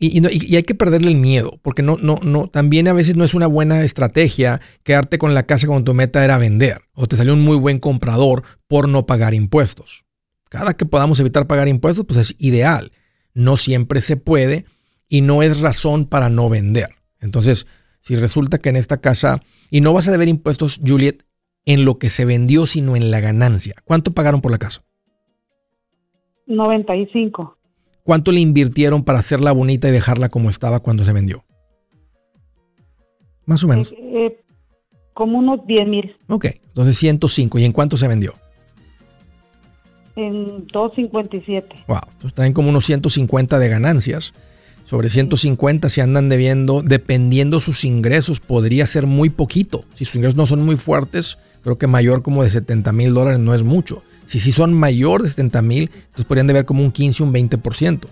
y, 0.04 0.56
hay 0.56 0.64
que 0.64 0.74
perderle 0.74 1.12
el 1.12 1.18
miedo, 1.18 1.60
porque 1.62 1.84
no, 1.84 1.96
no, 2.02 2.20
no, 2.24 2.48
también 2.48 2.88
a 2.88 2.94
veces 2.94 3.16
no 3.16 3.24
es 3.24 3.36
una 3.36 3.46
buena 3.46 3.84
estrategia 3.84 4.60
quedarte 4.82 5.20
con 5.20 5.36
la 5.36 5.44
casa 5.44 5.68
cuando 5.68 5.92
tu 5.92 5.94
meta 5.94 6.26
era 6.26 6.40
vender 6.40 6.82
o 6.94 7.06
te 7.06 7.16
salió 7.16 7.34
un 7.36 7.42
muy 7.42 7.56
buen 7.56 7.78
comprador 7.78 8.42
por 8.68 8.90
no 8.90 9.06
pagar 9.06 9.36
impuestos. 9.36 10.04
Cada 10.50 10.74
que 10.74 10.88
podamos 10.88 11.20
evitar 11.20 11.46
pagar 11.46 11.68
impuestos, 11.68 12.06
pues 12.08 12.20
es 12.20 12.36
ideal. 12.40 12.92
No 13.36 13.58
siempre 13.58 14.02
se 14.02 14.18
puede 14.18 14.66
y 15.08 15.22
no 15.22 15.44
es 15.44 15.60
razón 15.60 16.08
para 16.08 16.30
no 16.30 16.50
vender. 16.50 16.90
Entonces, 17.20 17.68
si 18.00 18.16
resulta 18.16 18.58
que 18.58 18.70
en 18.70 18.78
esta 18.78 18.98
casa, 18.98 19.42
y 19.70 19.82
no 19.82 19.94
vas 19.94 20.08
a 20.08 20.12
deber 20.12 20.28
impuestos, 20.30 20.82
Juliet, 20.84 21.24
en 21.66 21.86
lo 21.86 22.00
que 22.00 22.10
se 22.10 22.26
vendió, 22.26 22.66
sino 22.66 22.96
en 22.96 23.12
la 23.12 23.20
ganancia. 23.20 23.76
¿Cuánto 23.86 24.14
pagaron 24.14 24.42
por 24.42 24.52
la 24.52 24.58
casa? 24.58 24.82
95. 26.48 27.60
¿Cuánto 28.04 28.32
le 28.32 28.40
invirtieron 28.40 29.04
para 29.04 29.20
hacerla 29.20 29.52
bonita 29.52 29.88
y 29.88 29.92
dejarla 29.92 30.30
como 30.30 30.50
estaba 30.50 30.80
cuando 30.80 31.06
se 31.06 31.14
vendió? 31.14 31.44
Más 33.46 33.64
o 33.64 33.68
menos. 33.68 33.92
Eh, 33.92 33.98
eh, 33.98 34.42
como 35.14 35.40
unos 35.40 35.66
10 35.68 35.88
mil. 35.88 36.16
Ok, 36.28 36.46
entonces 36.66 36.98
105. 36.98 37.60
¿Y 37.60 37.66
en 37.66 37.74
cuánto 37.74 37.98
se 37.98 38.08
vendió? 38.08 38.34
En 40.16 40.68
257. 40.68 41.84
Wow, 41.88 42.00
entonces 42.06 42.34
traen 42.34 42.54
como 42.54 42.70
unos 42.70 42.86
150 42.86 43.60
de 43.60 43.70
ganancias. 43.70 44.34
Sobre 44.86 45.10
150 45.10 45.90
si 45.90 46.02
andan 46.02 46.28
debiendo, 46.28 46.82
dependiendo 46.82 47.60
sus 47.60 47.86
ingresos, 47.86 48.40
podría 48.40 48.86
ser 48.88 49.08
muy 49.08 49.30
poquito. 49.30 49.86
Si 49.94 50.06
sus 50.06 50.16
ingresos 50.16 50.36
no 50.36 50.48
son 50.48 50.66
muy 50.66 50.76
fuertes, 50.76 51.38
creo 51.64 51.78
que 51.78 51.88
mayor 51.88 52.24
como 52.24 52.44
de 52.44 52.50
70 52.50 52.92
mil 52.92 53.14
dólares 53.14 53.40
no 53.40 53.54
es 53.54 53.64
mucho. 53.64 54.04
Si 54.40 54.52
son 54.52 54.74
mayor 54.74 55.24
de 55.24 55.30
70 55.30 55.62
mil, 55.62 55.92
entonces 55.94 56.26
podrían 56.26 56.48
deber 56.48 56.66
como 56.66 56.84
un 56.84 56.92
15 56.92 57.24
o 57.24 57.26
un 57.26 57.34
20%. 57.34 58.08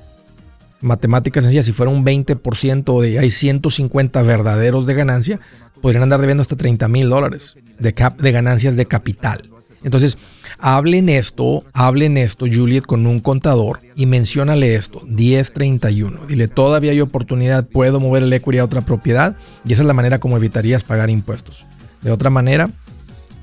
Matemáticas 0.81 1.43
sencillas, 1.43 1.65
si 1.65 1.71
fuera 1.71 1.91
un 1.91 2.05
20% 2.05 3.01
de 3.01 3.19
hay 3.19 3.31
150 3.31 4.21
verdaderos 4.21 4.85
de 4.85 4.93
ganancia, 4.93 5.39
podrían 5.81 6.03
andar 6.03 6.21
debiendo 6.21 6.41
hasta 6.41 6.55
30 6.55 6.87
mil 6.87 7.09
dólares 7.09 7.55
de, 7.79 7.93
de 8.17 8.31
ganancias 8.31 8.75
de 8.75 8.85
capital. 8.85 9.49
Entonces, 9.83 10.17
hablen 10.57 11.09
esto, 11.09 11.63
hablen 11.73 12.17
esto, 12.17 12.45
Juliet, 12.51 12.83
con 12.83 13.07
un 13.07 13.21
contador 13.21 13.79
y 13.95 14.05
menciónale 14.05 14.75
esto, 14.75 15.01
1031. 15.05 16.25
Dile, 16.27 16.47
todavía 16.47 16.91
hay 16.91 17.01
oportunidad, 17.01 17.67
puedo 17.67 17.99
mover 17.99 18.23
el 18.23 18.33
equity 18.33 18.57
a 18.57 18.65
otra 18.65 18.81
propiedad 18.81 19.37
y 19.65 19.73
esa 19.73 19.83
es 19.83 19.87
la 19.87 19.93
manera 19.93 20.19
como 20.19 20.37
evitarías 20.37 20.83
pagar 20.83 21.09
impuestos. 21.09 21.65
De 22.01 22.11
otra 22.11 22.29
manera, 22.29 22.71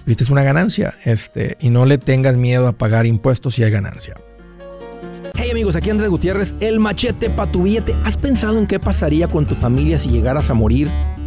viste, 0.07 0.25
es 0.25 0.31
una 0.31 0.43
ganancia. 0.43 0.95
Este, 1.05 1.57
y 1.61 1.71
no 1.71 1.85
le 1.85 1.99
tengas 1.99 2.37
miedo 2.37 2.69
a 2.69 2.73
pagar 2.73 3.05
impuestos 3.07 3.57
si 3.57 3.65
hay 3.65 3.71
ganancia. 3.71 4.15
Hey 5.35 5.51
amigos, 5.51 5.77
aquí 5.77 5.91
Andrés 5.91 6.09
Gutiérrez, 6.09 6.55
el 6.61 6.81
machete 6.81 7.29
para 7.29 7.53
tu 7.53 7.65
billete. 7.65 7.95
¿Has 8.05 8.17
pensado 8.17 8.59
en 8.59 8.67
qué 8.67 8.81
pasaría 8.81 9.29
con 9.29 9.45
tu 9.45 9.55
familia 9.55 9.99
si 9.99 10.09
llegaras 10.09 10.49
a 10.49 10.55
morir? 10.55 10.89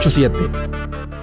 987. 0.00 1.17